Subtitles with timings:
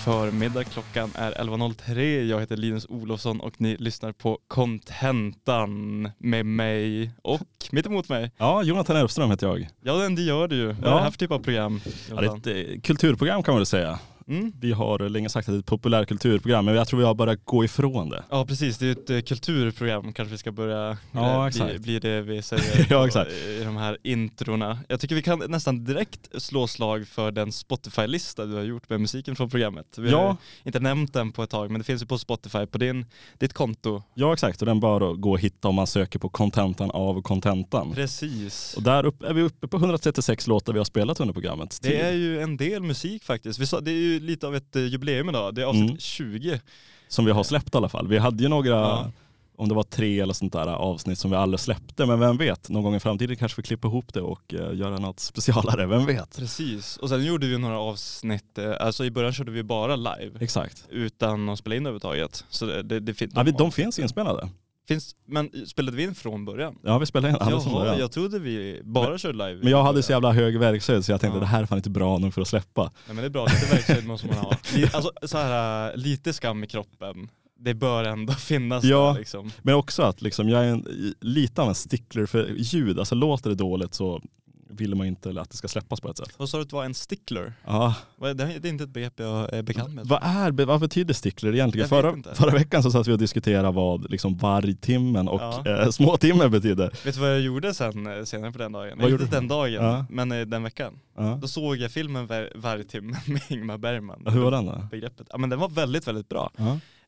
[0.00, 0.64] förmiddag.
[0.64, 2.22] Klockan är 11.03.
[2.30, 7.40] Jag heter Linus Olofsson och ni lyssnar på Contentan med mig och
[7.72, 8.30] mitt emot mig.
[8.36, 9.68] Ja, Jonathan Elfström heter jag.
[9.82, 10.66] Ja, det gör du ju.
[10.66, 10.94] Vad är Ja.
[10.96, 11.80] det här för typ av program?
[12.10, 13.98] Ja, det är ett eh, kulturprogram kan man väl säga.
[14.30, 14.52] Mm.
[14.60, 17.44] Vi har länge sagt att det är ett populärkulturprogram, men jag tror vi har börjat
[17.44, 18.22] gå ifrån det.
[18.30, 21.70] Ja precis, det är ett eh, kulturprogram kanske vi ska börja, Ja, exakt.
[21.70, 23.30] Bli, bli det vi säger Ja, exakt.
[23.32, 24.78] i de här introna.
[24.88, 29.00] Jag tycker vi kan nästan direkt slå slag för den Spotify-lista du har gjort med
[29.00, 29.98] musiken från programmet.
[29.98, 30.36] Vi har Ja.
[30.64, 33.06] inte nämnt den på ett tag men det finns ju på Spotify på din,
[33.38, 34.02] ditt konto.
[34.14, 34.62] Ja, exakt.
[34.62, 37.92] Och den bör gå att hitta om man söker på kontentan av kontentan.
[37.94, 38.74] Precis.
[38.76, 41.78] Och där upp, är vi uppe på 136 låtar vi har spelat under programmet.
[41.82, 43.58] Det är ju en del musik faktiskt.
[43.58, 45.54] Vi sa, det är ju lite av ett eh, jubileum idag.
[45.54, 45.98] Det är avsnitt Mm.
[45.98, 46.60] 20.
[47.08, 48.08] Som vi har släppt i alla fall.
[48.08, 49.10] Vi hade ju några, Ja.
[49.56, 52.06] om det var tre eller sånt där avsnitt som vi aldrig släppte.
[52.06, 54.98] Men vem vet, någon gång i framtiden kanske vi klipper ihop det och uh, göra
[54.98, 55.86] något specialare.
[55.86, 56.36] Vem vet?
[56.36, 56.96] Precis.
[56.96, 60.30] Och sen gjorde vi några avsnitt, eh, alltså i början körde vi bara live.
[60.40, 60.84] Exakt.
[60.90, 62.44] Utan att spela in överhuvudtaget.
[62.50, 64.48] Så det, det, det fin- Ja, vi, de finns inspelade.
[64.94, 66.78] Finns, men spelade vi in från början?
[66.82, 67.98] Ja, vi spelade in alla från början.
[67.98, 69.60] jag trodde vi bara körde live.
[69.62, 71.40] Men jag hade så jävla hög verkshöjd så jag tänkte Ja.
[71.40, 72.82] det här är fan inte bra nog för att släppa.
[72.82, 74.50] Nej men det är bra, lite verkshöjd måste man ha.
[74.92, 77.28] Alltså så här, äh, lite skam i kroppen.
[77.58, 79.12] Det bör ändå finnas Ja.
[79.12, 79.50] där liksom.
[79.62, 82.98] Men också att liksom, jag är en, lite av en stickler för ljud.
[82.98, 84.22] Alltså låter det dåligt så
[84.70, 86.34] vill man inte att det ska släppas på ett sätt.
[86.36, 87.52] Vad sa du att det var en stickler?
[87.66, 87.94] Ja.
[88.20, 90.06] Det är inte ett begrepp jag är bekant med.
[90.06, 91.88] Vad, är, vad betyder stickler egentligen?
[91.90, 92.34] Jag Förra, inte.
[92.34, 95.82] förra veckan så satt vi och diskuterade vad liksom vargtimmen och Ja.
[95.82, 96.90] eh, småtimmen betyder.
[97.04, 98.88] Vet du vad jag gjorde sen eh, senare på den dagen?
[98.88, 99.30] Vad Inte gjorde du?
[99.30, 100.04] den dagen, Ja.
[100.10, 100.92] men eh, den veckan.
[101.16, 101.38] Ja.
[101.42, 104.26] Då såg jag filmen Var- Vargtimmen med Ingmar Bergman.
[104.26, 104.86] Hur var den då?
[104.90, 105.26] Begreppet.
[105.30, 106.50] Ja men den var väldigt, väldigt bra.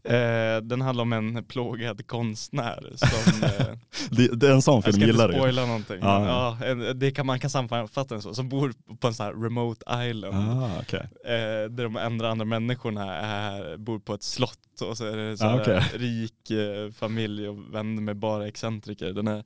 [0.04, 3.66] Eh, den handlar om en plågad konstnär som, eh,
[4.10, 5.40] Det, det är en sån jag film ska gillar inte du.
[5.40, 5.98] spoila någonting.
[6.00, 6.18] Ja.
[6.18, 6.58] men, Ja,
[6.90, 9.84] en- det kan, man kan sammanfatta den så, som bor på en sån här remote
[10.10, 10.34] island.
[10.64, 11.00] Ah, okay.
[11.24, 15.36] Eh, där de andra, andra människorna är, bor på ett slott och så är det
[15.36, 15.82] så Ah, okej.
[15.94, 19.12] rik eh, familj och vänner med bara excentriker.
[19.12, 19.44] Den är,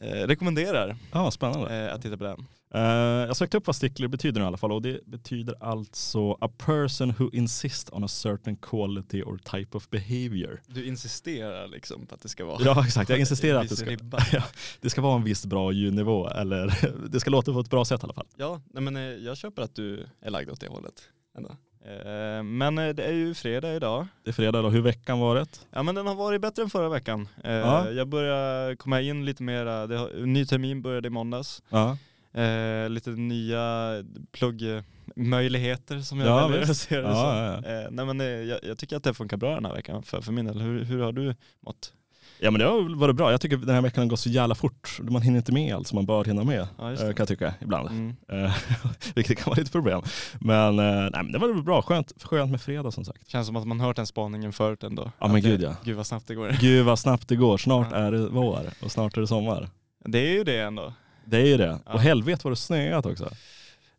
[0.00, 1.76] eh, rekommenderar Ja, spännande.
[1.86, 2.46] eh, att titta på den.
[2.74, 2.80] Eh,
[3.26, 7.14] jag sökte upp vad stickler betyder i alla fall och det betyder alltså a person
[7.18, 10.60] who insists on a certain quality or type of behavior.
[10.66, 13.90] Du insisterar liksom på att det ska vara Ja exakt, jag insisterar att det ska,
[14.32, 14.42] ja,
[14.80, 16.72] det ska vara en viss bra ljudnivå eller
[17.08, 18.26] det ska låta på ett bra sätt i alla fall.
[18.36, 21.02] Ja, nej men eh, jag köper att du är lagd åt det hållet.
[21.36, 21.50] Ändå.
[21.84, 24.06] Eh, Men det är ju fredag idag.
[24.24, 25.66] Det är fredag då, hur veckan varit?
[25.70, 27.28] Ja men den har varit bättre än förra veckan.
[27.44, 27.90] Ja.
[27.90, 29.86] Jag börjar komma in lite mera,
[30.24, 31.62] ny termin började i måndags.
[31.68, 31.96] Ja,
[32.36, 33.92] Eh, lite nya
[34.32, 37.70] pluggmöjligheter som jag Ja, väljer att se det Ja, som.
[37.72, 40.02] ja, Eh, nej men eh, jag, jag tycker att det funkar bra den här veckan
[40.02, 40.60] för, för min del.
[40.60, 41.34] Hur, hur har du
[41.66, 41.92] mått?
[42.40, 43.30] ja men det har varit bra.
[43.30, 44.98] Jag tycker den här veckan har gått så jävla fort.
[45.02, 46.68] Man hinner inte med allt som man bör hinna med.
[46.78, 46.98] Ja, eh.
[46.98, 47.88] Kan jag tycka ibland.
[47.90, 48.16] Mm.
[48.44, 48.56] Eh,
[49.14, 50.02] Vilket kan vara lite problem.
[50.40, 53.28] Men, eh, nej, men det var bra, skönt, skönt med fredag som sagt.
[53.28, 55.10] Känns som att man hört den spaningen förut ändå.
[55.18, 55.76] Ja, men det- gud, ja.
[55.84, 56.56] Gud vad snabbt det går.
[56.60, 57.96] Gud vad snabbt det går, snart Ja.
[57.96, 59.68] är det vår och snart är det sommar.
[60.04, 60.92] Det är ju det ändå.
[61.26, 61.78] Det är ju det.
[61.86, 61.92] Ja.
[61.92, 63.30] Och helvete vad det snöat också.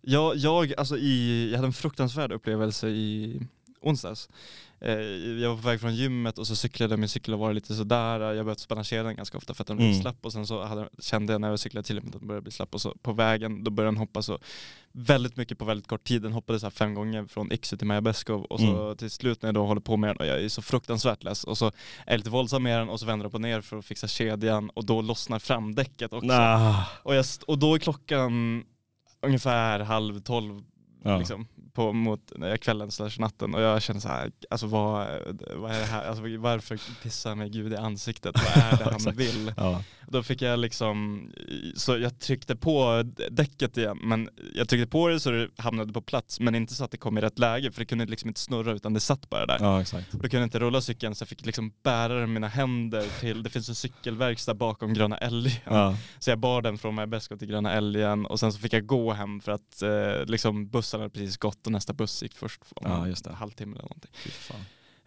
[0.01, 3.41] Jag, jag, alltså i, jag hade en fruktansvärd upplevelse i
[3.81, 4.29] onsdags.
[4.81, 4.91] Eh,
[5.41, 7.75] jag var på väg från gymmet och så cyklade jag, min cykel och var lite
[7.75, 8.19] sådär.
[8.19, 10.01] Jag började spänna kedjan ganska ofta för att den blev Mm.
[10.01, 12.51] slapp och sen så hade, kände jag när jag cyklade till att den började bli
[12.51, 14.39] slapp och så på vägen då började den hoppa så
[14.91, 16.21] väldigt mycket på väldigt kort tid.
[16.21, 18.97] Den hoppade så här fem gånger från Iksu till Maja Beskow och så Mm.
[18.97, 21.43] till slut när jag då håller på med den och jag är så fruktansvärt less
[21.43, 21.71] och så är
[22.05, 24.69] jag lite våldsam med den och så vänder jag på ner för att fixa kedjan
[24.69, 26.27] och då lossnar framdäcket också.
[26.27, 26.83] Nah.
[27.03, 28.63] Och, jag, och då är klockan
[29.21, 30.61] ungefär halv tolv
[31.03, 31.17] Ja.
[31.17, 35.07] liksom, på, mot eh, kvällen slash natten och jag känner så här, alltså vad,
[35.55, 39.15] vad är det här, alltså, varför pissar mig Gud i ansiktet, vad är det han
[39.15, 39.53] vill?
[39.57, 39.83] Ja.
[40.07, 41.29] Då fick jag liksom,
[41.75, 46.01] så jag tryckte på däcket igen, men jag tryckte på det så det hamnade på
[46.01, 48.39] plats, men inte så att det kom i rätt läge, för det kunde liksom inte
[48.39, 49.57] snurra utan det satt bara där.
[49.59, 50.11] ja, exakt.
[50.11, 53.19] Då kunde jag inte rulla cykeln så jag fick liksom bära den med mina händer
[53.19, 55.53] till, det finns en cykelverkstad bakom Gröna Älgen.
[55.63, 55.97] Ja.
[56.19, 59.13] Så jag bar den från Majbesko till Gröna Älgen och sen så fick jag gå
[59.13, 62.91] hem för att eh, liksom bussen hade precis gått och nästa buss gick först om
[62.91, 63.29] Ja, just det.
[63.29, 64.11] en halvtimme eller någonting.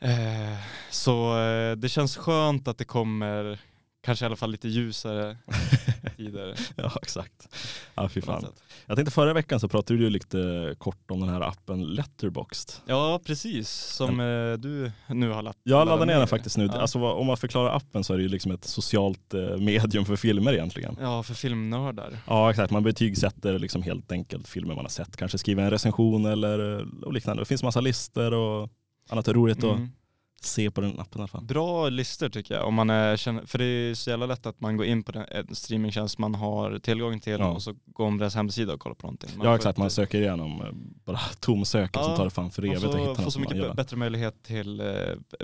[0.01, 0.59] Eh,
[0.91, 3.61] så eh, det känns skönt att det kommer
[4.03, 5.37] kanske i alla fall lite ljusare
[6.17, 6.55] tider.
[6.77, 7.49] Ja exakt.
[7.95, 8.47] Ja fy fan.
[8.87, 12.73] Jag tänkte förra veckan så pratade du lite kort om den här appen Letterboxd.
[12.87, 16.67] Ja precis, som eh, du nu har laddat Jag laddade ner den faktiskt nu.
[16.67, 16.81] Ja.
[16.81, 20.17] Alltså, om man förklarar appen så är det ju liksom ett socialt eh, medium för
[20.17, 20.97] filmer egentligen.
[21.01, 22.19] Ja, för filmnördar.
[22.27, 25.17] Ja exakt, man betygsätter liksom helt enkelt filmer man har sett.
[25.17, 27.43] Kanske skriver en recension eller eh, och liknande.
[27.43, 28.69] Det finns massa listor och
[29.11, 29.89] annat roligt Mm.
[30.45, 31.45] Se på den appen i alla fall.
[31.45, 34.77] Bra listor tycker jag, om man är, för det är så jävla lätt att man
[34.77, 37.47] går in på den en streamingtjänst man har tillgång till Ja.
[37.51, 39.31] och så går om deras hemsida och kollar på någonting.
[39.37, 40.67] Man ja får exakt, man söker igenom eh,
[41.05, 43.25] bara tomsöken Ja, som tar det fan för man evigt att får, hitta får något
[43.25, 43.75] så som man mycket gillar.
[43.75, 44.87] bättre möjlighet till eh,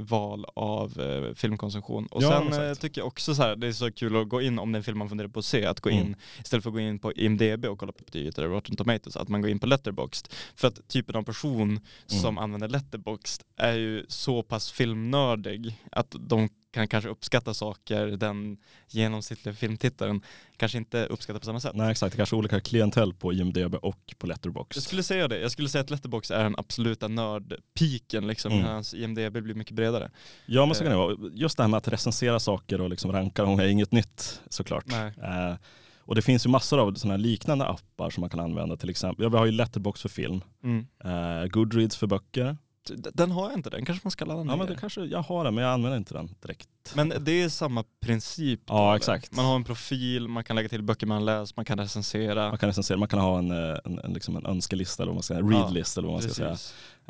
[0.01, 2.07] val av eh, filmkonsumtion.
[2.07, 2.63] Och Ja, sen exakt.
[2.65, 4.77] eh, tycker jag också så här, det är så kul att gå in om det
[4.77, 6.07] är en film man funderar på att se, att gå Mm.
[6.07, 9.17] in istället för att gå in på IMDB och kolla på betyget eller Rotten Tomatoes,
[9.17, 10.29] att man går in på Letterboxd.
[10.57, 12.39] För att typen av person som Mm.
[12.39, 18.57] använder Letterboxd är ju så pass filmnördig att de kan kanske uppskatta saker den
[18.89, 20.21] genomsnittliga filmtittaren
[20.57, 21.73] kanske inte uppskattar på samma sätt.
[21.75, 24.77] Nej exakt, det kanske är olika klientell på IMDB och på Letterboxd.
[24.79, 25.39] Jag skulle säga det.
[25.41, 28.65] Jag skulle säga att Letterboxd är den absoluta nördpiken liksom, Mm.
[28.65, 30.11] medan IMDB blir mycket bredare.
[30.47, 31.07] Ja men så kan det Eh.
[31.07, 31.17] vara.
[31.35, 34.85] Just det här med att recensera saker och liksom ranka dem är inget nytt såklart.
[34.87, 35.13] Nej.
[35.23, 35.55] Eh,
[35.99, 38.91] och det finns ju massor av sådana här liknande appar som man kan använda till
[38.91, 39.23] exempel.
[39.25, 40.87] Ja, vi har ju Letterbox för film, Mm.
[41.05, 42.57] eh, Goodreads för böcker.
[42.95, 44.53] Den har jag inte, den kanske man ska ladda ner.
[44.53, 46.69] Ja men det kanske, jag har den men jag använder inte den direkt.
[46.95, 48.61] Men det är samma princip.
[48.67, 48.97] Ja, det.
[48.97, 49.37] exakt.
[49.37, 52.49] Man har en profil, man kan lägga till böcker man läst, man kan recensera.
[52.49, 55.17] Man kan recensera, man kan ha en, eh, en, en, liksom en önskelista eller vad
[55.17, 56.57] man ska säga, en Ja, readlist eller vad man ska säga.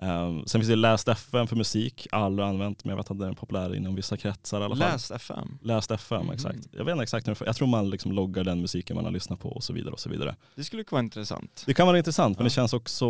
[0.02, 3.28] Um, sen finns det Läst FM för musik, aldrig använt men jag vet att den
[3.30, 4.92] är populär inom vissa kretsar i alla fall.
[4.92, 5.58] Läs FM.
[5.62, 6.30] Läst FM, Mhm.
[6.34, 6.58] exakt.
[6.72, 9.40] Jag vet inte exakt hur Jag tror man liksom loggar den musiken man har lyssnat
[9.40, 10.36] på och så vidare och så vidare.
[10.54, 11.62] Det skulle kunna vara intressant.
[11.66, 12.48] Det kan vara intressant men Ja.
[12.48, 13.06] det känns också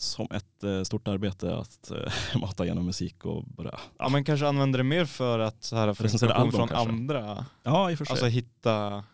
[0.00, 4.46] som ett eh, stort arbete att eh, mata igenom musik och bara, Ja, man kanske
[4.48, 6.88] använder det mer för att så här, Recensera inspiration från kanske.
[6.92, 7.46] andra.
[7.62, 8.12] ja i och för sig.
[8.12, 9.04] Alltså hitta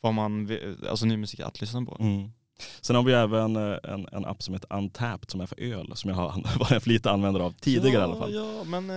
[0.00, 1.96] vad man vill, alltså ny musik att lyssna på.
[2.00, 2.32] Mm.
[2.80, 5.92] Sen har vi även eh, en, en app som heter Untapped som är för öl
[5.94, 6.28] som jag har
[6.58, 8.34] varit en flitig användare av tidigare ja, i alla fall.
[8.34, 8.96] Ja, men eh,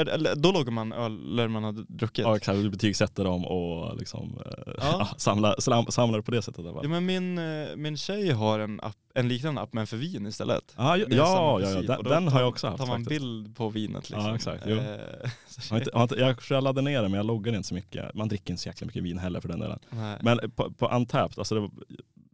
[0.00, 2.24] är, då loggar man öl man har druckit.
[2.24, 5.08] Ja exakt, du betygsätter dem och liksom, eh, Ja.
[5.16, 6.64] samlar, slam, samlar på det sättet.
[6.82, 7.40] Ja, men min,
[7.82, 10.74] min tjej har en, app, en liknande app men för vin istället.
[10.76, 13.20] Ja, ja, ja, ja, den, då den har jag också haft tar man faktiskt.
[13.22, 14.28] bild på vinet liksom.
[14.28, 14.76] Ja, exakt, jo.
[16.16, 18.14] Jag, jag laddade ner den men jag loggar inte så mycket.
[18.14, 19.78] Man dricker inte så jäkla mycket vin heller för den delen.
[19.90, 20.18] nej.
[20.22, 21.70] Men på, på Untapped, alltså det, var-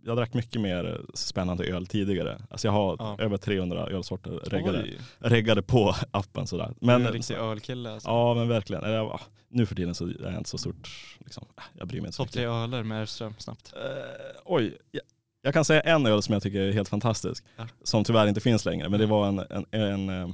[0.05, 2.43] jag drack mycket mer spännande öl tidigare.
[2.51, 3.17] Alltså jag har Ja.
[3.19, 4.87] över 300 ölsorter reggade,
[5.19, 6.75] reggade på appen sådär.
[6.81, 8.09] men, du är en riktig ölkille alltså.
[8.09, 8.85] ja men verkligen.
[8.85, 11.47] Eller, ja, nu för tiden så är jag inte så stort, liksom,
[11.79, 13.73] jag bryr mig inte så Topp tre öler med Erström snabbt.
[13.77, 15.03] Eh, oj, jag,
[15.43, 17.45] jag kan säga en öl som jag tycker är helt fantastisk.
[17.57, 17.67] Ja.
[17.83, 18.89] Som tyvärr inte finns längre.
[18.89, 20.29] Men det var en, en, en, eh,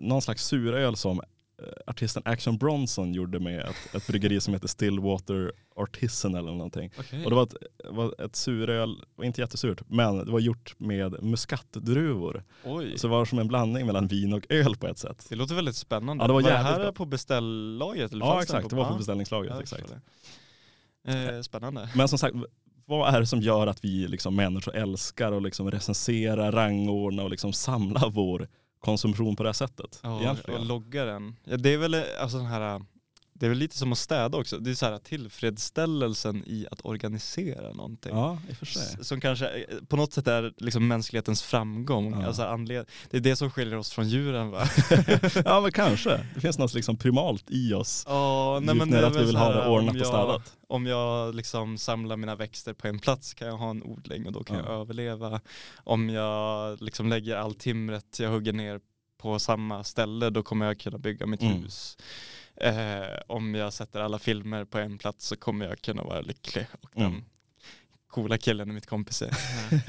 [0.00, 1.20] någon slags suröl som
[1.86, 6.90] artisten Action Bronson gjorde med ett, ett bryggeri som heter Stillwater Artisan eller någonting.
[6.98, 7.24] Okej.
[7.24, 7.54] Och det var ett,
[7.90, 12.44] var ett suröl, var inte jättesurt, men det var gjort med muskatdruvor.
[12.64, 15.26] Oj, Så det var som en blandning mellan vin och öl på ett sätt.
[15.28, 16.24] det låter väldigt spännande.
[16.24, 16.92] Ja, det var det jävligt här bra.
[16.92, 18.12] på beställagret?
[18.12, 19.60] Eller Ja exakt, det var på beställningslagret.
[19.60, 19.84] exakt.
[21.06, 21.34] det.
[21.34, 21.88] Eh, spännande.
[21.94, 22.36] Men som sagt,
[22.86, 27.30] vad är det som gör att vi liksom människor älskar att liksom recensera, rangordna och
[27.30, 28.48] liksom samla vår
[28.86, 30.00] konsumtion på det här sättet?
[30.02, 30.60] Ja, egentligen?
[30.60, 31.36] och logga den.
[31.44, 32.82] Ja, det är väl eh, alltså den här
[33.38, 34.58] det är väl lite som att städa också.
[34.58, 38.12] Det är så här tillfredsställelsen i att organisera någonting.
[38.16, 39.04] ja, i för sig.
[39.04, 42.20] Som kanske eh, på något sätt är liksom mänsklighetens framgång.
[42.20, 42.26] Ja.
[42.26, 44.68] Alltså anled- det är det som skiljer oss från djuren va?
[45.44, 46.26] ja men kanske.
[46.34, 48.04] Det finns något liksom primalt i oss.
[48.08, 50.52] Ja, Just när att vi vill ha det ordnat om och jag- städat.
[50.68, 54.32] Om jag liksom samlar mina växter på en plats kan jag ha en odling och
[54.32, 54.62] då kan Ja.
[54.64, 55.40] jag överleva.
[55.84, 58.80] Om jag liksom lägger all timret jag hugger ner
[59.18, 61.62] på samma ställe då kommer jag kunna bygga mitt Mm.
[61.62, 61.96] hus.
[62.56, 66.66] Eh, om jag sätter alla filmer på en plats så kommer jag kunna vara lycklig.
[66.80, 67.24] Och den mm
[68.16, 69.30] coola killen i mitt kompis är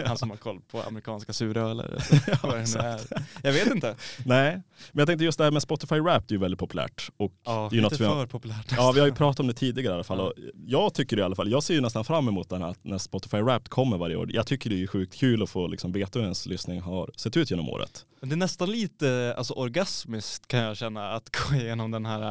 [0.07, 2.03] han som har koll på amerikanska suröler.
[2.43, 2.97] Ja.
[3.41, 3.95] Jag vet inte.
[4.25, 4.51] Nej,
[4.91, 7.09] men jag tänkte just det här med Spotify Rap, det är ju väldigt populärt.
[7.17, 8.73] Och Ja, det är ju något lite vi har, för populärt.
[8.77, 10.33] Ja, vi har ju pratat om det tidigare i alla fall.
[10.37, 10.43] Ja.
[10.65, 12.97] Jag tycker det i alla fall, jag ser ju nästan fram emot den här, när
[12.97, 14.29] Spotify Wrapped kommer varje år.
[14.33, 17.11] Jag tycker det är ju sjukt kul att få liksom veta hur ens lyssning har
[17.15, 18.05] sett ut genom året.
[18.21, 22.21] Det är nästan lite alltså, orgasmiskt kan jag känna att gå igenom den här,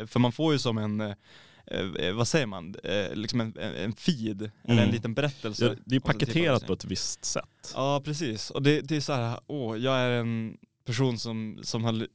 [0.00, 1.14] eh, för man får ju som en,
[1.66, 4.78] eh, eh, vad säger man, Eh, liksom en, en feed, eller Mm.
[4.78, 5.68] en liten berättelse.
[5.68, 7.72] Det, det är paketerat på ett visst sätt.
[7.74, 10.56] Ja precis, och det, det är så här, åh jag är en
[10.86, 12.06] person som, som har,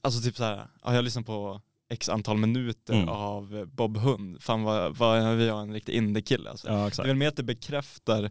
[0.00, 3.08] alltså typ så här, ja, jag har lyssnat på x antal minuter Mm.
[3.08, 6.68] av Bob Hund, fan vad, vad är jag en riktig indiekille alltså.
[6.68, 8.30] Ja, Det är väl mer att det bekräftar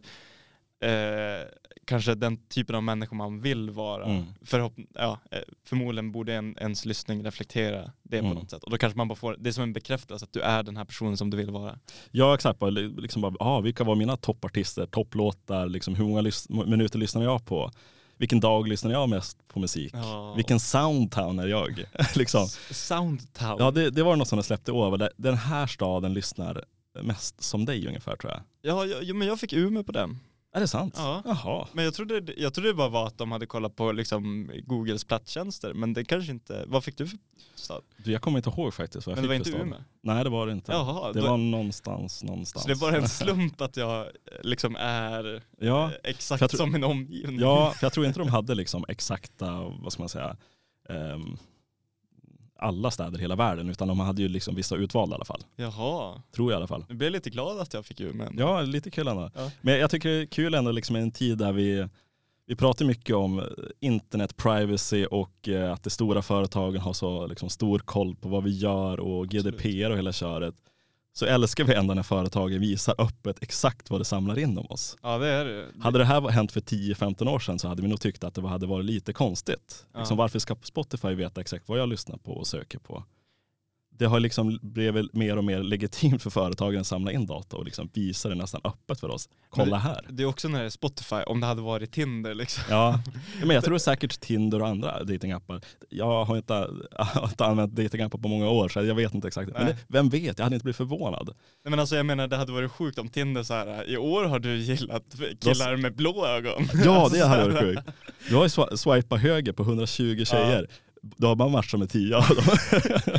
[0.82, 1.46] eh,
[1.84, 4.04] kanske den typen av människa man vill vara.
[4.04, 4.24] Mm.
[4.44, 8.38] Förhopp- ja, eh, förmodligen borde en, ens lyssning reflektera det på Mm.
[8.38, 8.64] något sätt.
[8.64, 10.76] Och då kanske man bara får, det är som en bekräftelse att du är den
[10.76, 11.78] här personen som du vill vara.
[12.10, 16.20] Ja exakt, bara, li- liksom bara, ah, vilka var mina toppartister, topplåtar, liksom, hur många
[16.20, 17.70] lys- minuter lyssnade jag på?
[18.16, 19.90] Vilken dag lyssnade jag mest på musik?
[19.94, 20.34] Ja.
[20.36, 21.84] Vilken soundtown är jag?
[22.16, 22.46] liksom.
[22.70, 23.56] Soundtown.
[23.58, 26.64] Ja det, det var något som de släppte där den här staden lyssnar
[27.02, 28.40] mest som dig ungefär tror jag.
[28.62, 30.18] Ja, ja, ja, men jag fick Umeå på den.
[30.54, 30.94] Är det sant?
[30.96, 31.22] Ja.
[31.24, 31.68] Jaha.
[31.72, 35.04] Men jag trodde, jag trodde det bara var att de hade kollat på liksom Googles
[35.04, 37.18] platstjänster, men det kanske inte, vad fick du för
[37.54, 37.82] stad?
[37.96, 39.78] Du, jag kommer inte ihåg faktiskt vad jag Men det var fick inte för stad.
[39.80, 39.84] Umeå?
[40.02, 40.72] Nej det var det inte.
[40.72, 42.62] Jaha, det då- var någonstans, någonstans.
[42.62, 44.08] Så det är bara en slump att jag eh,
[44.42, 47.40] liksom är Ja, eh, exakt som min omgivning.
[47.40, 50.36] ja, för jag tror inte de hade liksom exakta, vad ska man säga,
[50.88, 51.36] ehm,
[52.62, 55.40] alla städer i hela världen utan de hade ju liksom vissa utvalda i alla fall.
[55.56, 56.84] Jaha, Tror jag i alla fall.
[56.88, 59.30] nu blir jag lite glad att jag fick men- Ja, lite kul ändå.
[59.34, 59.50] Ja.
[59.60, 61.88] Men jag tycker det är kul ändå liksom i en tid där vi,
[62.46, 63.44] vi pratar mycket om eh,
[63.80, 68.44] internet privacy och eh, att de stora företagen har så liksom stor koll på vad
[68.44, 70.54] vi gör och GDPR och hela köret.
[71.14, 74.96] Så älskar vi ändå när företagen visar öppet exakt vad det samlar in om oss.
[75.02, 75.66] Ja det är det.
[75.80, 78.48] Hade det här hänt för 10-15 år sedan så hade vi nog tyckt att det
[78.48, 79.86] hade varit lite konstigt.
[79.92, 79.98] Ja.
[79.98, 83.04] Liksom, varför ska Spotify veta exakt vad jag lyssnar på och söker på?
[83.98, 87.64] Det har liksom blivit mer och mer legitimt för företagen att samla in data och
[87.64, 89.28] liksom visa det nästan öppet för oss.
[89.50, 90.06] Kolla här.
[90.08, 92.62] Det är också när det är Spotify, om det hade varit Tinder liksom.
[92.70, 93.00] Ja,
[93.40, 95.60] men jag tror säkert Tinder och andra datingappar.
[95.88, 96.68] Jag har inte,
[96.98, 99.52] jag har inte använt datingappar på många år så jag vet inte exakt.
[99.52, 99.72] Men Nej.
[99.74, 101.26] det, vem vet, jag hade inte blivit förvånad.
[101.64, 103.88] Nej men alltså jag menar det hade varit sjukt om Tinder så här.
[103.90, 105.04] i år har du gillat
[105.40, 106.68] killar med blå ögon.
[106.84, 107.82] Ja, Alltså, det så hade varit sjukt.
[108.28, 110.66] Du har ju swi- swipat höger på 120 tjejer.
[111.16, 112.44] Då har man matchat med 10 av dem.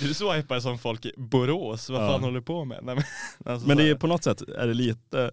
[0.00, 2.08] Du swipar som folk i Borås, vad Ja.
[2.08, 2.78] fan håller du på med?
[2.82, 3.04] Nej, men,
[3.52, 5.30] alltså, Men det är på något sätt är det lite,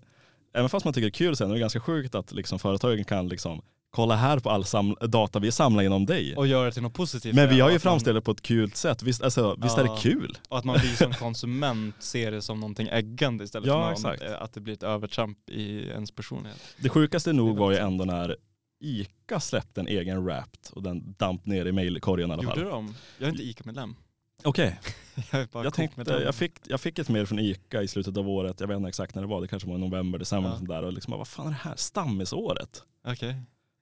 [0.54, 3.04] även fast man tycker det är kul sen, är det ganska sjukt att liksom företagen
[3.04, 4.64] kan liksom kolla här på all
[5.10, 6.36] data vi samlar in om dig.
[6.36, 7.36] och göra det till något positivt.
[7.36, 9.04] Men vi har ju framställt det på ett kul sätt.
[9.04, 9.98] Visst, alltså, visst är det Ja.
[10.02, 10.38] kul?
[10.50, 14.22] Och att man vi som konsument ser det som någonting äggande istället Ja, för någon,
[14.34, 16.62] eh, att det blir ett övertramp i ens personlighet.
[16.78, 18.36] Det sjukaste nog var ju ändå när
[18.80, 22.58] ICA släppte en egen Wrapped och den damp ner i mailkorgen i alla fall.
[22.58, 22.96] Gjorde de?
[23.18, 23.96] Jag är inte ICA-medlem.
[24.44, 24.80] Okej,
[25.32, 26.24] Jag bara jag tänkte, kokmedlem.
[26.26, 28.90] jag fick, jag fick ett mail från ICA i slutet av året, jag vet inte
[28.90, 30.56] exakt när det var, det kanske var i november, december Ja.
[30.56, 31.76] och där och liksom, vad fan är det här?
[31.76, 32.84] Stammisåret?
[33.08, 33.36] Okej.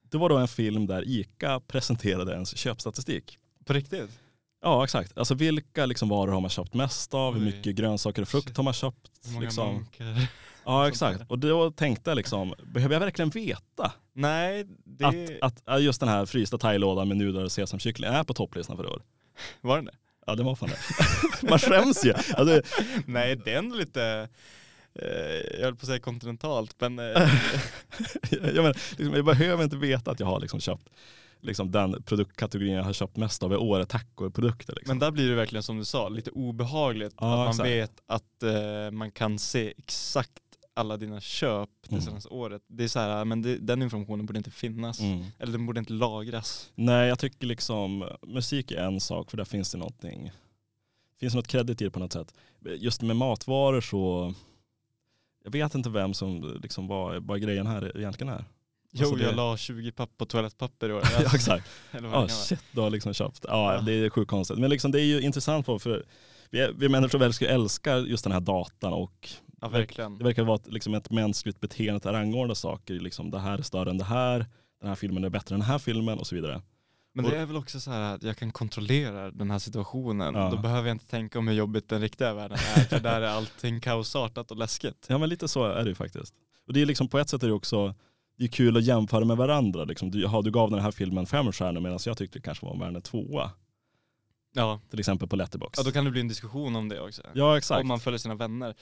[0.10, 3.38] Det var då en film där ICA presenterade ens köpstatistik.
[3.66, 4.20] På riktigt?
[4.64, 7.46] Ja exakt, alltså vilka liksom varor har man köpt mest av, hur Oj.
[7.46, 8.58] mycket grönsaker och frukt Shit.
[8.58, 9.12] har man köpt?
[9.26, 9.74] Hur många Liksom.
[9.74, 10.28] munkar?
[10.66, 15.82] Ja exakt, och då tänkte jag liksom, behöver jag verkligen veta Nej, det att, att
[15.84, 19.02] just den här frysta thailådan med nudlar och sesamkyckling är på topplistan för år?
[19.62, 19.96] var den det?
[20.28, 21.50] Ja det var fan det.
[21.50, 22.14] Man skäms ju.
[22.14, 22.62] Alltså,
[23.06, 24.30] Nej, det är ändå lite,
[24.96, 27.06] eh, jag höll på att säga kontinentalt, men eh,
[28.32, 30.90] jag, men, liksom, jag behöver inte veta att jag har liksom köpt
[31.44, 34.74] liksom, den produktkategorin jag har köpt mest av i år är tacoprodukter.
[34.76, 34.92] Liksom.
[34.92, 37.14] Men där blir det verkligen som du sa, lite obehagligt.
[37.20, 37.70] Ja, att man exakt.
[37.70, 40.32] vet att eh, man kan se exakt
[40.76, 42.02] alla dina köp det Mm.
[42.06, 42.62] senaste året.
[42.68, 45.00] Det är så här, men det, den informationen borde inte finnas.
[45.00, 45.26] Mm.
[45.40, 46.72] Eller den borde inte lagras.
[46.76, 50.32] Nej jag tycker liksom musik är en sak för där finns det någonting,
[51.20, 52.34] finns något kredit i det på något sätt.
[52.78, 54.34] Just med matvaror så,
[55.44, 58.46] jag vet inte vem som liksom var, vad grejen här egentligen är.
[58.96, 61.04] Jo, Alltså det- jag la 20 papp på toalettpapper i år.
[61.24, 61.68] ja exakt.
[61.92, 63.46] Eller vad Ja shit, du har liksom köpt.
[63.48, 63.82] Ja Ja.
[63.82, 64.58] det är sjukt konstigt.
[64.60, 66.04] Men liksom, det är ju intressant på för
[66.50, 69.30] vi, vi människor älskar, älskar just den här datan och
[69.62, 70.18] Ja, verkligen.
[70.18, 72.94] det verkar vara ett, liksom ett mänskligt beteende att rangordna saker.
[72.94, 74.46] Liksom, det här är större än det här,
[74.80, 76.62] den här filmen är bättre än den här filmen och så vidare.
[77.16, 80.36] Men det är väl också så här att jag kan kontrollera den här situationen.
[80.36, 80.50] Ja.
[80.50, 82.82] Då behöver jag inte tänka om hur jobbigt den riktiga världen är.
[82.84, 85.06] För där är allting kaosartat och läskigt.
[85.10, 86.34] Ja men lite så är det ju faktiskt.
[86.68, 87.96] Och det är liksom på ett sätt är det också
[88.38, 89.84] det är kul att jämföra med varandra.
[89.84, 90.12] Liksom.
[90.12, 92.78] Du, ja, du gav den här filmen fem stjärnor medan jag tyckte det kanske var
[92.78, 93.52] värd en tvåa.
[94.56, 94.80] Ja.
[94.90, 95.80] Till exempel på Letterboxd.
[95.80, 97.22] ja, då kan det bli en diskussion om det också.
[97.34, 97.82] Ja exakt.
[97.82, 98.76] Om man följer sina vänner.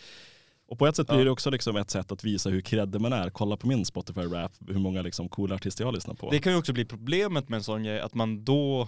[0.67, 1.15] Och på ett sätt Ja.
[1.15, 3.29] blir det också liksom ett sätt att visa hur kreddig man är.
[3.29, 6.31] Kolla på min Spotify rap, hur många liksom coola artister jag lyssnar på.
[6.31, 8.88] Det kan ju också bli problemet med en sån grej, att man då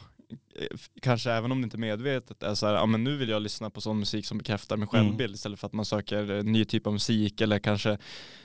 [1.01, 3.41] kanske även om det inte är medvetet är så här, ja men nu vill jag
[3.41, 5.05] lyssna på sån musik som bekräftar min Mm.
[5.05, 7.97] självbild istället för att man söker en ny typ av musik eller kanske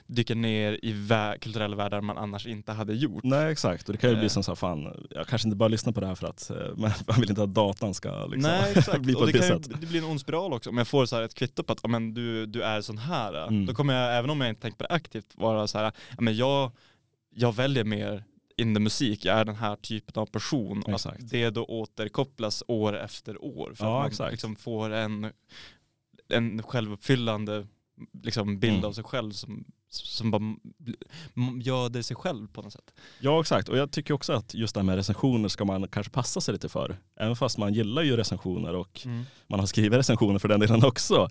[0.07, 3.25] dyker ner i vä- kulturella världar man annars inte hade gjort.
[3.25, 4.29] Nej exakt, och det kan ju bli Eh.
[4.29, 6.57] som så här, fan, jag kanske inte bara lyssnar på det här för att eh,
[6.77, 9.43] men man vill inte att datan ska liksom, Nej exakt, bli på och det, kan
[9.43, 9.69] sätt.
[9.69, 10.71] ju, det blir en ond spiral också.
[10.71, 12.99] Om jag får så här ett kvitto på att ja, men du, du är sån
[12.99, 13.67] här, Mm.
[13.67, 15.93] då kommer jag, även om jag inte tänkt på det aktivt, vara så här, ja,
[16.21, 16.71] men jag,
[17.35, 18.25] jag väljer mer
[18.59, 20.83] in the musik, jag är den här typen av person.
[20.83, 21.23] Och Exakt.
[21.23, 23.73] att det då återkopplas år efter år.
[23.75, 24.33] För Ja, att man exakt.
[24.33, 25.33] liksom får en,
[26.29, 27.67] en självuppfyllande
[28.23, 28.85] liksom, bild Mm.
[28.89, 30.57] av sig själv som, som bara
[31.63, 32.95] göder sig själv på något sätt.
[33.21, 36.13] Ja exakt, och jag tycker också att just det här med recensioner ska man kanske
[36.13, 36.97] passa sig lite för.
[37.17, 39.07] Även fast man gillar ju recensioner och
[39.47, 41.29] man har skrivit recensioner för den delen också.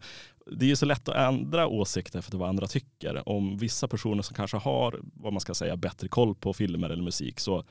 [0.52, 3.30] Det är ju så lätt att ändra åsikter för vad andra tycker.
[3.30, 7.04] Om vissa personer som kanske har, vad man ska säga, bättre koll på filmer eller
[7.04, 7.64] musik så,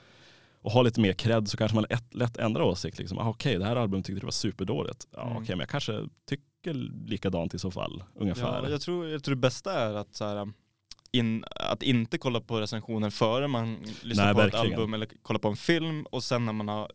[0.60, 2.98] och har lite mer cred så kanske man lätt, lätt ändrar åsikt.
[2.98, 5.06] Liksom, ah, Okej, det här albumet tyckte du var superdåligt.
[5.10, 5.36] Ja, Mm.
[5.36, 6.74] Okej, men jag kanske tycker
[7.06, 8.62] likadant i så fall, ungefär.
[8.62, 10.52] Ja, jag, tror, jag tror det bästa är att så här,
[11.12, 14.66] in, att inte kolla på recensioner före man lyssnar Nej, på verkligen.
[14.66, 16.90] ett album eller kollar på en film och sen när man har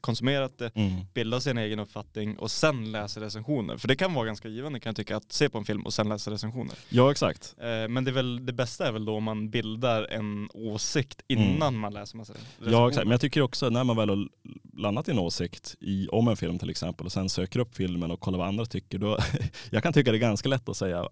[0.00, 0.92] konsumerat det Mm.
[1.14, 3.76] bilda sin egen uppfattning och sen läsa recensioner.
[3.76, 5.94] För det kan vara ganska givande kan jag tycka att se på en film och
[5.94, 6.74] sen läsa recensioner.
[6.88, 7.54] Ja exakt.
[7.58, 11.22] Eh, Men det, är väl, det bästa är väl då om man bildar en åsikt
[11.28, 12.60] innan man läser massa recensioner.
[12.68, 12.72] Mm.
[12.80, 14.28] Ja exakt, men jag tycker också när man väl har
[14.76, 18.10] landat i en åsikt i, om en film till exempel och sen söker upp filmen
[18.10, 19.18] och kollar vad andra tycker, då,
[19.70, 21.08] jag kan tycka det är ganska lätt att säga,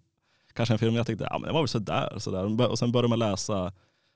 [0.54, 2.71] kanske en film jag tyckte, ja men det var väl sådär, sådär.
[2.71, 3.73] och sen börjar man läsa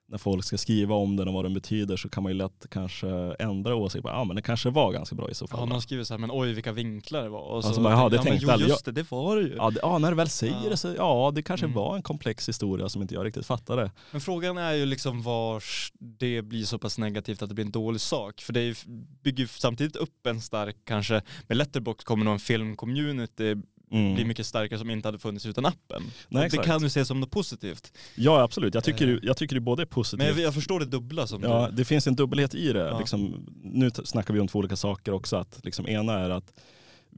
[0.09, 2.67] när folk ska skriva om den och vad den betyder så kan man ju lätt
[2.71, 5.61] kanske ändra åsikt, ja men det kanske var ganska bra i så fall.
[5.61, 7.41] Ja, någon skriver så här, men oj vilka vinklar det var.
[7.41, 9.43] Och så bara, jaha, det ja, men tänkte jo, aldrig just det, det var det
[9.43, 9.55] ju.
[9.57, 10.71] Ja, det, ja, när du väl säger Ja.
[10.71, 11.77] det så, ja det kanske Mm.
[11.77, 13.91] var en komplex historia som inte jag riktigt fattade.
[14.11, 17.71] Men frågan är ju liksom vars det blir så pass negativt att det blir en
[17.71, 18.41] dålig sak.
[18.41, 18.85] För det
[19.23, 23.55] bygger ju samtidigt upp en stark, kanske med Letterbox kommer nog en filmcommunity
[23.93, 24.15] Mm.
[24.15, 26.03] bli mycket starkare som inte hade funnits utan appen.
[26.29, 27.93] Nej, det kan du se som något positivt.
[28.15, 29.11] Ja absolut, jag tycker, Eh.
[29.11, 31.69] ju- jag tycker det både är positivt Men jag, jag förstår det dubbla som Ja,
[31.71, 31.77] du...
[31.77, 32.79] det finns en dubbelhet i det.
[32.79, 32.99] Ja.
[32.99, 35.37] Liksom, nu snackar vi om två olika saker också.
[35.37, 36.53] Att, liksom, ena är att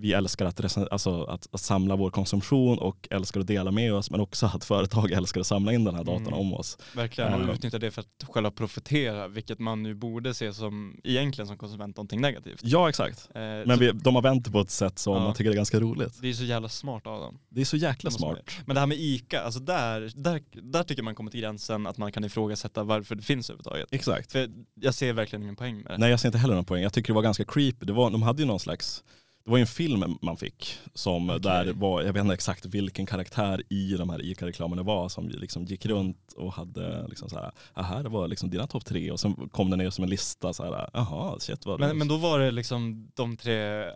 [0.00, 4.10] vi älskar att, alltså, att, att samla vår konsumtion och älskar att dela med oss.
[4.10, 6.38] Men också att företag älskar att samla in den här datan Mm.
[6.38, 6.78] om oss.
[6.96, 7.52] Verkligen, och Ja.
[7.52, 11.96] utnyttja det för att själva profitera, vilket man nu borde se som, egentligen som konsument,
[11.96, 12.60] någonting negativt.
[12.62, 13.28] Ja exakt.
[13.34, 15.20] Eh, Men vi, de har vänt på ett sätt som Ja.
[15.24, 16.18] man tycker är ganska roligt.
[16.22, 17.38] Det är så jävla smart av dem.
[17.48, 18.38] Det är så jäkla smart.
[18.66, 21.98] Men det här med ICA, alltså där, där, där tycker man kommer till gränsen att
[21.98, 23.88] man kan ifrågasätta varför det finns överhuvudtaget.
[23.90, 24.32] Exakt.
[24.32, 24.48] För
[24.80, 25.98] jag ser verkligen ingen poäng med det.
[25.98, 26.82] Nej jag ser inte heller någon poäng.
[26.82, 27.86] Jag tycker det var ganska creepy.
[27.86, 29.04] Det var, de hade ju någon slags
[29.48, 31.40] det var ju en film man fick som Okej.
[31.40, 35.64] där var, jag vet inte exakt vilken karaktär i de här ICA-reklamerna var som liksom
[35.64, 39.20] gick runt och hade liksom så här, "Ah, här var liksom dina topp tre och
[39.20, 42.16] sen kom det ner som en lista så här, jaha shit vad Men, men då
[42.16, 43.92] var det liksom de tre eh,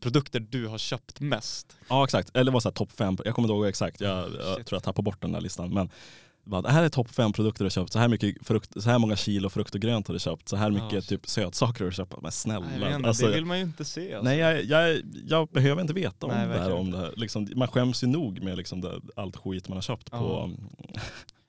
[0.00, 1.76] produkter du har köpt mest.
[1.88, 4.18] Ja exakt, eller det var så här topp fem, jag kommer inte ihåg exakt, jag,
[4.24, 5.70] jag tror jag tappade bort den där listan.
[5.74, 5.90] Men
[6.44, 8.90] var, det här är topp fem produkter du har köpt, så här, mycket frukt, så
[8.90, 11.08] här många kilo frukt och grönt har du köpt, så här Ja, mycket shit.
[11.08, 12.12] typ sötsaker har du köpt.
[12.12, 12.66] Men Nej, snälla.
[12.86, 14.14] vet inte, alltså, det vill man ju inte se.
[14.14, 14.24] Alltså.
[14.30, 16.72] Nej jag, jag, jag behöver inte veta om Nej, det här.
[16.72, 17.12] Om det här.
[17.16, 20.18] Liksom, man skäms ju nog med liksom det, allt skit man har köpt Ja.
[20.18, 20.50] på.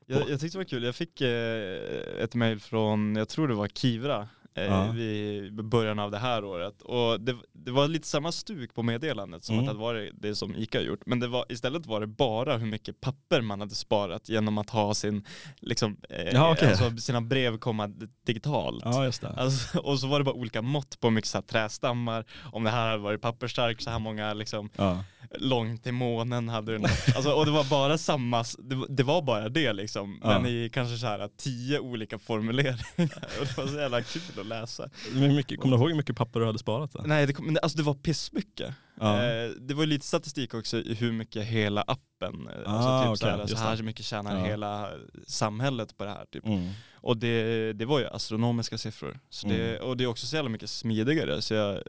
[0.08, 3.54] Jag, jag tyckte det var kul, jag fick eh, ett mail från, jag tror det
[3.54, 4.92] var Kivra, Ja.
[4.92, 6.82] vid början av det här året.
[6.82, 9.68] Och det, det var lite samma stuk på meddelandet som Mm.
[9.70, 11.00] att det varit det som ICA gjort.
[11.06, 14.70] Men det var, istället var det bara hur mycket papper man hade sparat genom att
[14.70, 15.26] ha sin,
[15.62, 16.70] liksom, eh, Ja, okej.
[16.70, 17.88] alltså sina brev komma
[18.26, 18.82] digitalt.
[18.86, 19.12] Ja.
[19.38, 22.64] Alltså, och så var det bara olika mått på hur mycket så här, trästammar, om
[22.64, 25.04] det här hade varit pappersstark, så här många liksom, Ja.
[25.40, 26.86] långt till månen hade den.
[27.16, 30.20] Alltså, och det var bara samma, det, var- det var bara det liksom.
[30.24, 32.86] Men i kanske så här tio olika formuleringar.
[33.40, 34.90] Och det var så jävla kul att läsa.
[35.14, 36.92] Mycket, kommer du ihåg hur mycket papper du hade sparat?
[36.92, 37.02] Då?
[37.06, 38.74] Nej, det, kom, alltså det var pissmycket.
[39.00, 39.24] Ja.
[39.24, 43.34] Eh, det var lite statistik också i hur mycket hela appen, eh, Ah, alltså typ
[43.40, 44.46] okej, så, här, mycket tjänar Ja.
[44.46, 44.90] hela
[45.28, 46.26] samhället på det här.
[46.32, 46.46] Typ.
[46.46, 46.70] Mm.
[46.94, 49.20] Och det, det var ju astronomiska siffror.
[49.30, 49.88] Så det, Mm.
[49.90, 51.42] Och det är också så jävla mycket smidigare.
[51.42, 51.84] Så jag,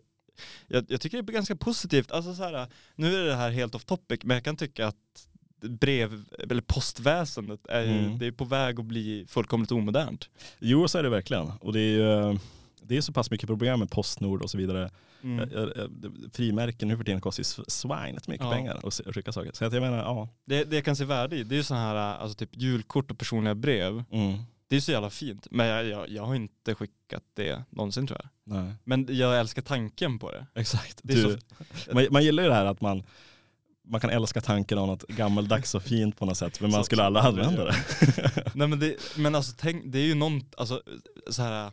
[0.67, 2.13] jag, jag tycker det är ganska positivt.
[2.13, 5.29] Alltså så här, nu är det här helt off topic, men jag kan tycka att
[5.61, 8.19] brev, eller postväsendet är Mm.
[8.19, 10.29] det är på väg att bli fullkomligt omodernt.
[10.59, 11.53] Jo så är det verkligen.
[11.61, 11.97] Och det är
[12.33, 12.39] ju
[12.83, 14.91] det är så pass mycket problem med Postnord och så vidare.
[15.23, 15.39] Mm.
[15.51, 15.87] Eh, eh,
[16.33, 18.53] Frimärken nu för tiden kostar ju sv- svinet mycket Ja.
[18.53, 19.51] pengar att skicka saker.
[19.55, 20.29] Så att jag menar, ja.
[20.45, 23.11] Det, det jag kan se värde i, det är ju sådana här alltså typ julkort
[23.11, 24.05] och personliga brev.
[24.11, 24.39] Mm.
[24.69, 28.21] Det är så jävla fint, men jag, jag, jag har inte skickat det någonsin tror
[28.23, 28.57] jag.
[28.57, 28.73] Nej.
[28.85, 30.47] Men jag älskar tanken på det.
[30.55, 31.01] Exakt.
[31.03, 31.39] Det Du,
[31.93, 33.03] man, man gillar ju det här att man,
[33.87, 37.03] man kan älska tanken av något gammaldags och fint på något sätt, men man skulle
[37.05, 37.75] aldrig använda det.
[38.55, 40.83] Nej men, det, men alltså tänk, det är ju någon, alltså
[41.31, 41.71] så här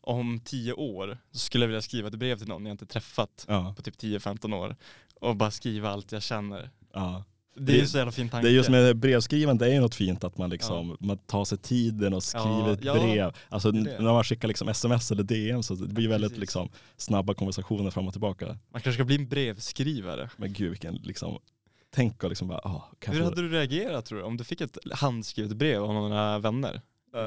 [0.00, 3.44] om tio år så skulle jag vilja skriva ett brev till någon jag inte träffat
[3.48, 4.76] Ja, på typ 10-15 år
[5.20, 6.70] och bara skriva allt jag känner.
[6.92, 7.24] ja.
[7.66, 8.46] Det är ju så jävla fin tanke.
[8.46, 11.44] Det är just med brevskrivande, det är ju något fint att man liksom, man tar
[11.44, 13.32] sig tiden och skriver Ja, ett ja, brev.
[13.48, 14.02] Alltså n- det.
[14.02, 16.40] när man skickar liksom sms eller DM så det blir Ja, väldigt precis.
[16.40, 18.46] liksom snabba konversationer fram och tillbaka.
[18.46, 20.30] Man kanske ska bli en brevskrivare.
[20.36, 21.38] Men gud vilken liksom,
[21.94, 24.78] tänk och liksom bara, ah, Hur hade du reagerat tror du om du fick ett
[24.92, 26.80] handskrivet brev av några vänner?
[27.16, 27.22] Eh,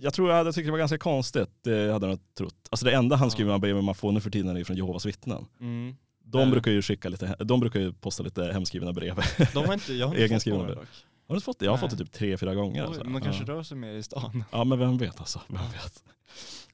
[0.00, 2.54] jag tror jag hade tyckt det var ganska konstigt, det hade jag nog trott.
[2.70, 5.44] Alltså det enda handskrivna brevet man får nu för tiden är från Jehovas vittnen.
[5.60, 5.96] Mm.
[6.32, 6.50] De Eh.
[6.50, 9.20] brukar ju skicka lite, de brukar ju posta lite hemskrivna brev.
[9.54, 10.76] De har inte, jag har inte fått några brev.
[10.76, 10.88] dock.
[11.28, 11.64] Har du fått det?
[11.64, 11.90] Jag har Nej.
[11.90, 12.82] fått det typ tre, fyra gånger.
[12.82, 13.04] Oj, alltså.
[13.04, 13.48] men de kanske ja.
[13.52, 14.44] rör sig mer i stan.
[14.52, 15.40] ja men vem vet alltså.
[15.48, 16.04] Vem vet.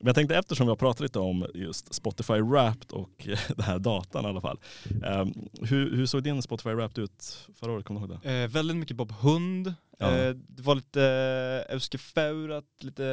[0.01, 3.79] Men jag tänkte eftersom vi har pratat lite om just Spotify Wrapped och den här
[3.79, 4.59] datan i alla fall.
[5.05, 7.85] Ehm, hur, hur såg din Spotify Wrapped ut förra året?
[7.85, 8.43] Kommer du ihåg det?
[8.43, 9.75] Eh, väldigt mycket Bob Hund.
[9.99, 10.17] Ja.
[10.17, 11.03] Eh, det var lite
[11.69, 13.05] eh, Euske Faurat, lite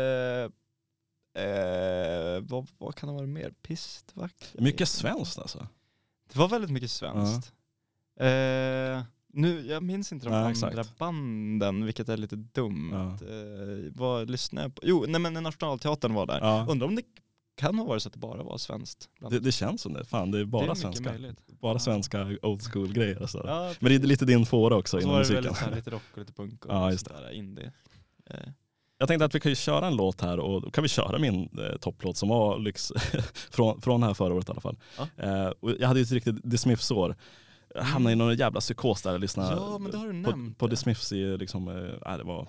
[1.37, 3.53] eh, vad, vad kan det vara mer?
[3.61, 4.55] Pistvakt?
[4.59, 5.67] Mycket svenskt alltså.
[6.35, 7.53] Det var väldigt mycket svenskt.
[8.19, 10.97] Eh, Nu, jag minns inte de Nej, andra exakt.
[10.97, 12.89] banden, vilket är lite dumt.
[12.93, 13.27] Ja.
[13.27, 14.81] Eh, vad lyssnade jag på?
[14.85, 16.39] Jo, nej men Nationalteatern var där.
[16.39, 16.65] Ja.
[16.69, 17.01] Undrar om det
[17.57, 19.09] kan ha varit så att det bara var svenskt.
[19.29, 20.05] Det, det känns som det.
[20.05, 21.09] Fan, det är bara det är svenska.
[21.09, 21.39] möjligt.
[21.61, 21.79] Bara Ja.
[21.79, 23.21] svenska old school grejer.
[23.21, 23.43] Alltså.
[23.47, 25.43] Ja, Men det är lite din fåra också och så inom var det musiken.
[25.43, 27.71] väldigt så här, lite rock och lite punk och Ja, just sånt där indie.
[28.29, 28.37] Eh,
[29.05, 31.19] Jag tänkte att vi kan ju köra en låt här och då kan vi köra
[31.19, 32.91] min eh, topplåt som var lyx
[33.51, 34.77] från, från det här förra året i alla fall.
[34.97, 35.07] Ja.
[35.17, 37.15] Eh, jag hade ju ett riktigt The Smiths-år.
[37.75, 40.29] Jag hamnade i någon jävla psykos där och lyssnade Ja, men det har du på,
[40.31, 40.57] nämnt.
[40.57, 42.47] på The Smiths i liksom, eh, det var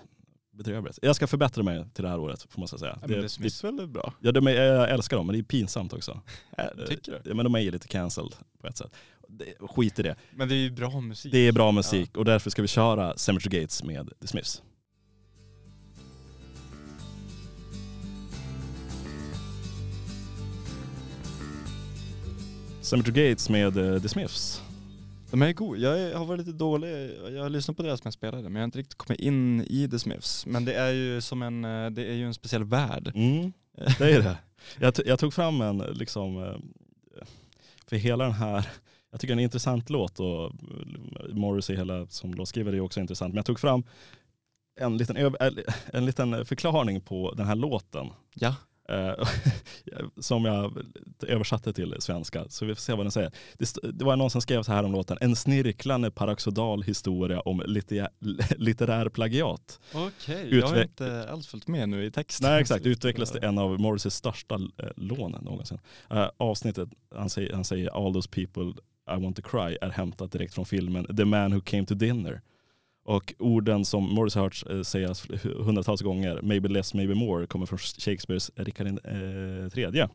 [0.53, 0.99] bedrövligt.
[1.01, 2.99] Jag ska förbättra mig till det här året får man säga.
[3.01, 4.13] Ja, men det Smiths väl är bra?
[4.19, 6.21] ja, de är, jag älskar dem men det är pinsamt också.
[6.87, 7.21] Tycker du?
[7.29, 8.91] Ja, Men de är ju lite cancelled på ett sätt.
[9.29, 10.15] Det, skit i det.
[10.31, 11.31] Men det är ju bra musik.
[11.31, 14.61] Det är bra musik och därför ska vi köra Cemetery Gates med The Smiths.
[22.87, 24.61] Cemetery Gates med eh, The Smiths.
[25.31, 25.77] De är god.
[25.77, 27.11] Jag är- har varit lite dålig.
[27.31, 29.87] Jag har lyssnat på deras med spelare men jag har inte riktigt kommit in i
[29.91, 30.45] The Smiths.
[30.45, 33.11] Men det är ju som en, eh, det är ju en speciell värld.
[33.15, 33.53] Mm,
[33.97, 34.37] det är det.
[34.79, 36.55] Jag, jag tog fram en, liksom, eh,
[37.87, 38.67] för hela den här,
[39.11, 40.51] jag tycker det är en intressant låt och eh,
[41.33, 43.33] Morrissey hela som låtskrivare är också intressant.
[43.33, 43.83] Men jag tog fram
[44.79, 45.61] en liten, öv-
[45.93, 48.07] en liten förklaring på den här låten.
[48.33, 48.55] Ja.
[48.89, 49.27] Eh,
[50.19, 50.77] som jag
[51.27, 52.45] översatte till svenska.
[52.49, 53.31] Så vi får se vad den säger.
[53.57, 55.17] Det, det var någon som skrev så här om låten.
[55.21, 58.09] En snirklande paradoxal historia om lite,
[58.57, 59.79] litterär plagiat.
[59.93, 62.49] Okej, jag har inte alls följt med nu i texten.
[62.49, 65.79] Nej exakt, utvecklades till en av Morrisseys största eh, lån någonsin.
[66.09, 68.81] Eh, avsnittet, han säger, han säger All those people
[69.17, 72.41] I want to cry är hämtat direkt från filmen The man who came to dinner.
[73.07, 77.65] Och orden som Morrissey har hört eh, sägas hundratals gånger, maybe less, maybe more, kommer
[77.65, 80.09] från Shakespeares Rikard eh, Morris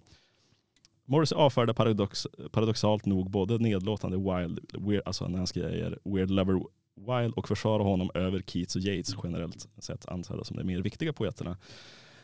[1.04, 6.60] Morrissey avfärdar paradox, paradoxalt nog både nedlåtande Wild, weird, alltså när han skriver Weird Lover
[6.96, 11.12] Wild och försvarar honom över Keats och Yates generellt sett ansedda som de mer viktiga
[11.12, 11.56] poeterna.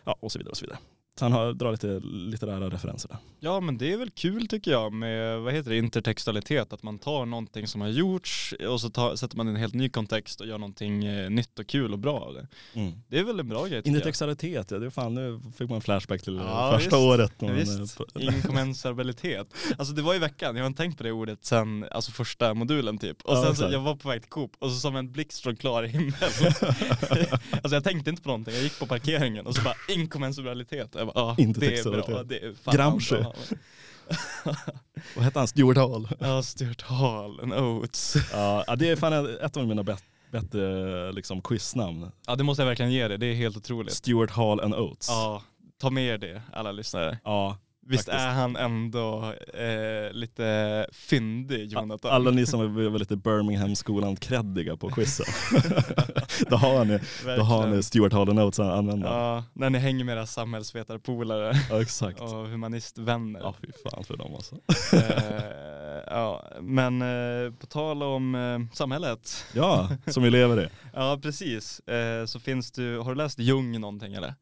[0.05, 0.79] Ja, och så vidare och så vidare.
[1.21, 3.19] Han har, drar lite litterära referenser där.
[3.41, 6.73] Ja men det är väl kul tycker jag med, vad heter det, intertextualitet.
[6.73, 9.75] Att man tar någonting som har gjorts och så tar, sätter man i en helt
[9.75, 12.47] ny kontext och gör någonting eh, nytt och kul och bra av det.
[13.09, 13.97] Det är väl en bra grej tycker jag.
[13.97, 17.07] Intertextualitet, ja, det fan, nu fick man flashback till Ja, första visst.
[17.09, 17.33] året.
[17.39, 19.47] Ja, visst, eh, på- inkommensabilitet.
[19.79, 22.55] Alltså det var i veckan, jag har inte tänkt på det ordet sen alltså första
[22.55, 23.23] modulen typ.
[23.23, 25.41] Och Ja, sen så, jag var på väg till Coop och så som en blixt
[25.43, 26.13] från klar himmel.
[27.63, 30.97] alltså jag tänkte inte på någonting, jag gick på parkeringen och så bara inkommensabilitet.
[31.15, 33.15] Bara, ja det är bra, det är Gramsci.
[33.15, 33.35] bra.
[35.17, 35.49] Vad hette han?
[35.49, 36.09] Stuart Hall.
[36.21, 38.17] Ja, Stuart Hall, en Oates.
[38.33, 42.11] ja, det är fan ett av mina bet- bättre liksom, quiznamn.
[42.27, 43.93] Ja det måste jag verkligen ge det, det är helt otroligt.
[43.95, 45.09] Stuart Hall and Oates.
[45.09, 45.43] Ja,
[45.81, 47.19] ta med er det alla lyssnare.
[47.25, 47.57] Ja,
[47.89, 48.25] Visst Faktiskt.
[48.25, 52.11] är han ändå eh, lite fyndig Jonathan?
[52.11, 55.27] alla ni som är lite Birmingham-skolan-kreddiga på quizen.
[56.49, 56.99] då har ni,
[57.37, 59.07] då har ni Stuart Oates att använda.
[59.09, 59.37] Ja.
[59.37, 62.21] Ja, när ni hänger med era samhällsvetarpolare exakt.
[62.21, 63.41] och humanistvänner.
[63.41, 64.55] Ja fy fan för dem alltså.
[64.93, 69.45] eh, ja, men eh, på tal om eh, samhället.
[69.55, 70.69] Ja, som vi lever i.
[70.95, 74.35] Ja precis, eh, så finns du, har du läst Jung någonting eller?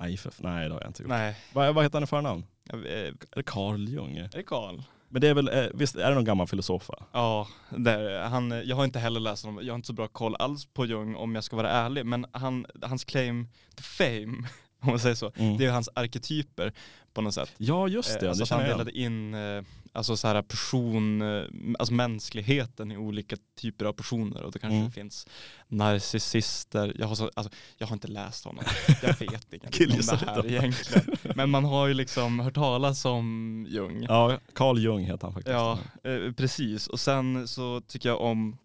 [0.00, 1.08] Nej, för, nej det har jag inte gjort.
[1.10, 2.44] Nej, Vad, vad heter han i förnamn?
[2.74, 2.78] Eh,
[3.08, 4.16] Är det Carl Jung?
[4.16, 4.80] är det Karl?
[5.08, 6.90] Men det är väl, eh, visst är det någon gammal filosof?
[7.12, 10.34] Ja, där, han, jag har inte heller läst honom, jag har inte så bra koll
[10.38, 14.48] alls på Jung om jag ska vara ärlig, men han, hans claim to fame,
[14.82, 15.56] om man säger så, Mm.
[15.56, 16.72] det är hans arketyper
[17.14, 17.52] på något sätt.
[17.56, 18.94] Ja just det, alltså det känner han jag igen.
[18.94, 21.44] delade in eh, alltså så här person, eh,
[21.78, 24.90] alltså mänskligheten i olika typer av personer och det kanske Mm.
[24.90, 25.26] finns
[25.68, 28.64] narcissister, jag har, så, alltså, jag har inte läst honom,
[29.02, 31.16] jag vet ingenting om det här egentligen.
[31.34, 34.06] Men man har ju liksom hört talas om Jung.
[34.08, 35.52] Ja, Carl Jung heter han faktiskt.
[35.52, 36.86] Ja, eh, precis.
[36.86, 38.56] Och sen så tycker jag om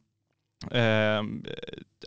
[0.71, 1.23] eh,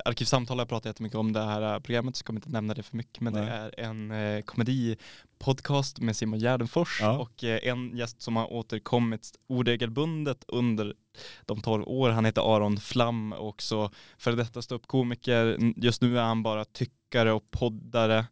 [0.05, 2.75] Arkivsamtal har jag pratat jättemycket om det här eh, programmet så jag kommer inte nämna
[2.75, 3.51] det för mycket men det Nej.
[3.51, 7.19] är en eh, komedipodcast med Simon Gärdenfors Ja.
[7.19, 10.95] och eh, en gäst som har återkommit oregelbundet under
[11.47, 12.11] de 12 år.
[12.11, 15.59] Han heter Aron Flam och också före detta ståuppkomiker.
[15.77, 18.27] Just nu är han bara tyckare och poddare.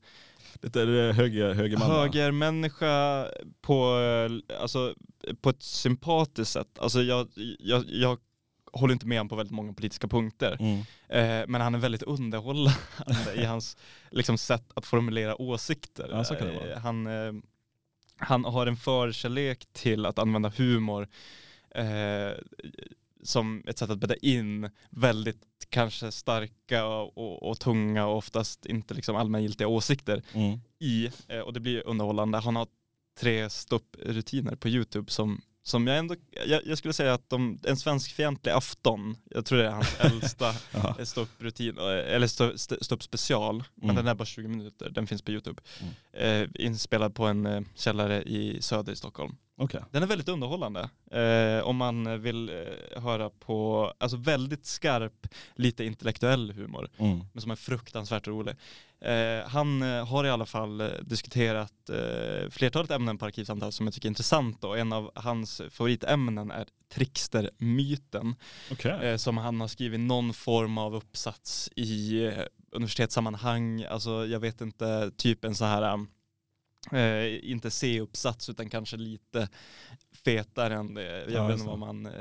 [0.62, 0.80] Lite
[1.14, 2.00] höger, högerman va?
[2.00, 3.26] Högermänniska
[3.60, 4.94] på, eh, alltså,
[5.40, 6.78] på ett sympatiskt sätt.
[6.78, 8.18] Alltså jag, jag, jag
[8.76, 10.56] håller inte med honom på väldigt många politiska punkter.
[10.60, 10.78] Mm.
[11.08, 12.78] Eh, men han är väldigt underhållande
[13.34, 13.76] i hans
[14.10, 16.08] liksom, sätt att formulera åsikter.
[16.10, 16.72] Ja, så kan det vara.
[16.72, 17.32] Eh, han, eh,
[18.16, 21.08] han har en förkärlek till att använda humor
[21.70, 22.32] eh,
[23.22, 28.94] som ett sätt att bädda in väldigt kanske starka och, och, tunga och oftast inte
[28.94, 30.60] liksom allmängiltiga åsikter Mm.
[30.78, 32.38] i, eh, och det blir underhållande.
[32.38, 32.66] Han har
[33.18, 36.14] tre stopprutiner på YouTube som, som jag ändå,
[36.46, 40.54] jag, jag skulle säga att de, en svenskfientlig afton, jag tror det är hans äldsta
[41.04, 43.96] ståupprutin, eller stå- st- ståuppspecial, men Mm.
[43.96, 45.62] den är bara 20 minuter, den finns på YouTube.
[46.12, 46.42] Mm.
[46.42, 49.36] Eh, inspelad på en eh, källare i söder i Stockholm.
[49.58, 49.82] Okej.
[49.90, 50.88] Den är väldigt underhållande.
[51.10, 57.24] Eh, om man vill eh, höra på, alltså väldigt skarp, lite intellektuell humor, Mm.
[57.32, 58.54] men som är fruktansvärt rolig.
[59.00, 63.86] Eh, han eh, har i alla fall eh, diskuterat eh, flertalet ämnen på Arkivsamtal som
[63.86, 68.34] jag tycker är intressant och en av hans favoritämnen är trickstermyten
[69.02, 72.30] eh, som han har skrivit någon form av uppsats i
[72.70, 76.06] universitetssammanhang, alltså jag vet inte, typ en så här
[76.92, 79.48] Eh, inte C-uppsats utan kanske lite
[80.24, 81.18] fetare än det.
[81.18, 82.12] Jag Ja, vet inte vad man eh,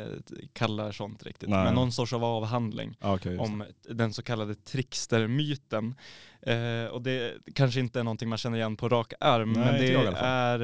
[0.54, 1.50] kallar sånt riktigt.
[1.50, 1.64] Nej.
[1.64, 3.38] Men någon sorts av avhandling det.
[3.38, 5.96] om den så kallade trickstermyten.
[6.42, 9.82] Eh, och det kanske inte är någonting man känner igen på rak arm, Nej, men
[9.82, 10.60] det är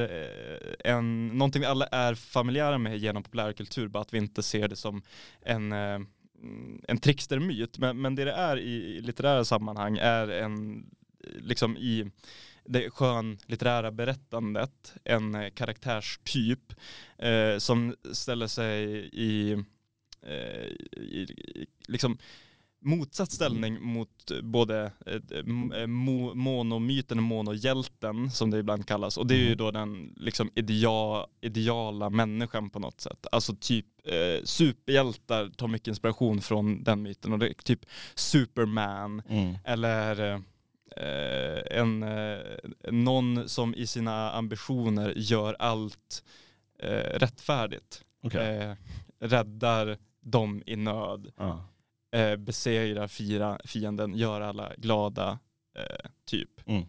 [0.86, 4.68] eh, en, någonting vi alla är familjära med genom populärkultur, bara att vi inte ser
[4.68, 5.02] det som
[5.42, 6.00] en eh,
[6.88, 10.86] en trickstermyt, men, men det det är i litterära sammanhang är en,
[11.40, 12.12] liksom i
[12.72, 16.74] det skön litterära berättandet, en eh, karaktärstyp
[17.18, 19.52] eh, som ställer sig i,
[20.26, 20.66] eh,
[21.02, 22.18] i, i liksom
[22.84, 25.16] motsatt ställning mot både eh,
[25.82, 29.58] eh, mo, monomyten och monohjälten som det ibland kallas och det är ju Mm.
[29.58, 33.28] då den liksom idea, ideala människan på något sätt.
[33.32, 39.22] Alltså typ eh, superhjältar tar mycket inspiration från den myten och det är typ Superman
[39.30, 39.58] Mm.
[39.66, 40.40] eller eh,
[41.72, 42.40] en, eh,
[42.92, 46.24] någon som i sina ambitioner gör allt
[46.80, 48.04] eh, rättfärdigt.
[48.34, 48.76] Eh,
[49.20, 51.64] räddar dem i nöd, Ja.
[52.20, 55.40] eh, besegrar fira, fienden, gör alla glada,
[55.78, 56.50] eh, typ.
[56.68, 56.84] Mm.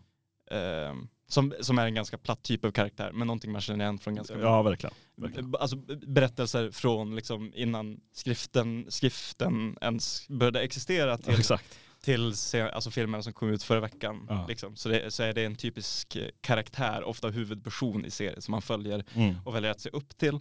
[0.51, 0.95] Eh,
[1.29, 4.15] som, som är en ganska platt typ av karaktär, men någonting man känner igen från
[4.15, 4.95] ganska ja, verkligen.
[5.17, 5.55] verkligen.
[5.61, 11.79] Alltså berättelser från liksom innan skriften, skriften ens började existera till Ja, exakt.
[12.03, 12.33] Till
[12.73, 14.27] alltså filmerna som kom ut förra veckan.
[14.29, 14.47] Ja.
[14.49, 14.77] Liksom.
[14.77, 18.63] Så, det, så är det en typisk eh, karaktär, ofta huvudperson i serien som man
[18.63, 19.35] följer Mm.
[19.45, 20.41] och väljer att se upp till.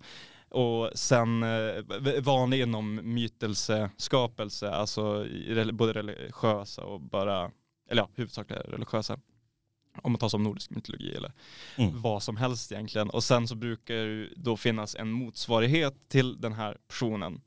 [0.50, 5.26] Och sen eh, vanlig inom mytelseskapelse, alltså
[5.74, 7.52] både religiösa och bara,
[7.90, 9.20] eller ja, huvudsakligen religiösa.
[10.02, 11.32] Om man tar som nordisk mytologi eller
[11.78, 12.02] Mm.
[12.02, 13.10] vad som helst egentligen.
[13.10, 17.42] Och sen så brukar det då finnas en motsvarighet till den här personen.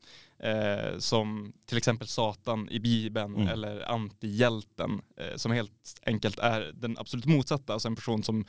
[0.45, 3.47] Eh, som till exempel Satan i Bibeln Mm.
[3.47, 7.73] eller antihjälten eh, som helt enkelt är den absolut motsatta.
[7.73, 8.45] Alltså en person som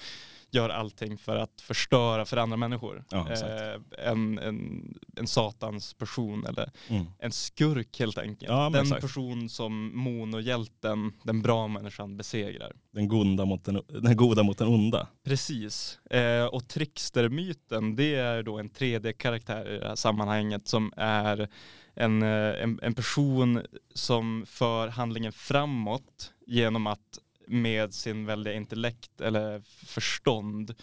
[0.50, 3.04] gör allting för att förstöra för andra människor.
[3.10, 7.06] Ja, eh, en, en, en satans person eller Mm.
[7.18, 8.50] en skurk helt enkelt.
[8.52, 9.00] Ja, den exakt.
[9.00, 12.72] person som monohjälten, den bra människan besegrar.
[12.92, 15.08] Den, goda mot den, den goda mot den onda.
[15.24, 15.98] Precis.
[16.10, 21.48] Eh, och trickstermyten, det är då en 3D-karaktär i det här sammanhanget som är
[21.96, 23.62] en, eh, en, en person
[23.94, 30.74] som för handlingen framåt genom att med sin väldiga intellekt eller förstånd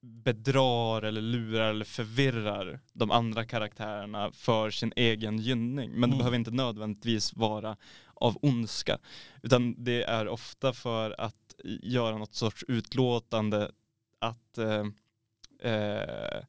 [0.00, 5.90] bedrar eller lurar eller förvirrar de andra karaktärerna för sin egen gynning.
[5.90, 6.18] Men det Mm.
[6.18, 7.76] behöver inte nödvändigtvis vara
[8.14, 8.98] av ondska.
[9.42, 13.70] Utan det är ofta för att göra något sorts utlåtande
[14.18, 14.84] att eh,
[15.72, 16.44] eh,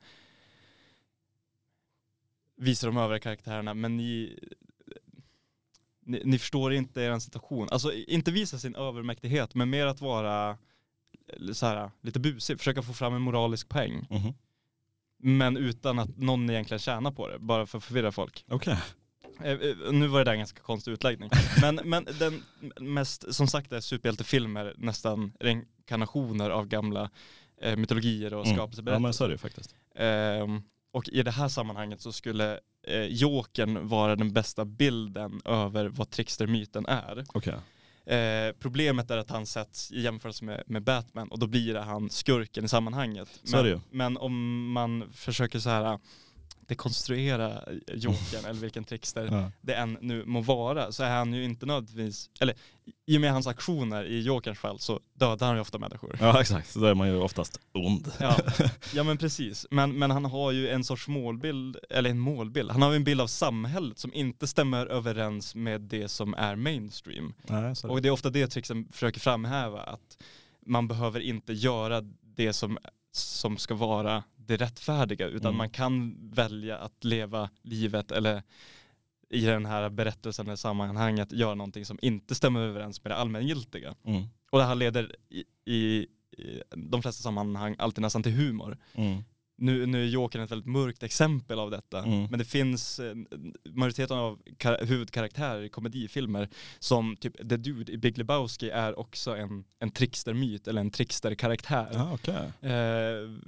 [2.59, 4.39] visa de övriga karaktärerna men ni,
[6.05, 7.67] ni, ni förstår inte er situation.
[7.71, 10.49] Alltså inte visa sin övermäktighet men mer att vara
[11.27, 14.07] eh, så här, lite busig, försöka få fram en moralisk poäng.
[14.09, 14.33] Mhm.
[15.21, 18.45] Men utan att någon egentligen tjänar på det, bara för att förvirra folk.
[18.47, 18.77] Okej.
[19.43, 21.29] Eh, eh, Nu var det där en ganska konstig utläggning.
[21.61, 22.43] Men, men den
[22.93, 27.09] mest, som sagt är superhjältefilmer nästan reinkarnationer av gamla
[27.61, 28.51] eh, mytologier och Mm.
[28.51, 29.01] Ja skapelseberättelser.
[29.03, 29.75] men så är det ju faktiskt.
[29.95, 35.85] Ehm, och i det här sammanhanget så skulle eh, Jokern vara den bästa bilden över
[35.85, 37.25] vad trickstermyten är.
[37.33, 37.55] Okej.
[38.15, 41.81] Eh, problemet är att han sätts i jämförelse med, med Batman och då blir det
[41.81, 43.29] han skurken i sammanhanget.
[43.43, 43.81] Men,
[44.13, 45.99] men om man försöker så här
[46.69, 49.51] dekonstruera Jokern eller vilken trickster Ja.
[49.61, 52.55] det än nu må vara så är han ju inte nödvändigtvis, eller
[53.05, 56.17] i och med hans aktioner i Jokerns fall så dödar han ju ofta människor.
[56.19, 58.11] ja exakt, så då är man ju oftast ond.
[58.19, 58.37] Ja,
[58.93, 59.67] ja men precis.
[59.71, 63.03] Men, men han har ju en sorts målbild, eller en målbild, han har ju en
[63.03, 67.33] bild av samhället som inte stämmer överens med det som är mainstream.
[67.47, 67.83] Det.
[67.83, 70.17] Och det är ofta det Trixen försöker framhäva, att
[70.65, 72.01] man behöver inte göra
[72.35, 72.77] det som,
[73.11, 75.57] som ska vara det rättfärdiga, utan Mm.
[75.57, 78.43] man kan välja att leva livet eller
[79.29, 83.95] i den här berättelsen eller sammanhanget göra någonting som inte stämmer överens med det allmängiltiga.
[84.03, 84.23] Mm.
[84.51, 86.07] Och det här leder i, i,
[86.37, 88.77] i de flesta sammanhang alltid nästan till humor.
[88.93, 89.23] Mm.
[89.61, 92.27] Nu, nu är Jokern ett väldigt mörkt exempel av detta, Mm.
[92.29, 93.15] men det finns eh,
[93.73, 99.35] majoriteten av kar- huvudkaraktärer i komedifilmer som typ The Dude i Big Lebowski är också
[99.37, 101.87] en, en trickstermyt eller en tricksterkaraktär.
[101.93, 102.33] Ja, okej.
[102.61, 102.71] Eh,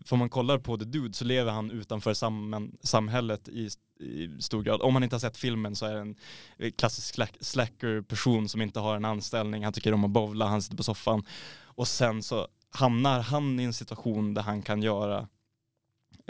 [0.05, 3.69] för om man kollar på The Dude så lever han utanför sam samhället i,
[3.99, 4.81] i stor grad.
[4.81, 6.15] Om man inte har sett filmen så är det en
[6.57, 10.61] eh, klassisk slack slacker-person som inte har en anställning, han tycker om att bowla, han
[10.61, 11.23] sitter på soffan.
[11.63, 15.27] Och sen så hamnar han i en situation där han kan göra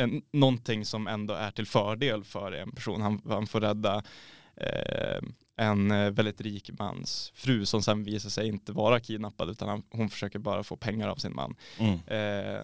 [0.02, 3.02] en, någonting som ändå är till fördel för en person.
[3.02, 4.04] Han, han får rädda
[4.56, 5.22] eh,
[5.56, 9.84] en eh, väldigt rik mans fru som sen visar sig inte vara kidnappad utan han,
[9.90, 11.56] hon försöker bara få pengar av sin man.
[11.80, 12.00] Mm.
[12.08, 12.62] Eh,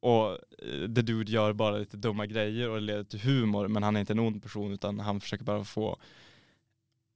[0.00, 3.82] och eh, The Dude gör bara lite dumma grejer och det leder till humor men
[3.82, 5.98] han är inte en ond person utan han försöker bara få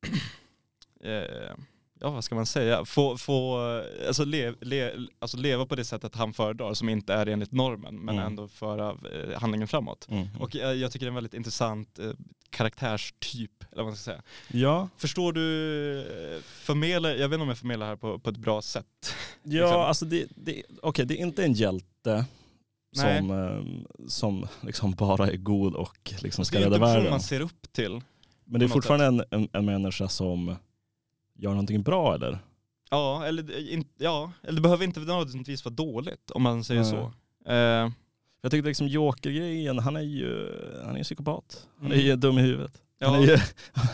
[1.00, 1.54] eh,
[2.02, 3.58] Ja vad ska man säga, få, få
[4.06, 7.94] alltså, le, le, alltså leva på det sättet han föredrar som inte är enligt normen
[7.96, 8.26] men Mm.
[8.26, 10.06] ändå föra eh, handlingen framåt.
[10.10, 10.28] Mm.
[10.40, 12.10] Och jag, jag tycker det är en väldigt intressant eh,
[12.50, 14.22] karaktärstyp, eller vad man ska säga.
[14.48, 18.36] Ja, Förstår du, eh, förmedlar, jag vet inte om jag förmedlar här på, på ett
[18.36, 19.14] bra sätt.
[19.42, 19.80] ja Liksom.
[19.80, 22.24] alltså det, det, okej, det är inte en hjälte
[22.96, 23.18] Nej.
[23.18, 26.86] som, eh, som liksom bara är god och liksom Det ska är ju rädda inte
[26.86, 27.10] en person världen.
[27.10, 28.00] man ser upp till.
[28.44, 30.56] Men det är fortfarande en, en, en människa som
[31.40, 32.38] gör någonting bra eller?
[32.90, 36.90] Ja, eller, in, ja, eller det behöver inte nödvändigtvis vara dåligt om man säger Nej.
[36.90, 37.12] så.
[37.50, 37.90] Eh,
[38.42, 40.52] Jag tyckte liksom Joker-grejen, han är ju
[40.84, 41.68] han är psykopat.
[41.80, 42.06] Han är Mm.
[42.06, 42.82] ju dum i huvudet.
[43.00, 43.36] Han ja, är ju,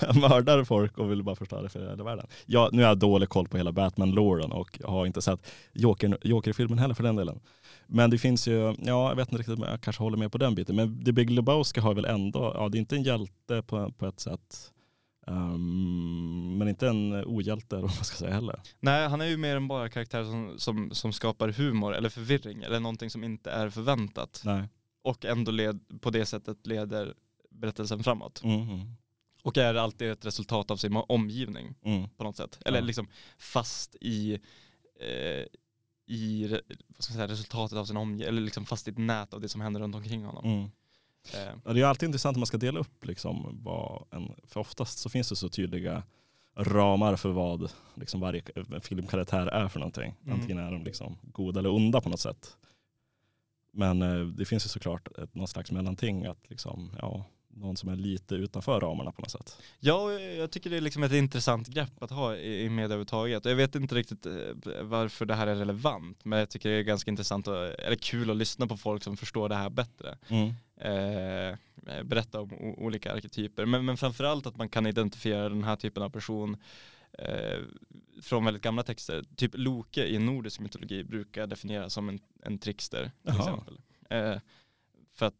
[0.06, 2.26] han mördar folk och vill bara förstöra för hela världen.
[2.46, 6.18] Ja, nu har jag dålig koll på hela Batman-loren och jag har inte sett Joker,
[6.22, 7.40] Joker-filmen heller för den delen.
[7.86, 10.38] Men det finns ju, ja jag vet inte riktigt om jag kanske håller med på
[10.38, 10.76] den biten.
[10.76, 14.06] Men The Big Lebowski har väl ändå, ja det är inte en hjälte på, på
[14.06, 14.72] ett sätt.
[15.26, 18.60] Ehm, men inte en ohjälte eller vad man ska säga heller.
[18.80, 22.62] Nej, han är ju mer än bara karaktär som, som, som skapar humor eller förvirring
[22.62, 24.42] eller någonting som inte är förväntat.
[24.44, 24.68] Nej.
[25.02, 27.14] Och ändå led, på det sättet leder
[27.50, 28.42] berättelsen framåt.
[28.44, 28.80] Mm, mm,
[29.42, 32.08] Och är alltid ett resultat av sin omgivning mm.
[32.08, 32.58] på något sätt.
[32.64, 32.84] Eller Ja.
[32.84, 33.08] liksom
[33.38, 34.34] fast i,
[35.00, 35.44] eh,
[36.06, 36.48] i
[36.86, 39.40] vad ska man säga, resultatet av sin omgivning, eller liksom fast i ett nät av
[39.40, 40.44] det som händer runt omkring honom.
[40.44, 40.70] Mm.
[41.34, 44.60] Eh, Ja, det är alltid intressant om man ska dela upp liksom vad en, för
[44.60, 46.02] oftast så finns det så tydliga
[46.56, 48.42] ramar för vad liksom varje
[48.82, 50.14] filmkaraktär är för någonting.
[50.24, 50.34] Mm.
[50.34, 52.56] Antingen är de liksom goda eller onda på något sätt.
[53.72, 57.88] Men eh, det finns ju såklart ett, någon slags mellanting att liksom, ja, någon som
[57.88, 59.58] är lite utanför ramarna på något sätt.
[59.80, 63.44] Ja, jag tycker det är liksom ett intressant grepp att ha i, i media överhuvudtaget.
[63.44, 64.32] Jag vet inte riktigt eh,
[64.82, 68.30] varför det här är relevant, men jag tycker det är ganska intressant och, eller kul
[68.30, 70.18] att lyssna på folk som förstår det här bättre.
[70.76, 71.56] Eh,
[72.04, 76.10] berätta om olika arketyper, men, men framförallt att man kan identifiera den här typen av
[76.10, 76.56] person
[77.18, 77.58] eh,
[78.22, 79.24] från väldigt gamla texter.
[79.36, 83.78] Typ Loke i nordisk mytologi brukar definieras som en, en trickster till exempel.
[84.10, 84.40] Eh,
[85.14, 85.34] för att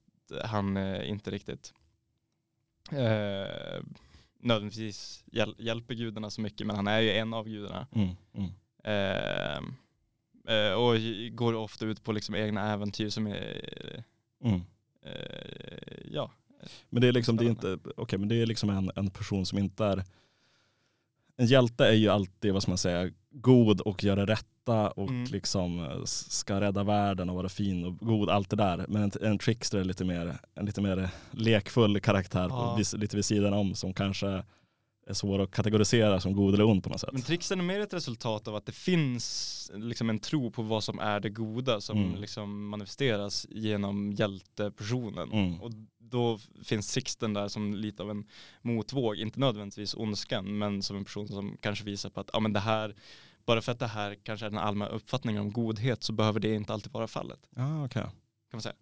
[0.44, 1.74] han eh, inte riktigt
[2.92, 3.82] eh,
[4.40, 7.86] nödvändigtvis hjäl hjälper gudarna så mycket men han är ju en av gudarna.
[7.92, 8.08] Mm.
[8.34, 8.50] Mm.
[8.84, 9.56] Eh,
[10.56, 10.94] eh, och
[11.36, 14.04] går ofta ut på liksom egna äventyr som är,
[14.44, 14.60] Mm.
[15.06, 16.30] Eh, ja.
[16.90, 19.46] Men det är liksom, det är inte, okej, men det är liksom en, en person
[19.46, 20.04] som inte är
[21.36, 25.08] en hjälte är ju alltid, vad ska man säga, god och gör det rätta och
[25.10, 25.24] Mm.
[25.24, 28.84] liksom eh, ska rädda världen och vara fin och god, allt det där.
[28.88, 32.74] Men en, en trickster är lite mer, en lite mer lekfull karaktär, Ja.
[32.78, 34.42] vis- lite vid sidan om som kanske
[35.06, 37.12] är svår att kategorisera som god eller ond på något sätt.
[37.12, 40.84] Men tricksen är mer ett resultat av att det finns liksom en tro på vad
[40.84, 42.20] som är det goda som Mm.
[42.20, 45.32] liksom manifesteras genom hjältepersonen.
[45.32, 45.60] Mm.
[45.62, 48.24] Och då finns Sixten där som lite av en
[48.62, 52.52] motvåg, inte nödvändigtvis ondskan, men som en person som kanske visar på att ja, men
[52.52, 52.94] det här,
[53.46, 56.54] bara för att det här kanske är den allmänna uppfattningen om godhet så behöver det
[56.54, 57.40] inte alltid vara fallet.
[57.56, 58.02] Ja, okej.
[58.02, 58.12] Kan
[58.52, 58.74] man säga.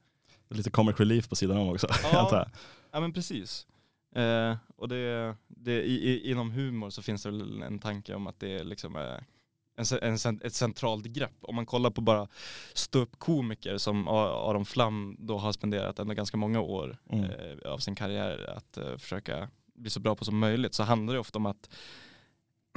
[0.51, 1.87] Lite comic relief på sidan om också.
[2.03, 2.19] Ja.
[2.25, 2.49] antar jag.
[2.93, 3.67] Ja men precis.
[4.15, 8.27] Eh, och det, det, i, i, inom humor så finns det väl en tanke om
[8.27, 9.19] att det är liksom eh,
[9.77, 11.37] en, en, ett centralt grepp.
[11.41, 12.29] Om man kollar på bara
[12.75, 17.25] ståuppkomiker som Aron Flam då har spenderat ändå ganska många år Mm.
[17.25, 21.15] eh, av sin karriär att eh, försöka bli så bra på som möjligt så handlar
[21.15, 21.71] det ofta om att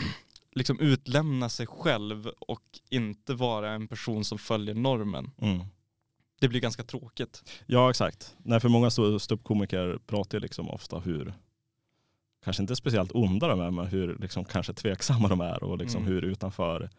[0.56, 5.32] liksom utlämna sig själv och inte vara en person som följer normen.
[5.42, 5.60] Mm.
[6.40, 7.44] Det blir ganska tråkigt.
[7.66, 8.36] Ja exakt.
[8.38, 11.34] Nej, för många stå- ståuppkomiker pratar ju liksom ofta hur,
[12.44, 16.02] kanske inte speciellt onda de är, men hur liksom kanske tveksamma de är och liksom
[16.02, 16.14] Mm.
[16.14, 16.90] hur utanför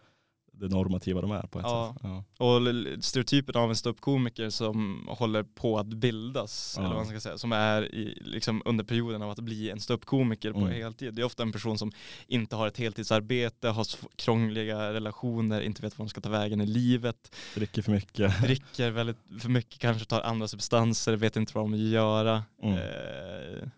[0.60, 1.94] det normativa de är på ett Ja.
[1.94, 2.02] sätt.
[2.38, 2.46] Ja.
[2.46, 2.60] Och
[3.04, 6.80] stereotypen av en ståuppkomiker som håller på att bildas, Ja.
[6.84, 9.80] eller vad man ska säga, som är i, liksom under perioden av att bli en
[9.80, 10.72] ståuppkomiker på Mm.
[10.72, 11.14] heltid.
[11.14, 11.92] Det är ofta en person som
[12.26, 13.86] inte har ett heltidsarbete, har
[14.16, 18.42] krångliga relationer, inte vet vad de ska ta vägen i livet, Dricker för mycket.
[18.42, 22.42] dricker väldigt för mycket, kanske tar andra substanser, vet inte vad de vill göra.
[22.62, 22.74] Mm.
[22.78, 23.68] Eh,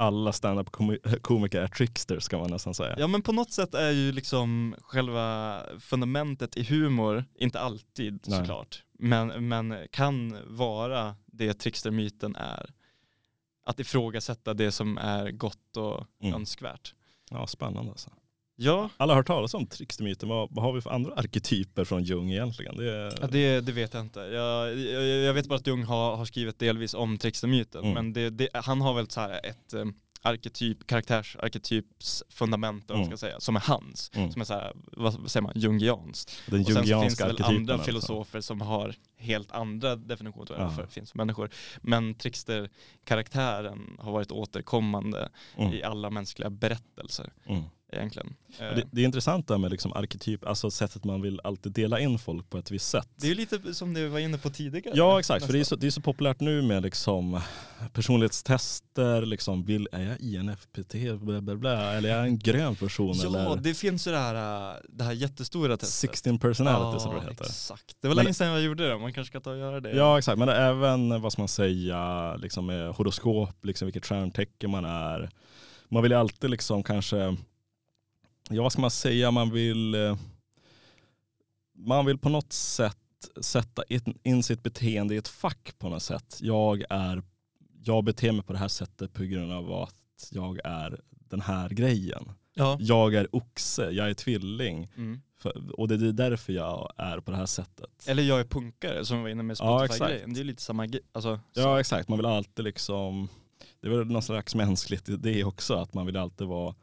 [0.00, 2.94] Alla stand-up komi- komiker är tricksters kan man nästan säga.
[2.98, 8.38] Ja men på något sätt är ju liksom själva fundamentet i humor, inte alltid Nej.
[8.38, 12.70] såklart, men, men kan vara det trickstermyten är.
[13.66, 16.34] Att ifrågasätta det som är gott och Mm.
[16.34, 16.94] önskvärt.
[17.30, 18.10] Ja, spännande alltså.
[18.60, 20.28] Ja, Alla har hört talas om trickstermyten.
[20.28, 22.76] Vad, vad har vi för andra arketyper från Jung egentligen?
[22.76, 24.20] Det är, ja det, det vet jag inte.
[24.20, 27.94] Jag, jag, jag vet bara att Jung har, har skrivit delvis om trickstermyten, Mm.
[27.94, 29.84] men det, det, han har väl så här ett eh,
[30.22, 30.78] arketyp,
[32.38, 33.06] vad man Mm.
[33.06, 34.10] ska säga, som är hans.
[34.14, 34.32] Mm.
[34.32, 36.32] Som är så här, vad, vad säger man, jungianskt.
[36.46, 37.86] Den Och sen så finns det väl andra alltså.
[37.86, 41.50] filosofer som har helt andra definitioner av vad det finns för människor.
[41.82, 45.72] Men trickster-karaktären har varit återkommande Mm.
[45.72, 47.62] i alla mänskliga berättelser Mm.
[47.92, 48.34] Egentligen.
[48.58, 51.72] Ja, Eh, Det, det är intressant där med liksom arketyp, alltså sättet man vill alltid
[51.72, 53.08] dela in folk på ett visst sätt.
[53.16, 54.94] det är ju lite som du var inne på tidigare.
[54.96, 55.76] Ja exakt, för det är, nästan.
[55.78, 57.40] så, det är så populärt nu med liksom
[57.92, 63.14] personlighetstester, liksom, vill, är jag INFPT, bla, bla, bla, eller är jag en grön person?
[63.16, 66.10] Ja, eller det finns ju det här, äh, det här jättestora testet.
[66.10, 67.44] 16 personalities eller vad det heter.
[67.44, 67.96] exakt.
[68.00, 69.90] Det var länge sedan jag gjorde det, man kanske ska ta och göra det.
[69.96, 74.84] Ja exakt, men även vad ska man säga, liksom med horoskop, liksom vilket stjärntecken man
[74.84, 75.30] är.
[75.90, 77.36] Man vill ju alltid liksom kanske,
[78.50, 80.16] ja vad ska man säga, man vill, eh,
[81.76, 82.96] man vill på något sätt
[83.40, 83.82] sätta
[84.22, 86.38] in, sitt beteende i ett fack på något sätt.
[86.42, 87.22] Jag, är,
[87.84, 91.68] jag beter mig på det här sättet på grund av att jag är den här
[91.68, 92.32] grejen.
[92.54, 92.76] Ja.
[92.80, 94.88] Jag är oxe, jag är tvilling.
[94.96, 95.20] Mm.
[95.38, 98.04] För, och det är därför jag är på det här sättet.
[98.06, 100.16] Eller jag är punkare som var inne med Ja, Spotify-grejen.
[100.20, 100.34] exakt.
[100.34, 101.00] det är lite samma grej.
[101.12, 103.28] Alltså, Ja exakt, man vill alltid liksom,
[103.80, 106.74] det är väl någon slags mänskligt i det också, att man vill alltid vara,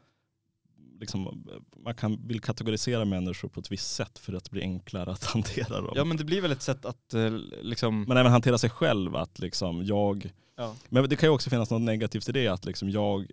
[1.00, 1.48] liksom,
[1.84, 5.24] man kan, vill kategorisera människor på ett visst sätt för att det blir enklare att
[5.34, 5.92] hantera dem.
[5.94, 7.30] Ja men det blir väl ett sätt att eh,
[7.62, 10.74] liksom, Men även hantera sig själv, att liksom jag, ja.
[10.88, 13.30] men det kan ju också finnas något negativt i det, att liksom jag,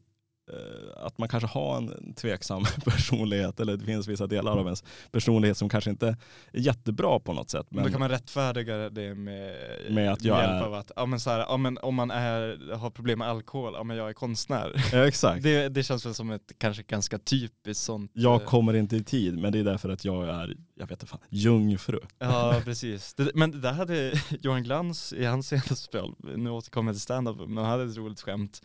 [0.95, 5.57] att man kanske har en tveksam personlighet, eller det finns vissa delar av ens personlighet
[5.57, 6.07] som kanske inte
[6.51, 7.67] är jättebra på något sätt.
[7.69, 9.55] Men då kan man rättfärdiga det med,
[9.89, 12.11] Med att jag hjälp är- av att, ja men så här, ja men om man
[12.11, 14.83] är, har problem med alkohol, ja men jag är konstnär.
[14.91, 15.43] Ja, exakt.
[15.43, 18.11] Det, det känns väl som ett kanske ganska typiskt sånt.
[18.13, 20.91] Jag eh, kommer inte i tid, men det är därför att jag är, jag vet
[20.91, 21.99] inte fan, jungfru.
[22.19, 23.13] Ja precis.
[23.13, 27.01] Det, men det där hade Johan Glans i hans senaste spel, nu återkommer jag till
[27.01, 28.61] stand-up, men han hade ett roligt skämt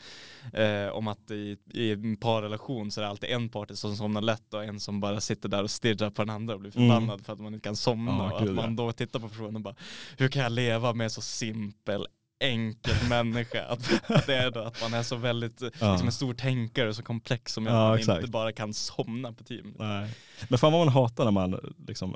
[0.52, 4.20] eh, om att i, i en parrelation så är det alltid en part som somnar
[4.20, 6.88] lätt och en som bara sitter där och stirrar på den andra och blir Mm.
[6.88, 8.12] förbannad för att man inte kan somna.
[8.12, 9.74] Ja, och att man då tittar på personen och bara,
[10.18, 12.06] hur kan jag leva med så simpel
[12.40, 13.64] enkel människa.
[13.64, 15.90] Att, att det är då att man är så väldigt, Ja.
[15.90, 19.32] liksom en stor tänkare och så komplex som gör Ja, man inte bara kan somna
[19.32, 19.74] på team.
[19.78, 20.10] Nej.
[20.48, 22.14] Men fan vad man hatar när man, liksom,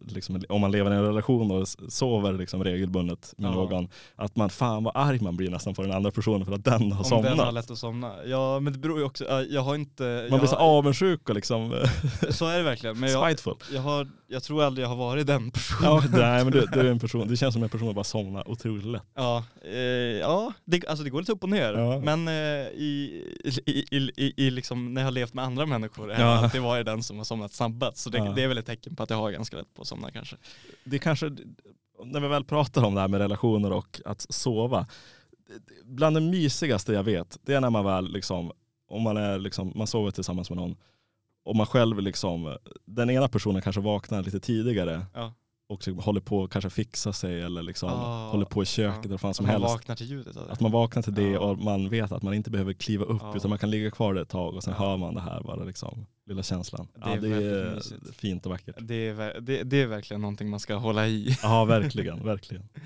[0.00, 3.54] liksom, om man lever i en relation och sover liksom regelbundet med Ja.
[3.54, 6.64] någon, att man fan vad arg man blir nästan på den andra personen för att
[6.64, 7.24] den har Om somnat.
[7.36, 8.12] den har lätt att somna.
[8.26, 11.28] Ja men det beror ju också, ja, jag har inte, man jag, blir så avundsjuk
[11.28, 11.70] och liksom
[12.30, 13.00] så är det verkligen.
[13.00, 13.54] Men jag, spiteful.
[13.74, 15.82] jag, har, jag tror aldrig jag har varit den personen.
[15.90, 18.04] Ja, nej, men du, du är en person, det känns som en person som bara
[18.04, 19.02] somnar otroligt lätt.
[19.14, 19.72] Ja, eh,
[20.20, 21.72] ja det, alltså det går lite upp och ner.
[21.72, 21.98] Ja.
[21.98, 23.22] Men eh, i,
[23.66, 26.18] i, i, i, liksom, när jag har levt med andra människor Ja.
[26.20, 27.96] jag alltid varit den som har somnat snabbast.
[27.96, 28.32] Så det, Ja.
[28.32, 30.36] det är väl ett tecken på att jag har ganska lätt på att somna kanske.
[30.84, 31.30] Det kanske,
[32.04, 34.86] när vi väl pratar om det här med relationer och att sova,
[35.84, 38.52] bland det mysigaste jag vet, det är när man väl liksom,
[38.88, 40.76] om man är liksom, man sover tillsammans med någon
[41.44, 45.32] och man själv liksom, den ena personen kanske vaknar lite tidigare Ja.
[45.68, 48.98] och liksom håller på att kanske fixa sig eller liksom Ah, håller på i köket
[49.02, 49.08] ja.
[49.08, 49.74] eller fan som Att man helst.
[49.74, 50.52] vaknar till ljudet det.
[50.52, 51.38] Att man vaknar till det Ja.
[51.40, 53.36] och man vet att man inte behöver kliva upp Ja.
[53.36, 54.84] utan man kan ligga kvar där ett tag och sen Ja.
[54.86, 56.88] hör man det här bara liksom, lilla känslan.
[56.94, 58.76] Det ja, är det väldigt är fint och vackert.
[58.78, 61.36] Det är, det, det är verkligen någonting man ska hålla i.
[61.42, 62.68] Ja verkligen, verkligen.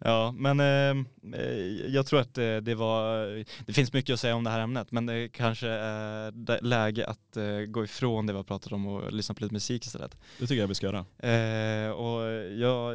[0.00, 1.04] Ja, men eh,
[1.40, 1.56] eh,
[1.88, 3.26] jag tror att eh, det var,
[3.66, 7.06] det finns mycket att säga om det här ämnet, men det kanske är det- läge
[7.06, 10.16] att eh, gå ifrån det vi har pratat om och lyssna på lite musik istället.
[10.38, 10.98] Det tycker jag vi ska göra.
[11.18, 12.22] Eh, och
[12.58, 12.94] jag,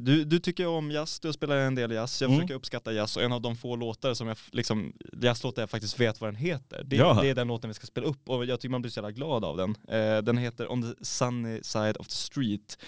[0.00, 2.40] du, du tycker om jazz, du spelar en del jazz, jag Mm.
[2.40, 4.92] försöker uppskatta jazz och en av de få låtar som jag liksom,
[5.22, 7.18] jazzlåtar jag faktiskt vet vad den heter, det, Ja.
[7.22, 9.26] det är den låten vi ska spela upp och jag tycker man blir så jävla
[9.26, 9.76] glad av den.
[9.88, 12.78] Eh, den heter On the sunny side of the street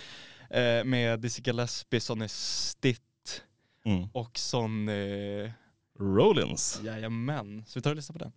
[0.50, 3.02] eh, med Dizzy Gillespie, Sonny Stitt
[3.84, 4.08] Mm.
[4.12, 4.38] och
[4.88, 5.50] eh,
[6.00, 6.80] Rollins.
[6.84, 8.32] jajamän, så vi tar och lyssnar på den.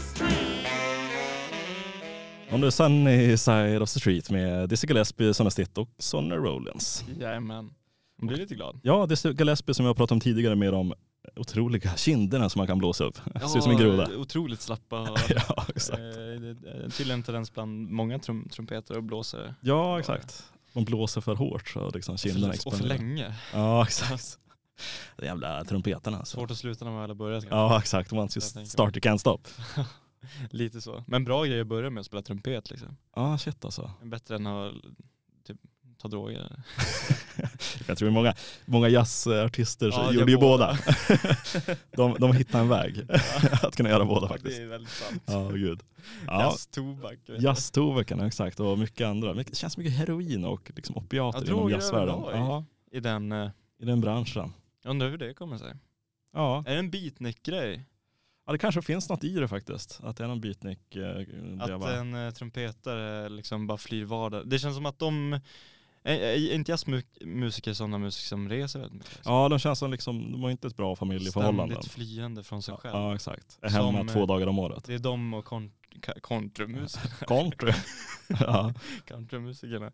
[0.00, 0.66] street.
[2.52, 7.04] On the sunny side of the street med Dizzy Gillespie, Sonny Stitt och Sonny Rollins.
[7.20, 7.70] Jajamän.
[8.18, 8.80] Man blir lite glad.
[8.82, 10.94] Ja, Dizzy Gillespie som jag pratade om tidigare med de
[11.36, 13.18] otroliga kinderna som man kan blåsa upp.
[13.34, 14.16] Ja, Ser ut som en groda.
[14.16, 14.96] Otroligt slappa.
[15.28, 15.98] ja, exakt.
[15.98, 19.54] Eh, tydligen tendens bland många trum, trumpeter och blåser.
[19.60, 20.44] Ja, exakt.
[20.72, 22.84] Man blåser för hårt så liksom kinderna expanderar.
[22.84, 23.34] Och för länge.
[23.52, 24.38] Ja, exakt.
[25.16, 26.24] De jävla trumpeterna.
[26.24, 26.36] Så.
[26.36, 27.44] Svårt att sluta när man väl har börjat.
[27.50, 28.12] Ja, exakt.
[28.12, 29.38] Once you start you can't stop.
[30.50, 31.04] Lite så.
[31.06, 32.96] Men bra grej att börja med att spela trumpet liksom.
[33.16, 33.90] Ja, shit alltså.
[34.02, 34.74] Bättre än att
[35.46, 35.56] typ,
[35.98, 36.52] ta droger.
[37.86, 38.34] jag tror många,
[38.64, 40.78] många jazzartister ja, gjorde ju båda.
[41.90, 43.06] de, de hittade en väg
[43.62, 44.56] att kunna göra båda faktiskt.
[44.56, 45.22] Det är väldigt sant.
[45.26, 45.80] Ja, gud.
[46.26, 46.42] Ja.
[46.42, 47.18] Jazztobak.
[47.38, 48.60] Jazztobaken, exakt.
[48.60, 49.34] Och mycket andra.
[49.34, 52.20] Det känns mycket heroin och liksom opiater ja, inom jazzvärlden.
[52.32, 52.64] Ja.
[52.92, 53.50] I, den, uh...
[53.78, 54.52] I den branschen.
[54.82, 55.74] Jag undrar hur det kommer sig.
[56.32, 56.64] Ja.
[56.66, 57.84] Är det en beatnik-grej?
[58.46, 60.00] Ja det kanske finns något i det faktiskt.
[60.02, 60.96] Att det är någon beatnik.
[60.96, 61.18] Eh,
[61.60, 61.96] att bara...
[61.96, 64.48] en uh, trumpetare liksom bara flyr vardag.
[64.48, 65.40] Det känns som att de
[66.14, 69.16] är, inte jazzmusiker sådana musiker som reser väldigt mycket?
[69.16, 69.32] Liksom?
[69.32, 71.74] Ja de känns som liksom, de har inte ett bra familjeförhållande.
[71.74, 72.94] Ständigt flyende från sig själv.
[72.96, 73.58] Ja exakt.
[73.62, 74.84] Är hemma som, två dagar om året.
[74.84, 75.70] Det är de och kon
[76.22, 77.26] countrymusiker.
[77.26, 77.72] Country?
[78.40, 78.74] ja.
[79.04, 79.92] Countrymusikerna.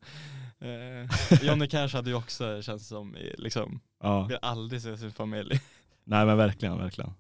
[0.60, 4.26] Eh, Johnny Cash hade ju också känns som, liksom, ja.
[4.26, 5.60] vill aldrig se sin familj.
[6.04, 7.12] Nej men verkligen, verkligen.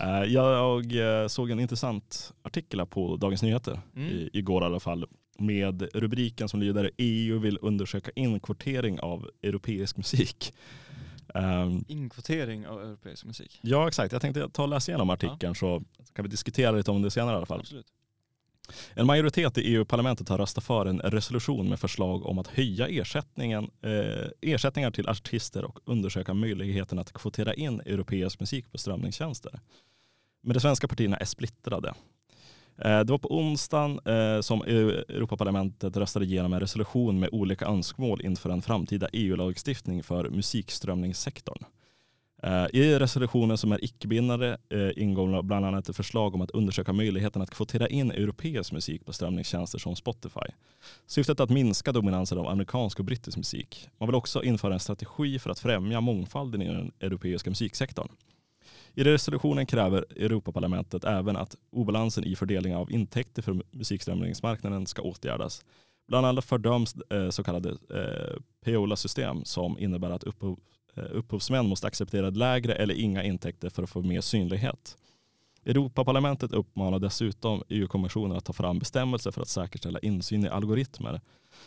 [0.00, 4.08] Uh, jag uh, såg en intressant artikel på Dagens Nyheter, mm.
[4.08, 5.06] i, igår i alla fall,
[5.38, 10.54] med rubriken som lyder EU vill undersöka inkvotering av europeisk musik.
[11.34, 13.60] Um, inkvotering av europeisk musik?
[13.62, 15.54] Ja exakt, jag tänkte ta och läsa igenom artikeln ja.
[15.54, 15.82] så
[16.12, 17.60] kan vi diskutera lite om det senare i alla fall.
[17.60, 17.86] Absolut.
[18.94, 23.70] En majoritet i EU-parlamentet har röstat för en resolution med förslag om att höja ersättningen,
[23.82, 29.60] eh, ersättningar till artister och undersöka möjligheten att kvotera in europeisk musik på strömningstjänster.
[30.42, 31.94] Men de svenska partierna är splittrade.
[32.78, 37.66] Eh, det var på onsdagen eh, som e- Europaparlamentet röstade igenom en resolution med olika
[37.66, 41.64] önskemål inför en framtida EU-lagstiftning för musikströmningssektorn.
[42.42, 44.56] Eh, I resolutionen som är icke-bindande
[44.96, 49.12] ingår bland annat ett förslag om att undersöka möjligheten att kvotera in europeisk musik på
[49.12, 50.46] strömningstjänster som Spotify.
[51.06, 53.88] Syftet är att minska dominansen av amerikansk och brittisk musik.
[53.98, 58.08] Man vill också införa en strategi för att främja mångfalden i den europeiska musiksektorn.
[58.98, 65.64] I resolutionen kräver Europaparlamentet även att obalansen i fördelningen av intäkter för musikströmningsmarknaden ska åtgärdas.
[66.08, 70.58] Bland annat fördöms eh, så kallade eh, Peola-system som innebär att upphov,
[70.96, 74.96] eh, upphovsmän måste acceptera lägre eller inga intäkter för att få mer synlighet.
[75.64, 81.20] Europaparlamentet uppmanar dessutom EU-kommissionen att ta fram bestämmelser för att säkerställa insyn i algoritmer.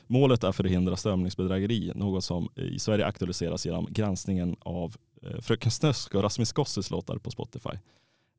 [0.07, 5.71] Målet är att förhindra strömningsbedrägeri, något som i Sverige aktualiseras genom granskningen av Eh, Fröken
[5.71, 7.77] Snusk och Rasmus Gosses låtar på Spotify.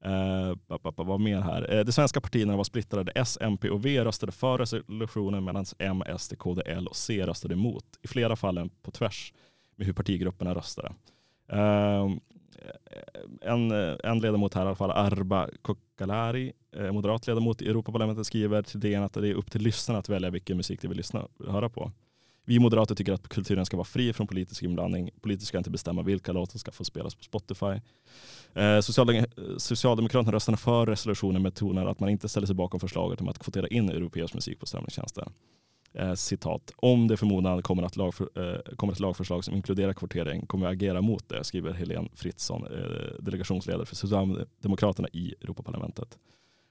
[0.05, 0.55] Eh,
[0.97, 1.75] vad mer här?
[1.75, 3.13] Eh, de svenska partierna var splittrade.
[3.15, 7.55] S, MP och V röstade för resolutionen medan M, SD, KD, L och C röstade
[7.55, 7.85] emot.
[8.03, 9.33] I flera fallen på tvärs
[9.77, 10.93] med hur partigrupperna röstade.
[11.49, 12.21] Ehm,
[12.59, 17.69] eh, en, eh, en ledamot här i alla fall, Arba Kokalari, eh, moderat ledamot i
[17.69, 20.89] Europaparlamentet skriver till DN att det är upp till lyssnarna att välja vilken musik de
[20.89, 21.93] vill lyssna, höra på.
[22.51, 25.11] Vi moderater tycker att kulturen ska vara fri från politisk inblandning.
[25.21, 27.81] Politiker ska inte bestämma vilka låtar som ska få spelas på Spotify.
[28.55, 28.81] Eh, eh
[29.57, 33.39] Socialdemokraterna röstade för resolutionen med tonen att man inte ställer sig bakom förslaget om att
[33.39, 35.29] kvotera in europeisk musik på strömningstjänster.
[35.93, 40.47] Eh, citat, om det förmodan kommer, att lagför, eh, kommer ett lagförslag som inkluderar kvotering
[40.47, 46.19] kommer vi agera mot det, skriver Helene Fritzon, eh, delegationsledare för Socialdemokraterna i Europaparlamentet.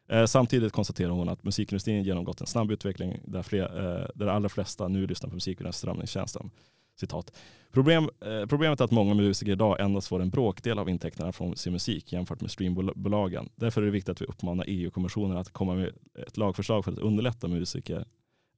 [0.09, 4.29] Eh, samtidigt konstaterar hon att musikindustrin genomgått en snabb utveckling där, fler, eh, där de
[4.29, 6.51] allra flesta nu lyssnar på musik via strömningstjänsten.
[6.99, 7.33] Citat.
[7.71, 11.55] Problem, eh, problemet är att många musiker idag endast får en bråkdel av intäkterna från
[11.55, 13.49] sin musik jämfört med streambolagen.
[13.55, 15.91] Därför är det viktigt att vi uppmanar EU-kommissionen att komma med
[16.27, 18.05] ett lagförslag för att underlätta musiker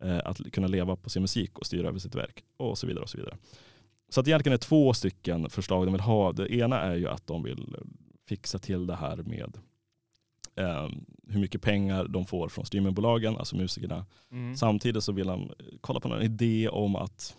[0.03, 3.03] eh, att kunna leva på sin musik och styra över sitt verk och så vidare.
[3.03, 3.37] och Så vidare.
[4.09, 6.31] Så att egentligen är det två stycken förslag de vill ha.
[6.31, 7.81] Det ena är ju att de vill eh,
[8.27, 9.57] fixa till det här med
[10.55, 10.89] eh,
[11.27, 14.05] hur mycket pengar de får från streamingbolagen, alltså musikerna.
[14.31, 14.55] Mm.
[14.55, 17.35] Samtidigt så vill de kolla på en idé om att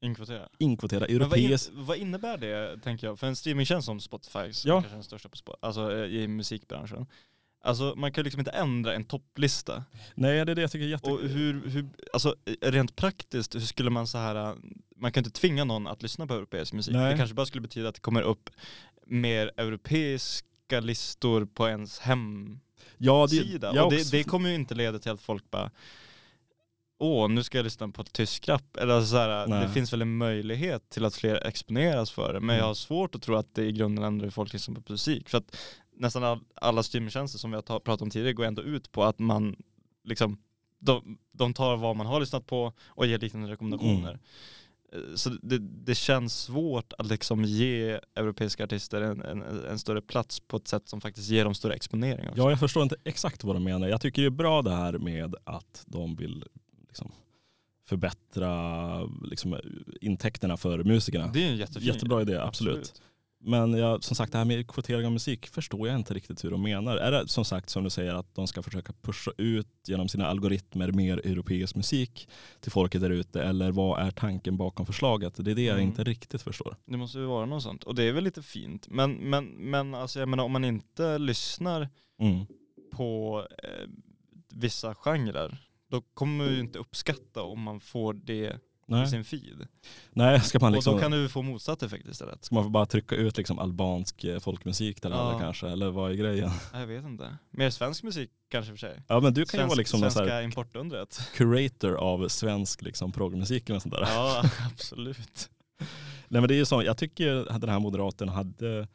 [0.00, 0.48] Inkvotera.
[0.58, 1.70] Inkvotera europeiskt.
[1.74, 3.18] Vad, vad, innebär det, tänker jag?
[3.18, 4.74] För en streamingtjänst som Spotify, som ja.
[4.74, 7.06] kanske är den största på, alltså, eh, i musikbranschen.
[7.60, 9.84] Alltså man kan liksom inte ändra en topplista.
[10.14, 11.10] Nej det är det jag tycker är jätte...
[11.10, 14.56] Och hur, hur, alltså rent praktiskt, hur skulle man så här,
[14.96, 16.94] man kan inte tvinga någon att lyssna på europeisk musik.
[16.94, 17.12] Nej.
[17.12, 18.50] Det kanske bara skulle betyda att det kommer upp
[19.06, 22.60] mer europeiska listor på ens hemsida.
[22.98, 23.26] Ja,
[23.72, 25.70] det, och det, det kommer ju inte leda till att folk bara
[26.98, 28.76] åh nu ska jag lyssna på tysk rap.
[28.76, 32.40] Eller så här, det finns väl en möjlighet till att fler exponeras för det.
[32.40, 32.58] Men mm.
[32.58, 35.28] jag har svårt att tro att det i grunden ändrar hur folk lyssnar på musik.
[35.28, 35.56] För att
[35.96, 39.18] nästan all, alla streamingtjänster som vi har pratat om tidigare går ändå ut på att
[39.18, 39.56] man
[40.04, 40.38] liksom
[40.78, 44.10] de, de tar vad man har lyssnat på och ger liknande rekommendationer.
[44.10, 44.20] Mm.
[44.92, 50.02] Eh, Så det, det känns svårt att liksom ge europeiska artister en, en, en större
[50.02, 52.28] plats på ett sätt som faktiskt ger dem större exponering.
[52.28, 52.40] Också.
[52.42, 53.88] Ja, jag förstår inte exakt vad de menar.
[53.88, 56.44] Jag tycker det är bra det här med att de vill
[56.88, 57.12] liksom,
[57.86, 59.56] förbättra liksom,
[60.00, 61.26] intäkterna för musikerna.
[61.26, 63.02] Det är en jättefin Jättebra idé, absolut.
[63.40, 66.50] Men jag, som sagt, det här med kvotering av musik förstår jag inte riktigt hur
[66.50, 66.96] de menar.
[66.96, 70.26] Är det som sagt som du säger att de ska försöka pusha ut genom sina
[70.26, 72.28] algoritmer mer europeisk musik
[72.60, 75.34] till folket där ute eller vad är tanken bakom förslaget?
[75.44, 75.88] Det är det jag Mm.
[75.88, 76.76] inte riktigt förstår.
[76.86, 77.84] Det måste ju vara något sånt.
[77.84, 78.86] Och det är väl lite fint.
[78.90, 81.88] Men, men, men alltså jag menar om man inte lyssnar
[82.20, 82.46] Mm.
[82.92, 83.88] på eh,
[84.54, 85.58] vissa genrer,
[85.90, 88.56] då kommer man ju inte uppskatta om man får det
[88.88, 89.06] i Nej.
[89.06, 89.66] sin feed.
[90.12, 90.94] Nej, ska man Och liksom...
[90.94, 92.44] då kan du få motsatt effekt istället.
[92.44, 95.38] Ska man bara trycka ut liksom albansk eh, folkmusik alla Ja.
[95.38, 95.68] kanske?
[95.68, 96.50] Eller vad är grejen?
[96.72, 97.36] Jag vet inte.
[97.50, 99.02] Mer svensk musik kanske för sig.
[99.08, 101.20] Ja men du kan ju Svensk, vara liksom svenska här importundret.
[101.34, 104.02] curator av svensk liksom progmusik eller sånt där.
[104.02, 105.50] Ja, absolut.
[106.28, 108.88] Nej men det är ju så, jag tycker att den här moderaten hade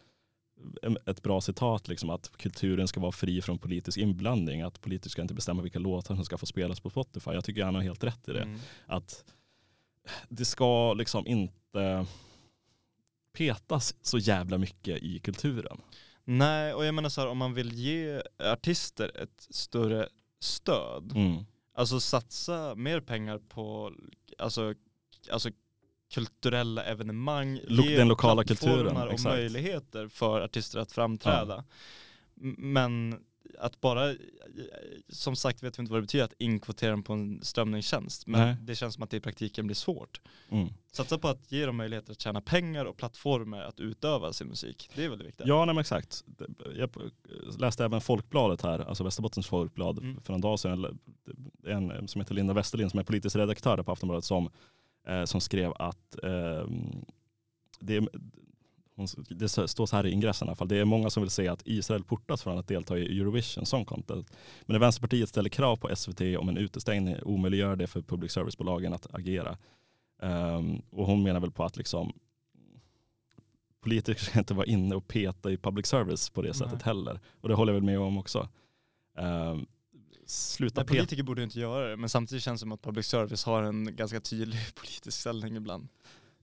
[1.06, 4.62] ett bra citat, liksom, att kulturen ska vara fri från politisk inblandning.
[4.62, 7.32] Att politiker ska inte bestämma vilka låtar som ska få spelas på Spotify.
[7.32, 8.42] Jag tycker han har helt rätt i det.
[8.42, 8.60] Mm.
[8.86, 9.24] Att
[10.30, 12.06] det ska liksom inte
[13.38, 15.78] petas så jävla mycket i kulturen.
[16.24, 21.44] Nej, och jag menar så här, om man vill ge artister ett större stöd, Mm.
[21.74, 23.94] alltså satsa mer pengar på
[24.38, 24.74] alltså,
[25.32, 25.50] alltså
[26.14, 29.36] kulturella evenemang, Lo- ge den lokala kulturen, och exakt.
[29.36, 31.64] möjligheter för artister att framträda.
[32.42, 33.24] M- Men
[33.60, 34.16] att bara,
[35.10, 38.42] som sagt vet vi inte vad det betyder att inkvotera dem på en strömningstjänst, men
[38.42, 38.56] Nej.
[38.62, 40.22] det känns som att det i praktiken blir svårt.
[40.50, 40.68] Mm.
[40.92, 44.90] Satsa på att ge dem möjligheter att tjäna pengar och plattformar att utöva sin musik.
[44.96, 45.48] Det är väldigt viktigt.
[45.48, 46.24] Ja, nej, exakt.
[46.76, 46.90] Jag
[47.60, 50.22] läste även Folkbladet här, alltså Västerbottens Folkblad, Mm.
[50.22, 51.00] för en dag sedan.
[51.68, 54.50] En som heter Linda Westerlind som är politisk redaktör på Aftonbladet som,
[55.08, 56.68] eh, som skrev att eh,
[57.80, 58.08] det, är,
[58.96, 60.68] hon, det står så här i ingressen i alla fall.
[60.68, 63.86] Det är många som vill se att Israel portas från att delta i Eurovision Song
[63.86, 64.30] Contest.
[64.66, 68.94] Men när Vänsterpartiet ställer krav på SVT om en utestängning omöjliggör det för public service-bolagen
[68.94, 69.58] att agera.
[70.22, 72.14] Ehm, och hon menar väl på att liksom
[73.82, 76.56] politiker ska inte vara inne och peta i public service på det Nej.
[76.56, 77.20] sättet heller.
[77.42, 78.50] Och det håller jag väl med om också.
[79.18, 79.66] Um,
[80.26, 83.44] sluta Nej, politiker borde inte göra det, men samtidigt känns det som att public service
[83.44, 85.88] har en ganska tydlig politisk ställning ibland.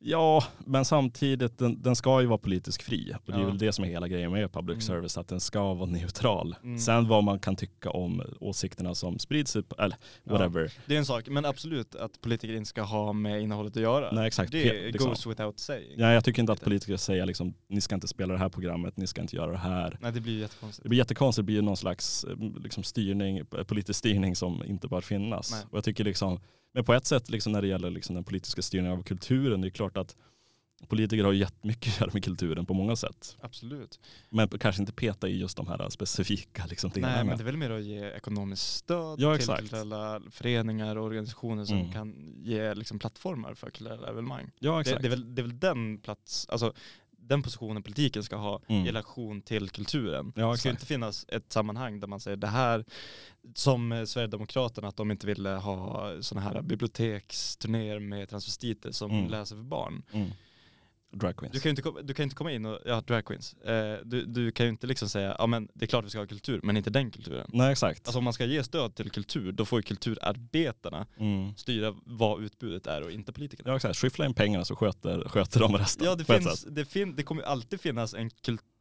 [0.03, 3.14] Ja, men samtidigt den, den ska ju vara politiskt fri.
[3.26, 3.46] Och det är Ja.
[3.46, 4.80] väl det som är hela grejen med public Mm.
[4.80, 6.55] service, att den ska vara neutral.
[6.62, 6.78] Mm.
[6.78, 10.32] Sen vad man kan tycka om åsikterna som sprids, eller Ja.
[10.32, 10.72] whatever.
[10.86, 14.12] Det är en sak, men absolut att politiker inte ska ha med innehållet att göra.
[14.12, 14.53] Nej exakt.
[14.53, 15.09] det liksom.
[15.09, 15.94] goes without saying.
[15.96, 18.96] Ja, jag tycker inte att politiker säger liksom, ni ska inte spela det här programmet,
[18.96, 19.98] ni ska inte göra det här.
[20.01, 20.82] Nej det blir jättekonstigt.
[20.82, 24.88] Det blir jättekonstigt, det blir någon slags eh, liksom, styrning, eh, politisk styrning som inte
[24.88, 25.51] bör finnas.
[25.53, 25.61] Nej.
[25.70, 26.40] Och jag tycker liksom,
[26.74, 29.68] men på ett sätt liksom, när det gäller liksom, den politiska styrningen av kulturen, det
[29.68, 30.16] är klart att
[30.88, 33.36] politiker har jättemycket att göra med kulturen på många sätt.
[33.40, 34.00] Absolut.
[34.30, 37.24] Men kanske inte peta i just de här specifika liksom, Nej delarna.
[37.24, 39.60] men det är väl mer att ge ekonomiskt stöd Ja, till exakt.
[39.60, 41.92] kulturella föreningar och organisationer som Mm.
[41.92, 44.50] kan ge liksom, plattformar för kulturella evenemang.
[44.58, 45.02] ja Det, exakt.
[45.02, 46.72] det, är väl, det är väl den plats, alltså
[47.20, 48.84] den positionen politiken ska ha Mm.
[48.84, 50.32] i relation till kulturen.
[50.36, 52.84] Ja, det ska inte finnas ett sammanhang där man säger det här,
[53.54, 59.30] som Sverigedemokraterna, att de inte ville ha sådana här biblioteksturnéer med transvestiter som Mm.
[59.30, 60.02] läser för barn.
[60.12, 60.30] Mm.
[61.12, 61.52] Drag queens.
[61.52, 64.26] Du kan ju inte, du kan inte komma in och, ja drag queens, eh, du,
[64.26, 66.61] du kan ju inte liksom säga, ja men det är klart vi ska ha kultur,
[66.62, 67.50] men inte den kulturen.
[67.52, 68.06] Nej exakt.
[68.06, 71.56] Alltså om man ska ge stöd till kultur, då får ju kulturarbetarna mm.
[71.56, 73.70] styra vad utbudet är och inte politikerna.
[73.70, 76.06] Ja exakt, skyffla in pengarna så sköter, sköter de resten.
[76.06, 78.30] Ja det finns, det, fin, det kommer alltid finnas en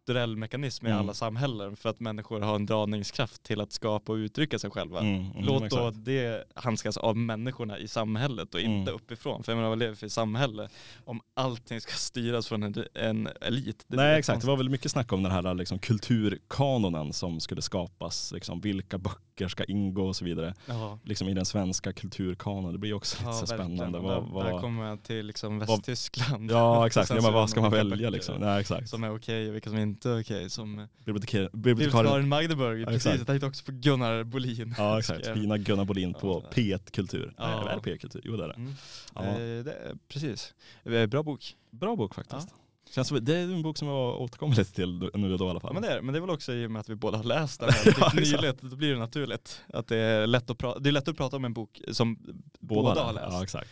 [0.10, 0.99] kulturell mekanism i Mm.
[0.99, 4.99] alla samhällen för att människor har en dragningskraft till att skapa och uttrycka sig själva.
[4.99, 5.82] Mm, mm, Låt exakt.
[5.84, 8.95] då det handskas av människorna i samhället och inte Mm.
[8.95, 9.43] uppifrån.
[9.43, 10.70] För jag menar vad lever för samhälle
[11.05, 13.86] om allting ska styras från en, en elit?
[13.88, 14.47] Det Nej exakt, det konstigt.
[14.47, 18.32] var väl mycket snack om den här liksom, kulturkanonen som skulle skapas.
[18.32, 20.53] Liksom, vilka böcker ska ingå och så vidare.
[20.65, 20.99] Ja.
[21.03, 22.71] Liksom, I den svenska kulturkanonen.
[22.73, 23.77] Det blir också lite Ja, så verkligen.
[23.77, 23.99] spännande.
[23.99, 26.51] Vad, vad, där kommer jag till liksom Västtyskland.
[26.51, 28.35] ja exakt, ja, men vad ska man välja böcker liksom?
[28.39, 28.89] Nej, exakt.
[28.89, 30.49] Som är okej och vilka som inte är okej.
[30.49, 32.27] Som Bibliotekar- bibliotekarien Bibliotekarien.
[32.29, 33.15] Magdeburg, Ja, precis.
[33.17, 34.75] Jag tänkte också på Gunnar Bolin.
[34.77, 36.49] Ja exakt, fina Gunnar Bolin på Ja.
[36.55, 37.33] P1 Kultur.
[37.37, 37.47] Ja.
[37.47, 38.21] Nej, är det P1 Kultur?
[38.25, 38.53] Jo det är det.
[38.53, 38.73] Mm.
[39.15, 39.21] Ja.
[39.25, 39.75] Eh, det,
[40.07, 40.53] precis.
[40.83, 41.55] Eh, Bra bok.
[41.71, 42.49] Bra bok faktiskt.
[42.91, 45.49] Känns som, det är en bok som jag återkommer lite till nu och då i
[45.49, 45.73] alla fall.
[45.73, 47.23] Men, det är, men det är väl också i och med att vi båda har
[47.23, 49.61] läst den här Ja, nyligt, då blir det naturligt.
[49.73, 52.19] Att det är lätt att prata, det är lätt att prata om en bok som
[52.59, 53.27] båda, har läst.
[53.31, 53.69] Ja exakt.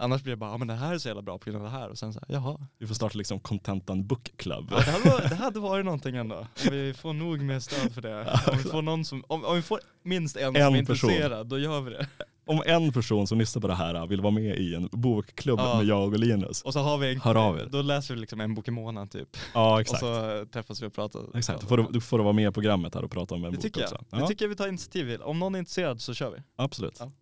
[0.00, 1.72] Annars blir det bara, ja men det här är så jävla bra på grund av
[1.72, 2.66] det här och sen så här, jaha.
[2.78, 4.68] Vi får starta liksom Contentan Book Club.
[4.70, 6.36] Ja, det, hade varit, det hade varit någonting ändå.
[6.36, 8.40] Om vi får nog med stöd för det.
[8.52, 11.10] Om vi får, någon som, om, om vi får minst en, som är En person.
[11.10, 12.06] intresserad, då gör vi det.
[12.48, 15.76] Om en person som lyssnar på det här vill vara med i en bokklubb Ja.
[15.76, 16.62] med jag och Linus.
[16.62, 17.68] Och så har vi Hör av er.
[17.70, 19.36] Då läser vi liksom en bok i månaden typ.
[19.54, 20.02] Ja exakt.
[20.02, 21.38] Och så träffas vi och pratar.
[21.38, 23.44] Exakt, då får, du, då får du vara med i programmet här och prata om
[23.44, 23.92] en Det bok tycker jag.
[23.92, 24.04] också.
[24.10, 25.22] Det Ja, tycker jag vi tar initiativ till.
[25.22, 26.36] Om någon är intresserad så kör vi.
[26.56, 26.96] absolut.
[27.00, 27.12] Ja.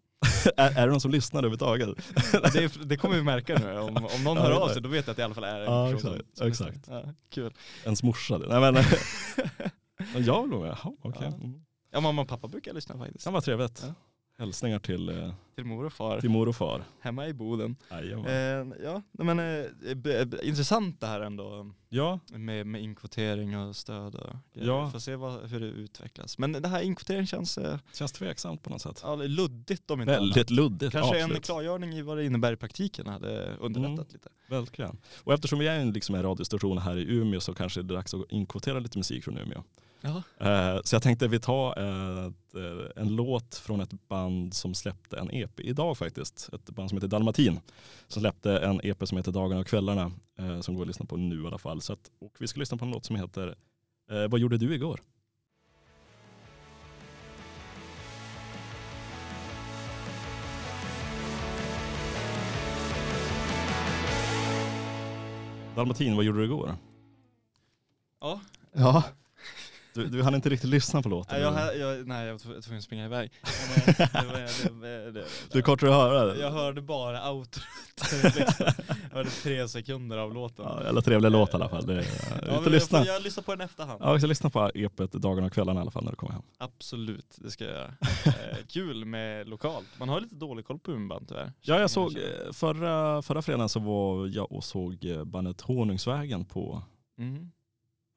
[0.57, 1.89] är, är det någon som lyssnar överhuvudtaget?
[2.53, 3.79] Det, det kommer vi märka nu.
[3.79, 5.45] Om, om någon Ja, hör av sig då vet jag att det i alla fall
[5.45, 6.79] är en Ja, person exakt, som exakt.
[6.89, 7.53] Ja, kul.
[7.85, 8.39] Ens morsa?
[8.39, 8.85] Nej men,
[10.25, 10.77] jag vill vara med.
[10.83, 11.23] Jaha, okej.
[11.31, 11.37] Ja.
[11.45, 11.61] Mm.
[11.93, 13.25] Ja mamma och pappa brukar lyssna faktiskt.
[13.25, 13.85] Det var trevligt.
[14.39, 16.21] Hälsningar till, eh, Till mor och far.
[16.21, 16.85] till mor och far.
[17.01, 17.77] Hemma i Boden.
[17.91, 18.27] Jajamän.
[18.73, 23.59] Eh, ja, nej, men eh, b- b- intressant det här ändå Ja, med, med inkvotering
[23.59, 24.69] och stöd och grejer.
[24.69, 24.85] Ja.
[24.85, 26.39] Vi får se vad, hur det utvecklas.
[26.39, 29.01] Men det här inkvotering känns eh, känns tveksamt på något sätt.
[29.03, 30.23] ja, luddigt om inte annat.
[30.29, 30.93] Väldigt luddigt.
[30.93, 31.45] Kanske en absolut.
[31.45, 34.07] klargörning i vad det innebär i praktiken hade underlättat Mm.
[34.13, 34.29] lite.
[34.49, 34.99] Verkligen.
[35.25, 37.97] Och eftersom vi är en, liksom en radiostation här i Umeå så kanske det är
[37.97, 39.63] dags att inkvotera lite musik från Umeå.
[40.39, 45.19] Eh, så jag tänkte vi tar ett, eh, en låt från ett band som släppte
[45.19, 46.51] en EP idag faktiskt.
[46.53, 47.61] Ett band som heter Dalmatin.
[48.09, 50.13] Som släppte en EP som heter Dagarna och kvällarna.
[50.39, 51.81] eh, Som går att lyssna på nu i alla fall.
[51.81, 53.55] Så att, och vi ska lyssna på en låt som heter
[54.11, 55.01] eh, Vad gjorde du igår?
[65.77, 66.75] Dalmatin, vad gjorde du igår?
[68.21, 68.41] Ja,
[68.73, 69.03] Ja.
[69.97, 71.41] Du, du hann inte riktigt lyssna på låten.
[71.41, 73.31] nej jag, jag, nej, jag var tv- tvungen att springa iväg.
[75.53, 76.37] Du är kortare att höra.
[76.37, 77.63] Jag hörde bara outrot.
[78.37, 78.67] liksom.
[79.11, 80.65] Jag hörde tre sekunder av låten.
[80.69, 81.87] Ja, jävla trevlig låt i alla fall.
[81.87, 83.05] Det Ja, jag, lyssna.
[83.05, 84.01] jag lyssnar på den efterhand.
[84.05, 86.33] Ja, vi ska lyssna på EPet Dagarna och kvällarna i alla fall när du kommer
[86.33, 86.43] hem.
[86.59, 87.93] Absolut, det ska jag göra.
[88.27, 89.87] Eh, kul med lokalt.
[89.99, 91.53] Man har lite dålig koll på Umeåband tyvärr.
[91.61, 96.45] Ja, jag såg eh, förra, förra fredagen så var jag och såg eh, bandet Honungsvägen
[96.45, 96.83] på,
[97.19, 97.51] Mm.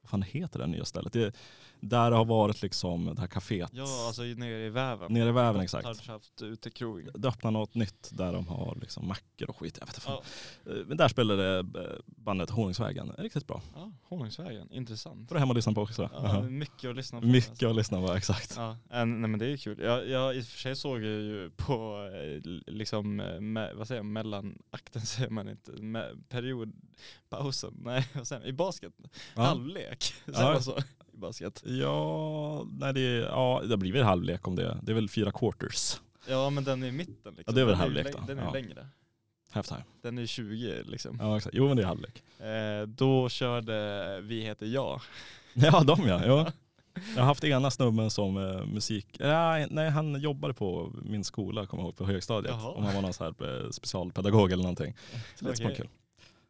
[0.01, 1.13] Vad fan heter det nya stället?
[1.13, 1.35] Det,
[1.81, 3.69] där det har varit liksom det här kaféet.
[3.73, 5.13] Ja, alltså nere i väven.
[5.13, 6.07] Nere i väven Har exakt.
[6.07, 7.11] haft ute krogen.
[7.15, 9.77] Det öppnar något nytt där de har liksom mackor och skit.
[9.79, 10.17] Jag vet inte fan.
[10.65, 13.61] Ja, Eh, Men där spelade eh, bandet Honungsvägen riktigt bra.
[13.75, 15.29] ja, Honungsvägen, intressant.
[15.29, 16.09] Får du hem och lyssna på också.
[16.13, 17.27] Ja, mycket att lyssna på.
[17.27, 18.53] Mycket att lyssna på, exakt.
[18.57, 19.79] Ja, en, nej men det är kul.
[19.81, 23.87] Jag, jag i och för sig såg jag ju på eh, liksom, eh, me, vad
[23.87, 28.93] säger jag, mellanakten säger man inte, me, periodpausen, nej vad säger man, i basket,
[29.35, 29.41] Ja.
[29.41, 29.88] halvlek,
[30.25, 30.61] säger Ja.
[30.61, 30.77] så
[31.13, 31.63] i basket?
[31.65, 34.77] Ja, nej det, ja, det blir väl halvlek om det.
[34.83, 36.01] Det är väl fyra quarters.
[36.27, 37.43] Ja men den är i mitten liksom.
[37.47, 38.19] Ja, det är väl Den halvlek då.
[38.27, 38.51] Den är Ja.
[38.53, 38.87] längre.
[39.51, 39.83] Halftime.
[40.01, 41.17] Den är 20 liksom.
[41.21, 41.55] Ja, exakt.
[41.55, 42.23] Jo men det är halvlek.
[42.39, 45.01] Eh, då körde Vi heter jag.
[45.53, 46.25] Ja, de ja.
[46.25, 46.51] ja.
[47.15, 51.65] Jag har haft ena snubben som eh, musik, nej, nej han jobbade på min skola,
[51.65, 52.53] kommer jag ihåg, på högstadiet.
[52.59, 52.71] Jaha.
[52.71, 54.95] Om han var någon så här eh, specialpedagog eller någonting.
[55.35, 55.75] Så det är Okej.
[55.75, 55.87] kul.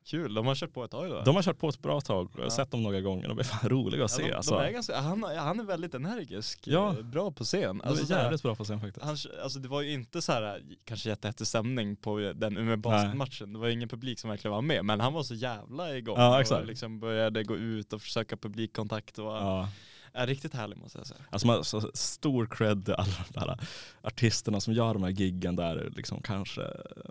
[0.09, 1.21] Kul, de har kört på ett tag då.
[1.21, 2.49] De har kört på ett bra tag, jag har Ja.
[2.49, 4.27] sett dem några gånger, de är fan roliga att Ja, se.
[4.29, 4.55] de, alltså.
[4.55, 6.89] de är ganska, han, han är väldigt energisk, Ja.
[6.97, 7.77] eh, bra på scen.
[7.77, 9.05] de Alltså, är så här- jävligt bra på scen faktiskt.
[9.05, 13.53] Han, alltså det var ju inte så här kanske jättehäftig stämning på den Umeå basketmatchen.
[13.53, 16.43] Det var ingen publik som verkligen var med, men han var så jävla igång Ja,
[16.59, 19.69] och liksom började gå ut och försöka publikkontakt och Ja.
[20.13, 21.19] Är riktigt härlig måste jag säga.
[21.29, 23.59] Alltså man, så stor cred till alla de där
[24.01, 26.61] artisterna som gör de här giggen där liksom kanske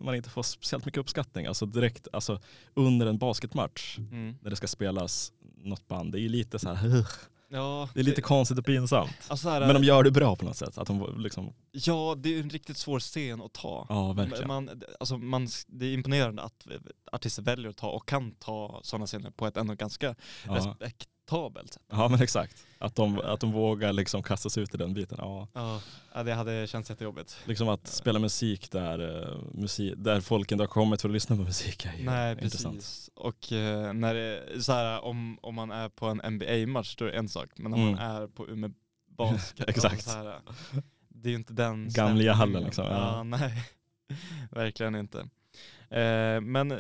[0.03, 1.47] man inte får speciellt mycket uppskattning.
[1.47, 2.41] Alltså direkt alltså
[2.75, 4.37] under en basketmatch Mm.
[4.43, 6.13] när det ska spelas något band.
[6.13, 7.05] Det är ju lite så här.
[7.51, 9.11] Ja, det är lite konstigt och pinsamt.
[9.29, 10.79] alltså så här, Men de gör det bra på något sätt.
[10.79, 13.87] Att de liksom, Ja, det är en riktigt svår scen att ta.
[13.89, 14.47] ja verkligen.
[14.49, 16.67] Man, alltså man, det är imponerande att
[17.13, 20.15] artister väljer att ta och kan ta sådana scener på ett ändå ganska
[20.47, 20.77] Ja.
[21.29, 21.79] Sätt.
[21.91, 22.65] ja men exakt.
[22.81, 25.19] Att de, att de vågar liksom kasta sig ut i den biten.
[25.21, 25.49] Ja.
[26.15, 27.37] Ja, det hade känts jättejobbigt.
[27.45, 31.37] Liksom att spela musik där, eh, musik, där folk inte har kommit för att lyssna
[31.37, 32.75] på musik är ju Nej intressant.
[32.77, 33.11] precis.
[33.15, 37.09] Och eh, när det, så här, om, om man är på en NBA-match då är
[37.13, 37.95] det en sak, men man Mm.
[37.99, 38.71] är på Umeå
[39.17, 40.03] Basket, Exakt.
[40.05, 40.41] så här,
[41.09, 42.35] det är ju inte den stämningen.
[42.35, 42.93] hallen liksom, Ja.
[43.17, 43.23] ja.
[43.23, 43.63] nej,
[44.51, 45.29] verkligen inte.
[45.91, 46.79] Eh, men eh,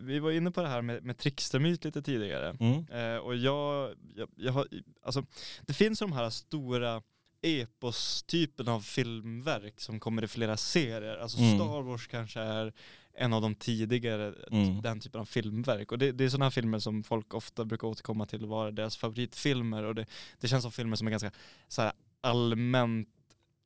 [0.00, 2.56] vi var inne på det här med, med trickstermyt lite tidigare.
[2.60, 2.86] Mm.
[2.88, 4.66] Eh, och jag, jag, jag har,
[5.02, 5.26] alltså,
[5.66, 7.02] det finns de här stora
[7.42, 11.16] epos-typen av filmverk som kommer i flera serier.
[11.16, 11.58] Alltså Mm.
[11.58, 12.72] Star Wars kanske är
[13.14, 14.82] en av de tidigare, Mm.
[14.82, 15.92] den typen av filmverk.
[15.92, 18.96] Och det, det är sådana här filmer som folk ofta brukar återkomma till vara deras
[18.96, 19.82] favoritfilmer.
[19.82, 20.06] Och det,
[20.40, 21.30] det känns som filmer som är ganska
[21.68, 23.08] så här, allmänt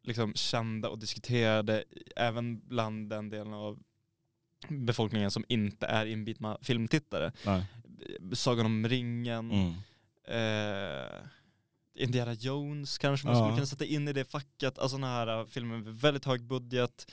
[0.03, 1.85] liksom, kända och diskuterade
[2.17, 3.79] även bland den delen av
[4.69, 7.33] befolkningen som inte är inbitna filmtittare.
[7.47, 7.65] Nej.
[8.33, 9.75] Sagan om ringen, Mm.
[10.29, 11.13] eh,
[11.99, 13.43] Indiana Jones kanske man Ja.
[13.43, 14.79] skulle kunna sätta in i det facket.
[14.79, 17.13] Alltså sådana här äh, filmer med väldigt hög budget.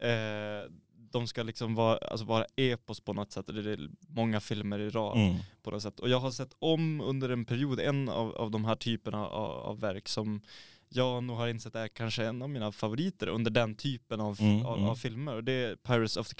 [0.00, 0.70] Eh,
[1.10, 3.46] de ska liksom vara, alltså vara epos på något sätt.
[3.46, 5.36] Det är många filmer i rad Mm.
[5.62, 6.00] på något sätt.
[6.00, 9.50] Och jag har sett om under en period en av, av de här typerna av,
[9.50, 10.40] av verk som
[10.88, 14.66] jag nog har insett är kanske en av mina favoriter under den typen av, Mm,
[14.66, 14.88] av, mm.
[14.90, 15.34] av filmer.
[15.34, 16.34] Och det är Pirates of the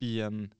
[0.00, 0.50] Caribbean,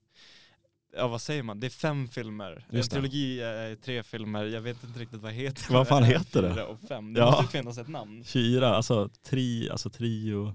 [0.97, 2.65] ja vad säger man, det är fem filmer.
[2.71, 2.95] En Just det.
[2.97, 6.55] trilogi är tre filmer, jag vet inte riktigt vad heter Vad fan heter det?
[6.55, 7.31] Fyra och fem, det Ja.
[7.31, 8.25] måste finnas ett namn.
[8.25, 10.55] Fyra, alltså, tri, alltså trio,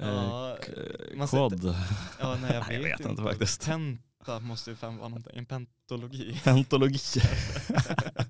[0.00, 1.76] eh, Ja, sätter- quad,
[2.20, 3.64] Ja, nej, jag, Nej, jag vet, vet inte faktiskt.
[3.66, 6.40] Penta måste ju fan vara någonting, en pentologi.
[6.44, 6.98] pentologi.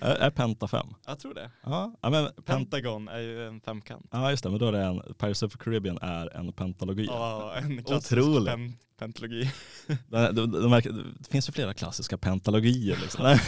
[0.00, 0.86] är, Penta fem?
[1.06, 1.50] jag tror det.
[1.62, 4.08] Ja, men pent, Pentagon är ju en femkant.
[4.10, 7.06] ja just det, men då är det en, Pirates of the Caribbean är en pentalogi.
[7.06, 9.50] Ja, en klassisk pen, pentologi.
[10.08, 10.80] De, de, de,
[11.18, 13.24] det finns ju flera klassiska pentalogier liksom.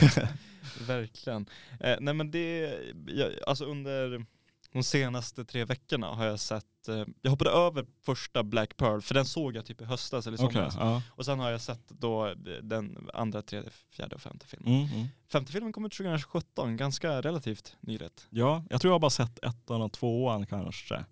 [0.87, 1.47] Verkligen.
[1.81, 4.25] Eh, nej men det, jag, alltså under
[4.73, 9.15] de senaste tre veckorna har jag sett, eh, jag hoppade över första Black Pearl, för
[9.15, 10.75] den såg jag typ i höstas eller somras.
[10.79, 11.03] ja.
[11.11, 14.75] Och sen har jag sett då den andra, tredje, fjärde och femte filmen.
[14.75, 15.07] Mm, mm.
[15.29, 18.27] Femte filmen kom ut 2017, ganska relativt nyligt.
[18.31, 21.05] ja, jag tror jag har bara sett ettan och tvåan kanske.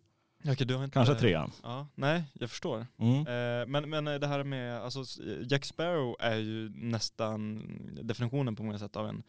[0.44, 1.52] Okej, du har inte, Kanske trean.
[1.62, 2.86] Ja, nej, jag förstår.
[2.98, 3.18] Mm.
[3.18, 5.04] Eh, men, men det här med, alltså
[5.48, 7.62] Jack Sparrow är ju nästan
[8.02, 9.22] definitionen på många sätt av en,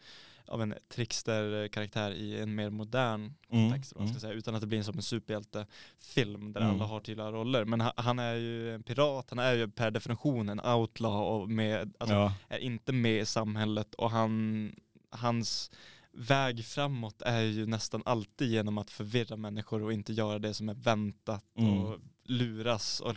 [0.48, 3.20] av en trickster-karaktär i en mer modern
[3.50, 4.14] Mm, kontext, mm.
[4.14, 6.74] säga, utan att det blir som en superhjältefilm där Mm.
[6.74, 7.64] alla har tydliga roller.
[7.64, 11.48] Men ha- han är ju en pirat, han är ju per definition en outlaw och
[11.50, 12.32] med, alltså, ja.
[12.48, 14.72] är inte med i samhället och han,
[15.10, 15.70] hans
[16.12, 20.68] väg framåt är ju nästan alltid genom att förvirra människor och inte göra det som
[20.68, 21.78] är väntat Mm.
[21.78, 23.00] och luras.
[23.00, 23.14] Och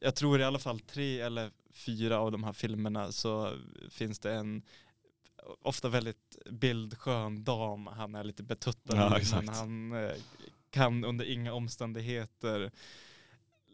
[0.00, 3.52] jag tror i alla fall tre eller fyra av de här filmerna så
[3.90, 4.62] finns det en
[5.62, 7.86] ofta väldigt bildskön dam.
[7.86, 10.16] Han är lite betuttad Ja, men han eh,
[10.70, 12.70] kan under inga omständigheter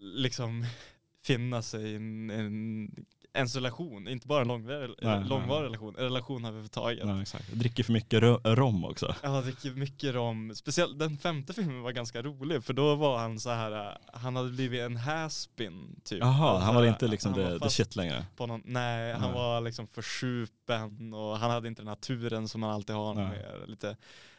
[0.00, 0.66] liksom
[1.22, 2.90] finna sig i en, en,
[3.34, 5.66] ens relation, inte bara en långvarig, Nej, långvarig nej.
[5.68, 6.98] relation, en relation överhuvudtaget.
[7.02, 7.52] ja, exakt.
[7.52, 9.14] Dricker för mycket ro- rom också.
[9.22, 13.40] Jag dricker mycket rom, speciellt den femte filmen var ganska rolig för då var han
[13.40, 16.18] så här, äh, han hade blivit en haspin typ.
[16.20, 18.26] Jaha, Alltså, han var inte liksom han var the, the shit längre.
[18.38, 19.32] Någon, nej, han Nej.
[19.32, 23.44] var liksom försupen och han hade inte den här turen som man alltid har Nej.
[23.66, 23.96] lite,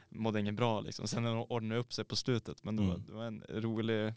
[0.09, 1.07] mådde inget bra liksom.
[1.07, 3.03] Sen ordnade upp sig på slutet men det, var, Mm.
[3.07, 4.13] det var en rolig eh,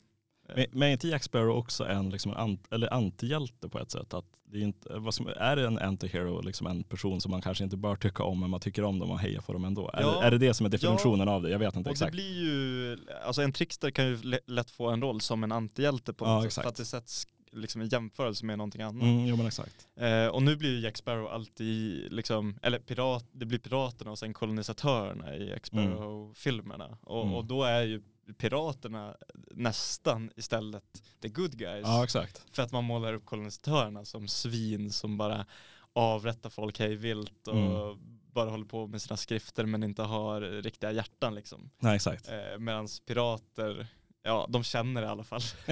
[0.55, 3.91] Men, men är inte Jack Sparrow också en, liksom en ant, eller antihjälte på ett
[3.91, 4.15] sätt?
[4.15, 7.65] Att det är, inte, som, är det en antihero, liksom en person som man kanske
[7.65, 9.91] inte bör tycka om men man tycker om dem och hejar på dem ändå?
[9.93, 10.21] Är, Ja.
[10.21, 11.51] det, är det det som är definitionen av det?
[11.51, 12.13] Jag vet inte Och det exakt.
[12.13, 16.13] blir ju, alltså en trickster kan ju lä- lätt få en roll som en antihjälte
[16.13, 16.65] på Ja, något sätt, exakt.
[16.65, 19.03] för att det sätts liksom i jämförelse med någonting annat.
[19.03, 19.89] Mm, jo men exakt.
[20.01, 24.19] Eh, och nu blir ju Jack Sparrow alltid, liksom, eller pirat, det blir piraterna och
[24.19, 26.99] sen kolonisatörerna i Jack Sparrow-filmerna.
[27.03, 27.35] Och, Mm.
[27.35, 28.03] och då är ju
[28.39, 29.16] piraterna
[29.51, 31.83] nästan istället the good guys.
[31.85, 32.45] Ja exakt.
[32.53, 35.47] För att man målar upp kolonisatörerna som svin som bara
[35.93, 37.99] avrättar folk hej vilt och Mm.
[38.33, 41.70] bara håller på med sina skrifter men inte har riktiga hjärtan liksom.
[41.79, 42.29] Nej exakt.
[42.29, 43.87] Eh, Medan pirater,
[44.27, 45.41] ja de känner i alla fall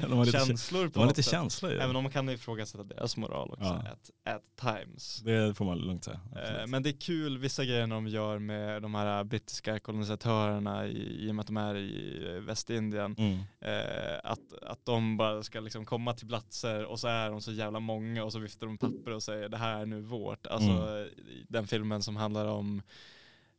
[0.00, 1.30] de har lite, känslor på de har lite sätt.
[1.32, 1.96] känsla i Även det.
[1.96, 3.92] om man kan ifrågasätta deras moral också Ja.
[3.92, 4.42] at, at
[4.84, 5.20] times.
[5.24, 6.20] Det får man lugnt säga.
[6.36, 6.66] Eh.
[6.66, 11.30] Men det är kul vissa grejer de gör med de här brittiska kolonisatörerna i, i
[11.30, 13.14] och med att de är i Västindien.
[13.18, 13.38] Mm.
[13.60, 17.52] Eh, att, att de bara ska liksom komma till platser och så är de så
[17.52, 20.46] jävla många och så viftar de papper och säger det här är nu vårt.
[20.46, 21.08] Alltså Mm.
[21.48, 22.82] den filmen som handlar om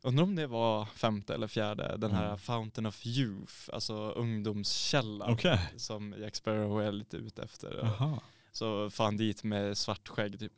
[0.02, 2.38] Undrar om det var femte eller fjärde, den här Mm.
[2.38, 5.58] Fountain of Youth, alltså ungdomskällan Okej.
[5.76, 7.78] som Jack Sparrow är lite ute efter.
[7.82, 8.20] Jaha.
[8.52, 10.52] Så fan dit med svart skägg typ.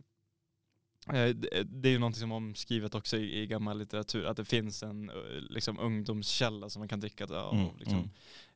[1.09, 1.29] Eh,
[1.65, 5.11] Det är ju någonting som omskrivet också i, i gammal litteratur, att det finns en
[5.51, 8.11] liksom, ungdomskälla som man kan dricka av Mm, liksom, mm.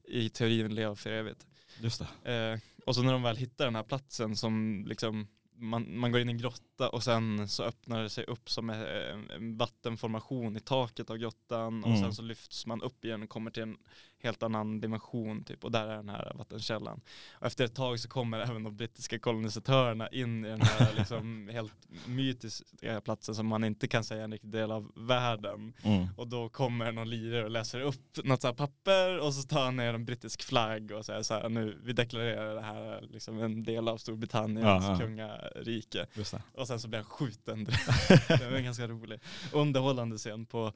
[0.05, 1.47] i teorin leva för evigt.
[1.81, 2.33] Just det.
[2.53, 6.21] Eh, och så när de väl hittar den här platsen som liksom man, man går
[6.21, 10.57] in i en grotta och sen så öppnar det sig upp som en, en vattenformation
[10.57, 12.03] i taket av grottan och Mm.
[12.03, 13.77] sen så lyfts man upp igen och kommer till en
[14.23, 17.01] helt annan dimension typ och där är den här vattenkällan.
[17.33, 21.49] Och efter ett tag så kommer även de brittiska kolonisatörerna in i den här liksom
[21.53, 21.73] helt
[22.07, 25.73] mytiska platsen som man inte kan säga är en riktig del av världen.
[25.83, 26.09] Mm.
[26.17, 29.77] Och då kommer någon lirare och läser upp något så papper och så tar han
[29.77, 33.39] ner en brittisk flagg och säger så här nu vi deklarerar det här är liksom
[33.39, 34.99] en del av Storbritanniens Ja, ja.
[34.99, 36.07] kungarike.
[36.55, 37.65] Och sen så blir han skjuten.
[38.29, 39.21] det var en ganska rolig,
[39.53, 40.73] underhållande scen på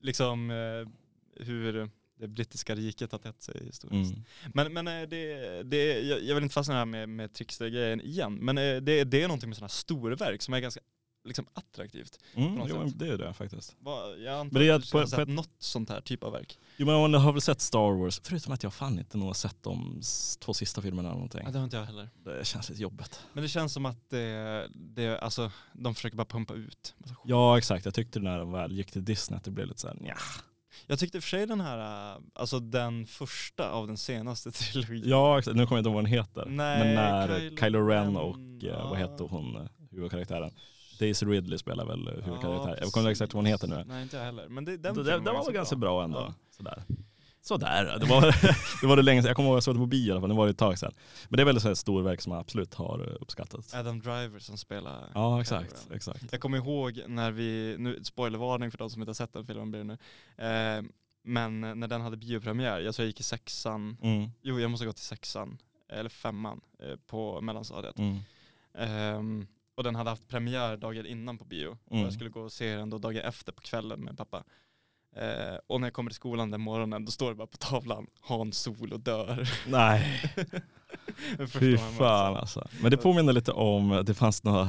[0.00, 0.88] liksom eh,
[1.44, 1.90] hur
[2.20, 4.12] det brittiska riket har tett sig historiskt.
[4.14, 4.24] Mm.
[4.54, 8.34] Men, men eh, det, det, jag, jag vill inte fastna här med, med trickster-grejen igen,
[8.34, 10.80] men eh, det, det är någonting med sådana här storverk som är ganska
[11.24, 12.18] liksom, attraktivt.
[12.34, 12.60] Mm.
[12.68, 13.76] Jo, det är det faktiskt.
[13.84, 16.00] Jag antar Men det är att du på- har på sett ett- något sånt här
[16.00, 16.58] typ av verk.
[16.76, 19.34] Jo men man har väl sett Star Wars, förutom att jag fan inte nog har
[19.34, 20.00] sett de
[20.40, 21.40] två sista filmerna eller någonting.
[21.44, 22.08] Ja, det har inte jag heller.
[22.24, 23.20] Det känns lite jobbigt.
[23.32, 26.94] Men det känns som att det, det alltså, de försöker bara pumpa ut.
[27.24, 29.94] Ja exakt, jag tyckte när de väl gick till Disney att det blev lite såhär
[30.00, 30.16] nja.
[30.86, 34.50] Jag tyckte i och för sig den här, äh, alltså den första av den senaste
[34.52, 35.02] trilogin.
[35.06, 35.56] Ja, exakt.
[35.56, 36.44] nu kommer jag inte ihåg vad den heter.
[36.46, 38.94] Nej, Men när Kylo Kylo, Ren och vad ja.
[38.94, 40.50] heter hon, eh, huvudkaraktären?
[40.98, 42.78] Daisy Ridley spelar väl eh, huvudkaraktär.
[42.82, 43.84] jag kommer inte exakt vad hon heter nu.
[43.86, 44.48] Nej inte jag heller.
[44.48, 46.18] Men det, den, Den, den, var väl ganska bra ändå.
[46.18, 46.34] Ja.
[46.56, 46.82] Sådär.
[47.42, 48.20] Sådär, det var
[48.80, 49.28] det, var det länge sedan.
[49.28, 50.58] Jag kommer ihåg att jag såg det på bio i alla fall, det var ett
[50.58, 50.92] tag sedan.
[51.28, 53.74] Men det är väl ett storverk som jag absolut har eh, uppskattat.
[53.74, 56.24] Adam Driver som spelar Ja exakt, exakt.
[56.32, 59.70] Jag kommer ihåg när vi, nu spoilervarning för de som inte har sett den filmen
[59.70, 59.98] blir det nu.
[60.46, 60.82] Eh,
[61.24, 64.30] men när den hade biopremiär, jag tror jag gick i sexan, Mm.
[64.42, 67.98] jo jag måste ha gått i sexan, eller femman eh, på mellanstadiet.
[67.98, 68.18] Mm.
[68.74, 71.68] Ehm, och den hade haft premiär dagen innan på bio.
[71.84, 72.04] Och Mm.
[72.04, 74.44] jag skulle gå och se den då dagen efter på kvällen med pappa.
[75.16, 78.06] Eh, och när jag kommer till skolan den morgonen då står det bara på tavlan
[78.20, 79.48] Han Solo dör.
[79.68, 80.22] Nej,
[81.48, 82.68] fy fan alltså.
[82.82, 84.64] Men det påminner lite om, det fanns några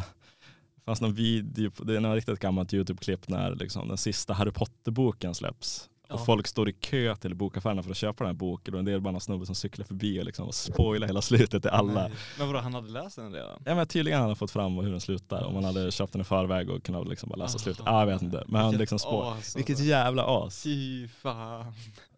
[0.75, 4.51] det fanns någon video, det är något riktigt gammalt YouTube-klipp när liksom den sista Harry
[4.51, 5.89] Potter-boken släpps.
[6.13, 6.25] Och Ja.
[6.25, 9.01] folk står i kö till bokaffärerna för att köpa den här boken och en del
[9.01, 11.93] bara någon snubbe som cyklar förbi och liksom och spoilar hela slutet till alla.
[11.93, 12.11] Nej.
[12.37, 13.61] Men vadå, han hade läst den redan?
[13.65, 16.21] Ja men tydligen hade han fått fram hur den slutar om man hade köpt den
[16.21, 17.59] i förväg och kunnat liksom bara läsa Ah.
[17.59, 17.83] slutet.
[17.85, 18.43] Ja jag vet inte.
[18.47, 19.37] Men han liksom spoilar.
[19.37, 19.85] as, Vilket alltså.
[19.85, 20.63] jävla as.
[20.63, 21.73] Fy fan.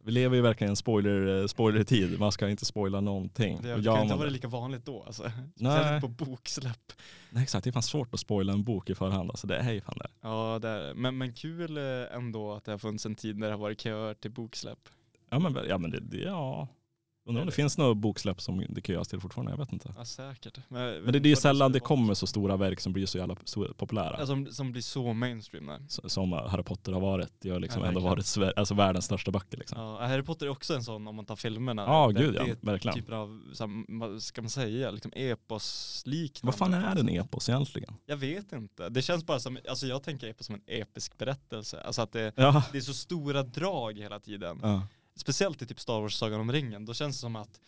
[0.06, 2.20] Vi lever ju verkligen i en spoiler, eh, spoiler-tid.
[2.20, 3.60] Man ska inte spoila någonting.
[3.62, 5.32] Det, det kan inte man vara det- lika vanligt då alltså.
[5.56, 6.02] Nej.
[6.02, 6.94] På boksläpp.
[7.30, 9.30] Nej exakt, det är fan svårt att spoila en bok i förhand.
[9.30, 10.08] Alltså det är hej fan det.
[10.22, 11.84] Ja, det är, men, men kul eh,
[12.16, 14.80] ändå att det har funnits en tid när det har varit köer till boksläpp.
[15.30, 16.68] Ja men, ja, men det, det, ja.
[17.26, 19.94] Undrar om det finns några boksläpp som det köas till fortfarande, jag vet inte.
[19.98, 20.58] Ja, säkert.
[20.68, 23.36] Men det, det är ju sällan det kommer så stora verk som blir så jävla
[23.78, 24.16] populära.
[24.20, 25.80] Ja, som, som blir så mainstream där.
[26.10, 27.32] Som Harry Potter har varit.
[27.40, 28.42] Det har liksom Ja, ändå verkligen.
[28.48, 29.80] varit alltså världens största böcker liksom.
[29.82, 31.82] Ja, Harry Potter är också en sån om man tar filmerna.
[31.82, 32.96] Ja, det, gud ja, det är verkligen.
[32.96, 36.46] typen av, så här, vad ska man säga, liksom eposliknande.
[36.46, 37.94] Vad fan är en epos egentligen?
[38.06, 38.90] Jag vet inte.
[38.90, 41.82] Det känns bara som, alltså jag tänker epos som en episk berättelse.
[41.82, 42.64] Alltså att det, Ja.
[42.72, 44.60] det är så stora drag hela tiden.
[44.62, 44.82] ja.
[45.16, 46.86] Speciellt i typ Star Wars Sagan om ringen.
[46.86, 47.60] Då känns det som att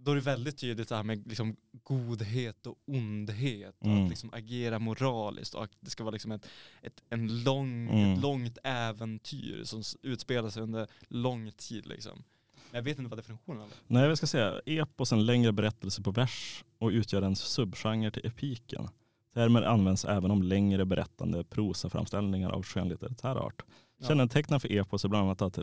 [0.00, 4.04] då är det väldigt tydligt det här med liksom godhet och ondhet och Mm.
[4.04, 6.46] att liksom agera moraliskt och att det ska vara liksom ett,
[6.82, 8.12] ett, en lång, Mm.
[8.12, 12.24] ett långt äventyr som utspelar sig under lång tid liksom.
[12.70, 13.68] Men jag vet inte vad definitionen är.
[13.86, 18.26] Nej, vi ska säga epos en längre berättelse på vers och utgör en subgenre till
[18.26, 18.88] epiken.
[19.34, 23.62] Termer används även om längre berättande prosaframställningar av skönlitterär art.
[24.08, 25.58] Kännetecknande för epos är bland annat att,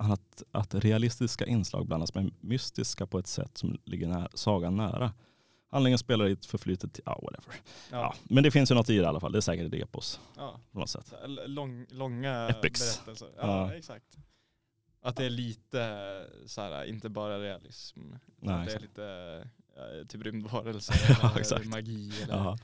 [0.00, 5.12] att, att realistiska inslag blandas med mystiska på ett sätt som ligger nära, sagan nära.
[5.70, 7.54] Handlingen spelar i ett förflutet, till- ja whatever.
[7.90, 7.98] Ja.
[7.98, 9.82] Ja, men det finns ju något i det i alla fall, det är säkert ett
[9.82, 10.60] epos ja.
[10.72, 11.12] på något sätt.
[11.46, 12.80] Lång, långa Epics.
[13.04, 13.28] berättelser.
[13.36, 13.74] Ja, Ja.
[13.74, 14.16] exakt.
[15.02, 18.00] Att det är lite så här, inte bara realism.
[18.00, 18.82] Nej, att det är exakt.
[18.82, 22.58] lite ja, typ rymdvarelser Ja, eller magi eller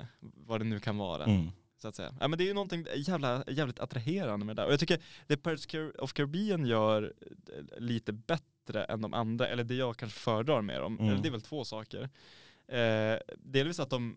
[0.00, 0.04] eh,
[0.46, 1.24] vad det nu kan vara.
[1.24, 1.50] Mm.
[1.82, 2.14] Så att säga.
[2.20, 4.66] Ja, men det är ju någonting jävla, jävligt attraherande med det där.
[4.66, 5.66] Och jag tycker det Pirates
[5.98, 10.80] of Caribbean gör eh, lite bättre än de andra, eller det jag kanske föredrar med
[10.80, 11.10] dem, Mm.
[11.12, 12.08] eller det är väl två saker.
[12.68, 14.16] Eh, delvis att de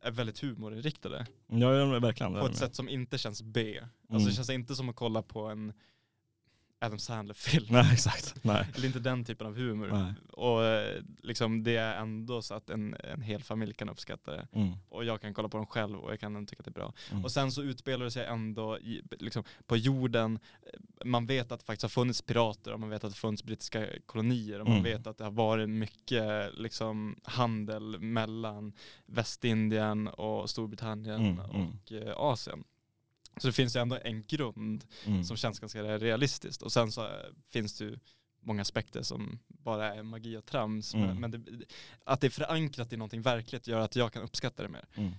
[0.00, 1.68] är väldigt humorinriktade Ja,
[2.00, 2.32] verkligen.
[2.32, 3.78] på ett sätt som inte känns B.
[3.80, 4.24] Alltså Mm.
[4.26, 5.72] det känns inte som att kolla på en
[6.78, 7.66] Adam Sandler-film.
[7.70, 8.34] Nej, exakt.
[8.44, 8.66] Nej.
[8.76, 9.88] Eller inte den typen av humor.
[9.92, 10.14] Nej.
[10.32, 14.46] Och eh, liksom det är ändå så att en, en hel familj kan uppskatta det.
[14.52, 14.72] Mm.
[14.88, 16.92] Och jag kan kolla på dem själv och jag kan tycka att det är bra.
[17.10, 17.24] Mm.
[17.24, 20.38] Och sen så utspelar det sig ändå i, liksom, på jorden.
[21.04, 23.86] Man vet att det faktiskt har funnits pirater och man vet att det funnits brittiska
[24.06, 24.84] kolonier och man Mm.
[24.84, 28.72] vet att det har varit mycket liksom, handel mellan
[29.06, 31.66] Västindien och Storbritannien Mm, mm.
[31.68, 32.64] och eh, Asien.
[33.40, 35.24] Så det finns ju ändå en grund Mm.
[35.24, 36.62] som känns ganska realistiskt.
[36.62, 37.10] Och sen så eh,
[37.52, 37.98] finns det ju
[38.40, 40.94] många aspekter som bara är magi och trams.
[40.94, 41.20] Mm.
[41.20, 41.40] Men, det,
[42.04, 44.84] att det är förankrat i någonting verkligt gör att jag kan uppskatta det mer.
[44.94, 45.12] Mm.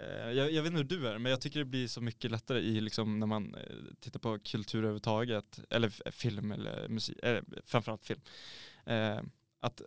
[0.00, 2.30] Eh, Jag, jag vet inte hur du är, men jag tycker det blir så mycket
[2.30, 3.60] lättare i liksom när man eh,
[4.00, 8.20] tittar på kultur överhuvudtaget, eller film eller musik, eh, framförallt film.
[9.62, 9.86] Eh, att eh,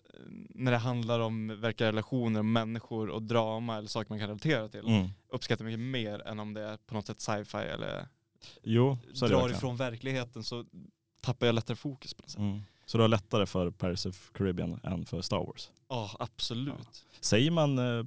[0.50, 4.88] när det handlar om verkliga relationer, människor och drama eller saker man kan relatera till,
[4.88, 5.10] Mm.
[5.30, 8.08] uppskattar mycket mer än om det är på något sätt sci-fi eller
[8.64, 10.66] Jo, så drar ifrån verkligheten så
[11.22, 12.40] tappar jag lättare fokus på något sätt.
[12.40, 12.62] Mm.
[12.86, 15.72] Så du har lättare för Pirates of Caribbean än för Star Wars?
[15.90, 17.06] Ja, absolut.
[17.20, 18.06] Säger man, eh,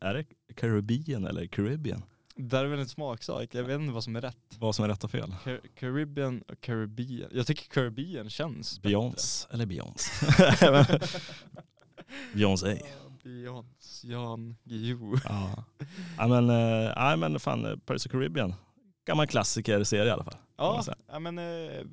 [0.00, 0.24] är det
[0.54, 2.02] Caribbean eller Caribbean?
[2.36, 4.36] Det där är väl en smaksak, jag vet inte vad som är rätt.
[4.58, 5.34] Vad som är rätt och fel?
[5.44, 7.30] Car- Caribbean och Caribbean.
[7.32, 8.80] Jag tycker Caribbean känns.
[8.82, 10.26] Beyoncé eller Beyoncé?
[12.34, 12.82] Beyoncé.
[13.24, 15.16] Beyoncé, Jan Guillou.
[15.24, 15.64] Ja.
[16.18, 18.54] ja men, eh, ja, men fan, eh, Pirates of Caribbean.
[19.04, 20.36] Gammal klassiker serie i alla fall.
[20.56, 21.44] Ja, ja men eh,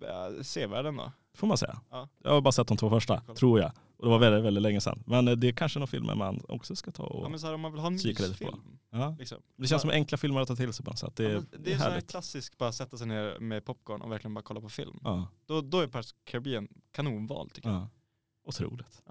[0.01, 1.11] ja, sevärden då.
[1.35, 1.79] Får man säga.
[1.91, 2.09] Ja.
[2.23, 3.35] Jag har bara sett de två första, Kolla.
[3.35, 3.71] tror jag.
[3.99, 5.03] Och det var väldigt, väldigt länge sedan.
[5.05, 7.25] Men eh, det är kanske några filmer man också ska ta och...
[7.25, 8.27] Ja men så här, om man vill ha en lite på.
[8.27, 8.79] mysfilm.
[8.89, 9.15] Ja.
[9.19, 9.37] Liksom.
[9.57, 11.15] Det känns som enkla filmer att ta till sig på något sätt.
[11.15, 12.09] Det, Ja, är- men det det är är så här härligt.
[12.09, 14.99] klassiskt, bara sätta sig ner med popcorn och verkligen bara kolla på film.
[15.03, 17.77] Ja, Då, då är the Caribbean kanonval tycker jag.
[17.77, 17.89] ja.
[18.43, 19.03] Otroligt.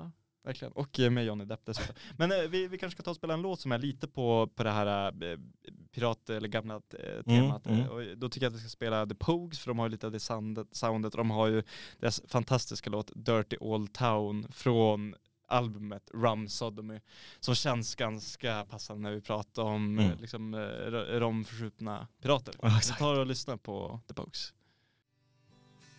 [0.48, 0.72] Verkligen.
[0.72, 1.94] Och eh, med Johnny Depp dessutom.
[2.16, 4.46] Men eh, vi, vi kanske ska ta och spela en låt som är lite på,
[4.54, 5.38] på det här eh,
[5.92, 7.66] pirat eller gamla eh, temat.
[7.66, 7.88] Mm, Eh, mm.
[8.12, 10.06] Och då tycker jag att vi ska spela The Pogues för de har ju lite
[10.06, 11.62] av det soundet, soundet de har ju
[11.98, 15.14] deras fantastiska låt Dirty Old Town från
[15.48, 17.00] albumet Rum Sodomy
[17.40, 20.10] som känns ganska passande när vi pratar om Mm.
[20.12, 22.54] eh, liksom, eh, ro- romförskjutna pirater.
[22.62, 24.52] Vi tar och lyssnar på The Pogues.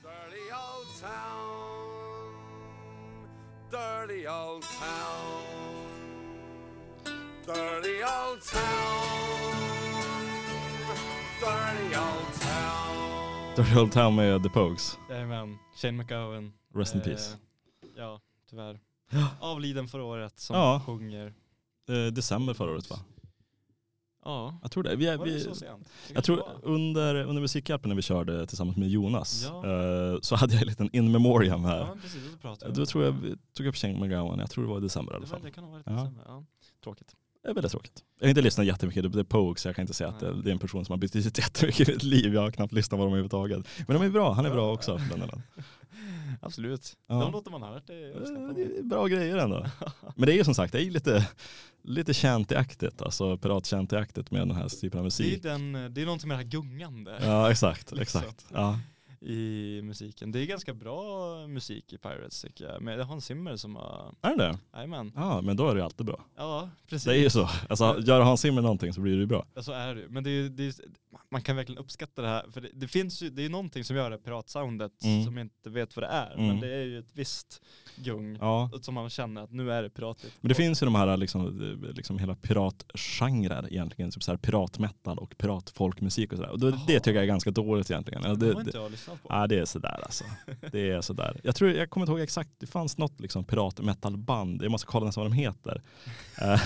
[0.01, 1.48] Dirty old town,
[3.71, 5.43] dirty old town,
[7.45, 9.53] dirty old town,
[11.41, 13.55] dirty old town.
[13.55, 14.97] Dirty Old Town med The Pogues.
[15.09, 16.53] Jajamän, Shane McGowan.
[16.75, 17.37] Rest in Eh, peace.
[17.97, 18.79] Ja, tyvärr.
[19.39, 20.81] Avliden förra året som Ja.
[20.85, 21.33] sjunger.
[21.89, 22.99] Eh, december förra året va?
[24.29, 24.95] Ja, Jag tror det.
[24.95, 25.89] Vi, var det vi, så sent?
[26.07, 29.65] Det jag tror under, under musikhjälpen när vi körde tillsammans med Jonas Ja.
[30.13, 31.79] eh, så hade jag en liten in memoriam här.
[31.79, 32.21] Ja, precis.
[32.75, 35.15] Då tror jag vi tog upp Shane McGowan, jag tror det var i december i
[35.15, 35.39] alla fall.
[35.43, 36.23] det kan ha varit december.
[36.27, 36.43] Ja.
[36.83, 37.15] Tråkigt.
[37.43, 38.03] Det är väldigt tråkigt.
[38.19, 40.49] Jag har inte lyssnat jättemycket på The så jag kan inte säga att det, det
[40.49, 42.33] är en person som har betydit jättemycket i mitt liv.
[42.33, 43.67] Jag har knappt lyssnat på dem överhuvudtaget.
[43.87, 44.99] Men de är bra, han är bra också.
[46.41, 46.97] Absolut.
[47.07, 47.15] Ja.
[47.15, 49.65] De låter man hört, det är bra grejer ändå.
[50.15, 51.27] Men det är ju som sagt, det är lite,
[51.83, 55.43] lite shanty-aktigt, alltså pirat-shanty-aktigt med den här typen av Det är, musik.
[55.43, 58.45] den, det är någonting med det här gungande Ja exakt, exakt.
[58.53, 58.79] Ja.
[59.21, 60.31] I musiken.
[60.31, 62.81] Det är ganska bra musik i Pirates tycker jag.
[62.81, 65.11] Men det är Hans Zimmer som har, Är det jajamän.
[65.15, 66.25] Ja men då är det ju alltid bra.
[66.35, 67.05] Ja, precis.
[67.05, 67.49] Det är ju så.
[67.69, 69.45] Alltså gör Hans Zimmer någonting så blir det ju bra.
[69.53, 70.05] Ja så är det.
[70.09, 70.73] Men det är, det är,
[71.31, 72.45] man kan verkligen uppskatta det här.
[72.51, 75.23] För det, det finns ju, det är någonting som gör det piratsoundet Mm.
[75.25, 76.33] som jag inte vet vad det är.
[76.33, 76.47] Mm.
[76.47, 77.61] Men det är ju ett visst
[77.95, 78.69] gung Ja.
[78.81, 80.33] som man känner att nu är det piratigt.
[80.41, 85.17] Men det finns ju de här liksom, liksom hela piratgenrer egentligen, typ så här piratmetal
[85.17, 86.51] och piratfolkmusik och sådär.
[86.51, 86.79] Och Jaha.
[86.87, 88.21] det tycker jag är ganska dåligt egentligen.
[88.23, 89.27] Ja, det, det, har inte det, jag lyssnat på.
[89.31, 90.23] ja, det är sådär alltså.
[90.71, 91.39] Det är sådär.
[91.43, 95.05] Jag tror, jag kommer inte ihåg exakt, det fanns något liksom piratmetalband, jag måste kolla
[95.05, 95.81] nästan vad de heter.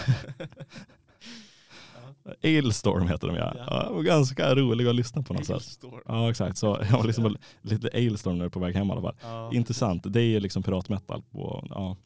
[2.43, 3.53] Ailstorm heter de ja.
[3.57, 3.89] Ja.
[3.95, 4.01] ja.
[4.01, 5.79] ganska roliga att lyssna på något sätt.
[6.05, 8.91] Ja exakt, så jag var liksom lite Ailstorm när jag är på väg hem i
[8.91, 9.15] alla fall.
[9.21, 9.53] Ja.
[9.53, 11.97] Intressant, det är ju liksom piratmetal på, ja,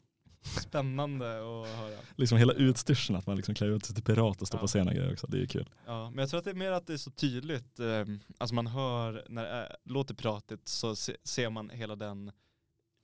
[0.42, 1.98] Spännande att höra.
[2.16, 4.60] liksom hela utstyrseln att man liksom klär ut sig till pirat och står Ja.
[4.60, 5.26] på scen och grejer också.
[5.26, 5.68] Det är ju kul.
[5.86, 8.04] Ja, men jag tror att det är mer att det är så tydligt, eh,
[8.38, 12.30] alltså man hör när det är, låter piratigt så se, ser man hela den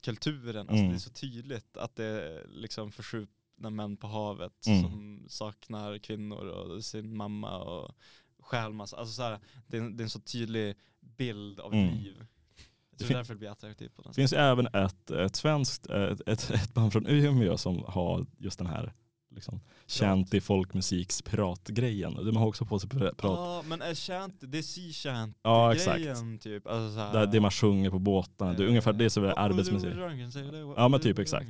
[0.05, 0.89] kulturen, alltså Mm.
[0.91, 2.93] det är så tydligt att det liksom
[3.57, 4.83] förskjutna män på havet Mm.
[4.83, 7.95] som saknar kvinnor och sin mamma och
[8.41, 11.73] stjäl massa, alltså så här, det, är, en- det är en så tydlig bild av
[11.75, 11.95] Mm.
[11.95, 12.27] liv.
[12.99, 14.15] Tror fin- därför det blir attraktivt på Det sätt.
[14.17, 18.67] finns även ett, ett svenskt, ett, ett, ett band från Umeå som har just den
[18.67, 18.93] här
[19.35, 19.61] liksom,
[20.33, 22.15] i folkmusiks piratgrejen.
[22.15, 23.15] De har också på sig pirat.
[23.23, 26.67] Ja, men är chant, det är sea chant Ja, grejen typ.
[26.67, 28.53] Alltså så här, det man sjunger på båtarna.
[28.53, 29.95] Det är ungefär det som är arbetsmusik.
[30.77, 31.47] Ja, men typ exakt.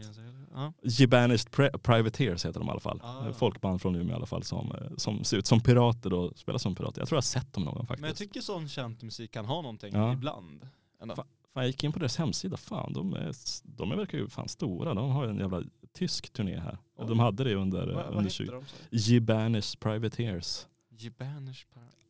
[0.55, 0.73] Ja.
[0.83, 3.01] Gibanished Pri- Privateers heter de i alla fall.
[3.05, 3.33] Ah.
[3.33, 6.59] Folkband från Umeå i alla fall som, eh, som ser ut som pirater och spelar
[6.59, 7.01] som pirater.
[7.01, 8.01] Jag tror jag har sett dem någon gång faktiskt.
[8.01, 10.13] Men jag tycker sån känd musik kan ha någonting Ja.
[10.13, 10.69] ibland.
[11.03, 11.15] Ändå.
[11.55, 13.33] Fan, jag gick in på deras hemsida, fan de, är,
[13.65, 14.95] de verkar ju fan stora.
[14.95, 16.79] De har en jävla tysk turné här.
[16.97, 17.07] Oj.
[17.09, 18.51] De hade det under, Vad, vad under heter 20...
[18.51, 18.61] de?
[18.67, 20.67] sa Gibanished Privateers.
[20.91, 20.97] du?
[21.05, 22.04] Gibanish Pri- Pri-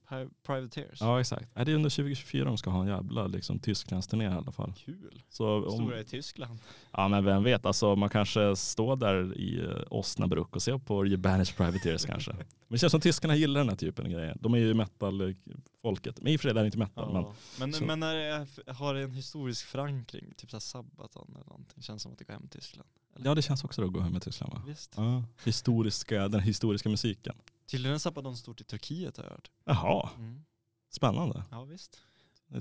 [0.46, 1.00] Privateers.
[1.00, 1.54] Ja exakt.
[1.54, 4.72] Det är under 2024 de ska ha en jävla liksom, Tysklandsturné i alla fall.
[4.84, 5.22] Kul.
[5.28, 6.58] Så om, Stora i Tyskland.
[6.92, 11.06] ja men vem vet, alltså, man kanske står där i eh, Osnabrück och ser på
[11.06, 12.32] Gibanished Privateers kanske.
[12.68, 14.36] Men det känns som tyskarna gillar den här typen av grejer.
[14.40, 16.20] De är ju metal-folket.
[16.22, 17.12] Men i och för sig är det inte metal.
[17.12, 17.34] Men, Ja.
[17.58, 21.82] Men, så- men när det har det en historisk förankring, typ såhär Sabaton eller någonting,
[21.82, 22.88] känns som att det går hem till Tyskland.
[23.16, 23.26] Eller?
[23.26, 24.62] ja det känns också att gå hem med Tyskland va?
[24.66, 24.94] Visst.
[24.96, 25.22] Ja.
[25.44, 27.34] Historiska, den historiska musiken.
[27.70, 29.50] Tydligen är Sabaton stort i Turkiet har jag hört.
[29.64, 30.44] Jaha, Mm.
[30.90, 31.42] spännande.
[31.50, 31.98] Ja visst.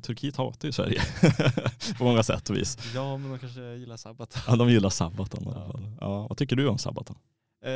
[0.01, 1.01] Turkiet hatar ju Sverige
[1.97, 2.77] på många sätt och vis.
[2.95, 4.41] Ja men de kanske gillar Sabaton.
[4.47, 5.97] Ja, de gillar Sabaton i alla fall.
[6.01, 7.15] Ja, vad tycker du om Sabaton?
[7.65, 7.71] Eh,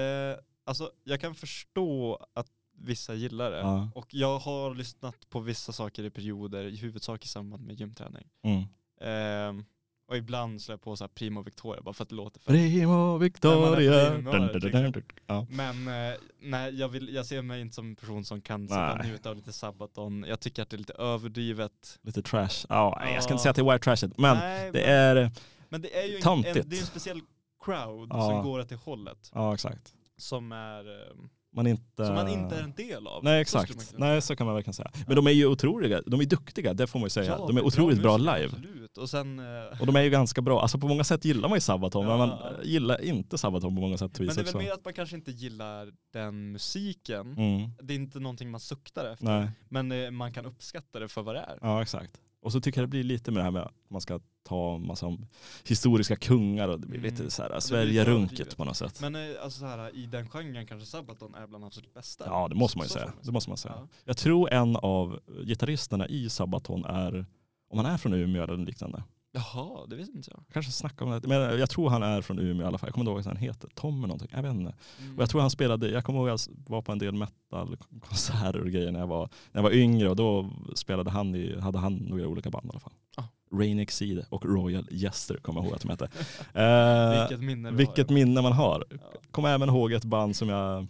[0.66, 2.48] alltså jag kan förstå att
[2.80, 3.58] vissa gillar det.
[3.58, 3.90] Ja.
[3.96, 8.28] Och jag har lyssnat på vissa saker i perioder, i huvudsak i samband med gymträning.
[8.44, 8.62] Mm.
[9.02, 9.64] Eh,
[10.08, 12.52] och ibland slår jag på så här Primo Victoria bara för att det låter för
[12.52, 13.76] Primo Victoria.
[14.12, 15.04] Primo, Dun, dun, dun.
[15.28, 15.46] Ja.
[15.50, 18.70] Men eh, nej, jag, vill, jag ser mig inte som en person som kan
[19.04, 20.26] njuta av lite Sabaton.
[20.28, 22.00] Jag tycker att det är lite överdrivet.
[22.02, 22.66] Lite trash.
[22.70, 25.32] Ja, jag ska inte säga att det är white trashet, men nej, det är,
[25.70, 27.22] men det är ju en, en, det är en speciell
[27.66, 28.30] crowd Ja.
[28.30, 29.32] som går åt det hållet.
[29.34, 29.94] ja exakt.
[30.18, 31.16] Som är, eh,
[31.58, 32.06] man inte...
[32.06, 33.24] Som man inte är en del av.
[33.24, 34.92] Nej Så exakt, kunna nej så kan man verkligen säga.
[35.08, 37.36] Men de är ju otroliga, de är duktiga, det får man ju säga.
[37.40, 38.54] Ja, de är otroligt bra musiker, live.
[38.58, 38.98] Absolut.
[38.98, 41.56] Och sen, eh, Och de är ju ganska bra, alltså på många sätt gillar man
[41.56, 42.26] ju Sabaton men Ja.
[42.26, 44.58] man gillar inte Sabaton på många sätt men det är väl också.
[44.58, 47.34] mer att man kanske inte gillar den musiken.
[47.38, 47.70] Mm.
[47.82, 49.26] Det är inte någonting man suktar efter.
[49.26, 51.58] Nej, Men eh, man kan uppskatta det för vad det är.
[51.62, 52.12] ja exakt.
[52.48, 54.78] Och så tycker jag det blir lite med det här med att man ska ta
[54.78, 55.26] massa om
[55.66, 57.12] historiska kungar och det blir Mm.
[57.12, 59.02] lite så här Sverige-runket på något sätt.
[59.02, 62.26] Men eh, alltså så här, i den genren kanske Sabaton är bland absolut bästa.
[62.26, 63.14] Ja det måste man ju Så säga.
[63.22, 63.74] Det måste man säga.
[63.78, 63.88] Ja.
[64.06, 67.26] Jag tror en av gitarristerna i Sabaton är,
[67.70, 69.04] om han är från Umeå eller liknande.
[69.38, 70.40] Jaha, det visste inte jag.
[70.48, 72.88] Jag kanske snackar om det, men jag tror han är från Umeå i alla fall.
[72.88, 73.70] Jag kommer inte ihåg vad han heter.
[73.76, 74.30] Tom eller någonting.
[74.32, 74.74] Jag vet inte.
[75.02, 75.16] Mm.
[75.16, 78.60] Och jag tror han spelade, jag kommer ihåg att jag var på en del metal-konserter
[78.62, 81.78] och grejer när jag var, när jag var yngre och då spelade han i, hade
[81.80, 82.94] han några olika band i alla fall.
[83.16, 83.24] Ah.
[83.54, 86.10] Rain Exceed och Royal Jester kommer jag ihåg att de hette.
[86.62, 88.14] Eh, Vilket minne vilket har.
[88.14, 88.86] minne man har.
[88.90, 88.98] Ja.
[89.32, 90.88] Kommer även ihåg ett band som jag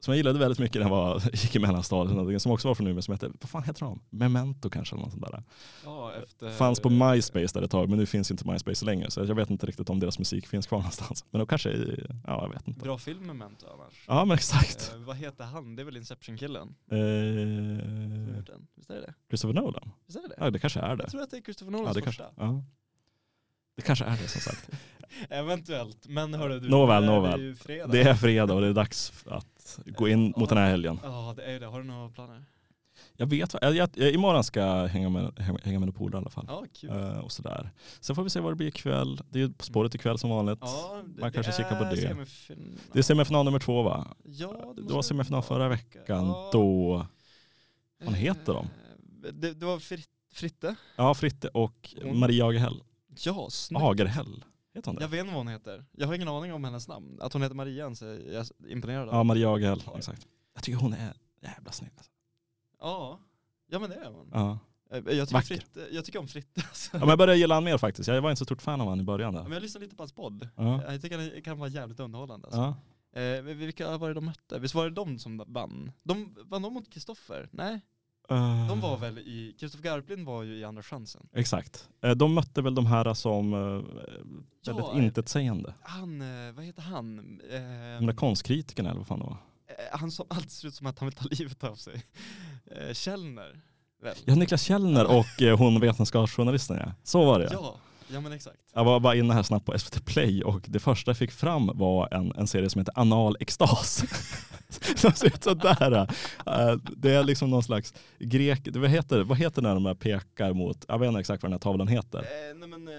[0.00, 2.86] som jag gillade väldigt mycket när jag var, gick i mellanstadiet, som också var från
[2.86, 4.00] Umeå, som hette, vad fan heter de?
[4.10, 5.42] Memento kanske eller något sånt där.
[5.84, 6.50] Ja, efter...
[6.50, 9.10] Fanns på MySpace där ett tag, men nu finns inte MySpace längre.
[9.10, 11.24] Så jag vet inte riktigt om deras musik finns kvar någonstans.
[11.30, 11.70] Men de kanske,
[12.26, 12.80] ja jag vet inte.
[12.80, 14.04] Bra film Memento annars.
[14.08, 14.92] Ja men exakt.
[14.94, 15.76] Eh, vad heter han?
[15.76, 16.74] Det är väl Inception-killen?
[16.90, 16.98] Eh.
[18.74, 19.14] Visst är det det?
[19.28, 19.90] Christopher Nolan?
[20.06, 20.34] Visst är det det?
[20.38, 21.02] Ja det kanske är det.
[21.02, 22.24] Jag tror att det är Christopher Ja, Nolans det, första.
[22.24, 22.64] kanske, ja.
[23.76, 24.70] det kanske är det som sagt.
[25.28, 26.08] Eventuellt.
[26.08, 27.56] Men hörru du, Nåväl, nåväl.
[27.66, 29.46] Det är fredag och det är dags att
[29.86, 31.00] gå in mot den här helgen.
[31.02, 31.66] Ja, det är det.
[31.66, 32.44] Har du några planer?
[33.16, 36.30] Jag vet jag, jag, imorgon ska jag hänga med, hänga med en polare i alla
[36.30, 36.44] fall.
[36.48, 36.90] Ja, kul.
[36.90, 37.70] Eh, och sådär.
[38.00, 39.20] Sen får vi se vad det blir ikväll.
[39.30, 40.58] Det är ju På spåret ikväll som vanligt.
[40.62, 41.96] Ja, det, man kanske kikar på det.
[41.96, 42.78] semifinal.
[42.92, 44.06] Det är semifinal nummer två va?
[44.24, 46.26] Ja, det, Det var semifinal förra veckan.
[46.26, 46.50] Ja.
[46.52, 47.06] Då,
[48.04, 48.64] vad heter de?
[49.26, 50.74] Eh, Det, det var Frit, Fritte.
[50.96, 52.82] ja Fritte och Maria Agerhäll.
[53.24, 53.82] Ja, snyggt.
[53.84, 54.44] Agerhäll,
[54.74, 55.02] heter hon det?
[55.02, 55.84] Jag vet inte vad hon heter.
[55.92, 57.18] Jag har ingen aning om hennes namn.
[57.20, 59.14] Att hon heter Maria så är jag imponerad av.
[59.14, 59.98] Ja Maria Agerhäll, Ja.
[59.98, 60.26] exakt.
[60.54, 61.92] Jag tycker hon är jävla snygg.
[61.96, 62.10] Alltså.
[62.80, 63.20] Ja.
[63.70, 64.30] ja, men det är hon.
[64.32, 64.58] Ja.
[64.90, 65.46] Eh, Jag tycker, Vacker.
[65.54, 66.60] Fritte, jag tycker om Fritte.
[66.68, 66.90] Alltså.
[66.92, 68.08] ja men jag började gilla han mer faktiskt.
[68.08, 69.52] Jag var inte så stort fan av han i början Men där.
[69.52, 70.48] jag lyssnade lite på hans podd.
[70.56, 70.92] Ja.
[70.92, 72.46] Jag tycker det kan vara jävligt underhållande.
[72.46, 72.60] Alltså.
[72.60, 73.20] Ja.
[73.20, 74.58] Eh, vilka var det de mötte?
[74.58, 75.92] Visst var det de som vann?
[76.02, 77.48] De, vann de mot Kristoffer?
[77.52, 77.80] Nej,
[78.30, 81.28] Eh, de var väl i, Kristoffer Garplind var ju i Andra chansen.
[81.34, 81.88] Exakt.
[82.02, 83.58] Eh, De mötte väl de här som eh,
[84.66, 85.74] väldigt Ja, intetsägande.
[85.82, 87.18] Han, eh, vad heter han?
[87.50, 89.36] Eh, De där konstkritikerna eller vad fan det var.
[89.68, 92.04] eh, han som alltid ser ut som att han vill ta livet av sig.
[92.70, 93.60] Eh, Källner,
[94.02, 94.16] väl?
[94.24, 96.92] Ja, Niklas Källner och eh, hon vetenskapsjournalisten ja.
[97.02, 97.74] Så var det ja.
[98.12, 98.58] Ja, men exakt.
[98.74, 101.70] Jag var bara inne här snabbt på SVT Play och det första jag fick fram
[101.74, 104.04] var en, en serie som heter Anal extas.
[104.96, 106.00] som ser ut sådär.
[106.00, 109.94] Uh, det är liksom någon slags grek, vad heter, vad heter det när de här
[109.94, 112.18] pekar mot, jag vet inte exakt vad den här tavlan heter.
[112.18, 112.94] Eh, nej men eh,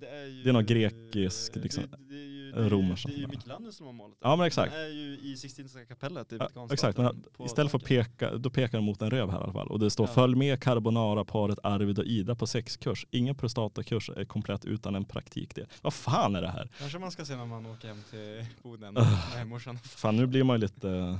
[0.00, 0.42] det är ju...
[0.42, 3.26] Det är någon grekisk, liksom, det, det ju, det är ju.
[3.26, 4.72] Michelangelo som har målat Ja, men exakt.
[4.72, 8.50] Den är ju i Sixtinska kapellet i Ja, exakt, men istället för att peka, då
[8.50, 9.68] pekar de mot en röv här i alla fall.
[9.68, 10.12] Och det står Ja.
[10.14, 13.06] följ med carbonara-paret Arvid och Ida på sexkurs.
[13.10, 15.66] Ingen prostatakurs är komplett utan en praktikdel.
[15.82, 16.68] Vad fan är det här?
[16.78, 18.94] Kanske man ska se när man åker hem till Boden
[19.34, 19.78] med morsan.
[19.78, 21.18] Fan nu blir man ju lite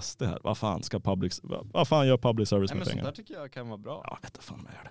[0.00, 0.38] SD här.
[0.42, 3.04] Vad fan ska public, vad, fan gör public service Nej med men sånt pengar?
[3.04, 4.02] där tycker jag kan vara bra.
[4.06, 4.90] Ja, vet fan vad jag gör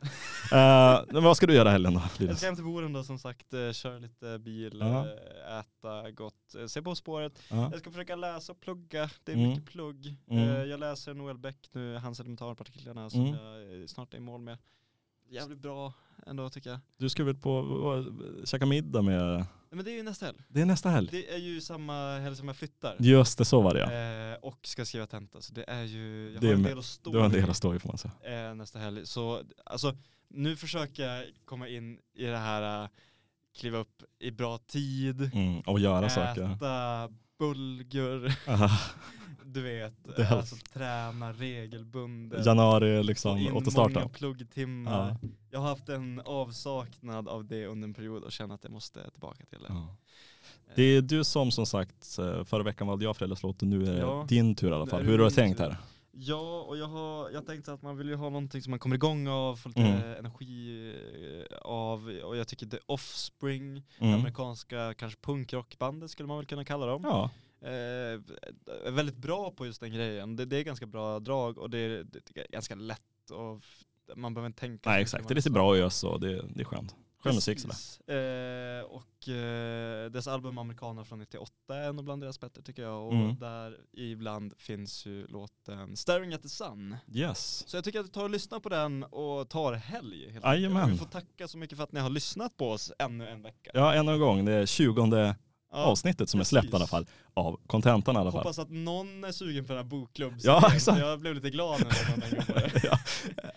[1.08, 1.14] det.
[1.14, 2.00] Men vad ska du göra helgen då?
[2.00, 2.38] Jag Linus?
[2.38, 5.06] ska hem till Boden då som sagt, eh, köra lite bil, Ja.
[5.08, 7.40] eh, äta gott, se På spåret.
[7.52, 7.70] Ja.
[7.72, 9.50] Jag ska försöka läsa och plugga, det är Mm.
[9.50, 10.16] mycket plugg.
[10.30, 10.70] Mm.
[10.70, 13.36] Jag läser Noel Beck nu, hans elementarpartiklarna som Mm.
[13.80, 14.58] jag snart är i mål med.
[15.30, 15.94] Jävligt bra
[16.28, 16.80] ändå tycker jag.
[16.98, 18.06] Du ska väl på,
[18.46, 20.38] käka middag med, Men det är ju nästa helg.
[20.48, 21.10] det är nästa helg.
[21.12, 22.96] Det är ju samma helg som jag flyttar.
[23.00, 24.34] Just det, så var det ja.
[24.34, 25.42] Eh, och ska skriva tenta.
[25.42, 27.40] Så det är ju, jag Det har en del att stå Du har en i,
[27.42, 28.50] del att stå i får man säga.
[28.50, 29.06] eh, nästa helg.
[29.06, 29.96] Så alltså,
[30.28, 32.90] nu försöker jag komma in i det här, eh,
[33.58, 36.52] kliva upp i bra tid, Mm, och göra saker.
[36.56, 38.36] äta bulgur.
[39.56, 42.46] du vet, Det alltså träna regelbundet.
[42.46, 44.00] Januari liksom återstarta.
[44.00, 45.18] många pluggtimmar.
[45.22, 45.30] Ja.
[45.52, 49.10] Jag har haft en avsaknad av det under en period och känner att jag måste
[49.12, 49.66] tillbaka till det.
[49.70, 49.96] Ja.
[50.76, 53.94] Det är du som som sagt, eh, förra veckan valde jag föräldraslåt och nu är
[53.94, 54.26] det Ja.
[54.30, 55.04] din tur i alla fall.
[55.04, 55.64] Hur har du tänkt tur.
[55.66, 55.78] här?
[56.18, 58.96] Ja, och jag har jag tänkte att man vill ju ha någonting som man kommer
[58.96, 60.16] igång av, får lite Mm.
[60.20, 60.94] energi
[61.52, 62.08] eh, av.
[62.24, 64.14] Och jag tycker The Offspring, Mm.
[64.14, 67.02] amerikanska kanske punkrockbandet skulle man väl kunna kalla dem.
[67.04, 67.30] Ja, Eh,
[67.70, 70.36] är väldigt bra på just den grejen.
[70.36, 73.02] Det, det är ganska bra drag och det är, det är ganska lätt
[73.32, 73.62] och
[74.16, 74.90] man behöver inte tänka.
[74.90, 75.28] nej exakt.
[75.28, 76.96] Det är lite bra ös och det, det är skönt.
[77.20, 77.76] Skön musik sådär.
[78.18, 83.08] Eh, och eh, dess album Amerikaner från 98 är nog bland deras bättre tycker jag.
[83.08, 83.36] Och Mm.
[83.40, 86.96] där ibland finns ju låten Staring at the Sun.
[87.14, 87.64] Yes.
[87.68, 90.32] Så jag tycker att vi tar och lyssnar på den och tar helg.
[90.32, 90.92] Helt Jajamän.
[90.92, 93.72] Vi får tacka så mycket för att ni har lyssnat på oss ännu en vecka.
[93.74, 94.46] Ja, ännu en gång.
[94.46, 95.06] Det är 20
[95.84, 96.76] avsnittet som är släppt i precis.
[96.82, 97.06] alla fall.
[97.34, 98.40] Av kontentan i alla fall.
[98.40, 100.34] Hoppas att någon är sugen på den här bokklubb.
[100.38, 101.00] Ja, exakt.
[101.00, 102.84] Jag blev lite glad när jag det.
[102.84, 103.00] ja.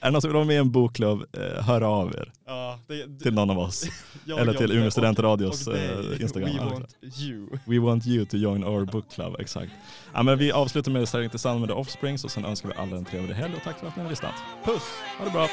[0.00, 2.78] Är det någon som vill vara med i en bokklubb, eh, hör av er Ja,
[2.86, 3.84] det, det, till någon av oss.
[4.24, 6.56] jag, eller till Umeå studentradios, eh, Instagram.
[6.56, 7.48] We want you.
[7.64, 9.72] We want you to join our book club, exakt.
[10.14, 12.74] Ja, men vi avslutar med Stark inte sann med The Offsprings och sen önskar vi
[12.74, 14.34] alla en trevlig helg och tack för att ni har lyssnat.
[14.64, 14.82] Puss,
[15.18, 15.48] ha det bra!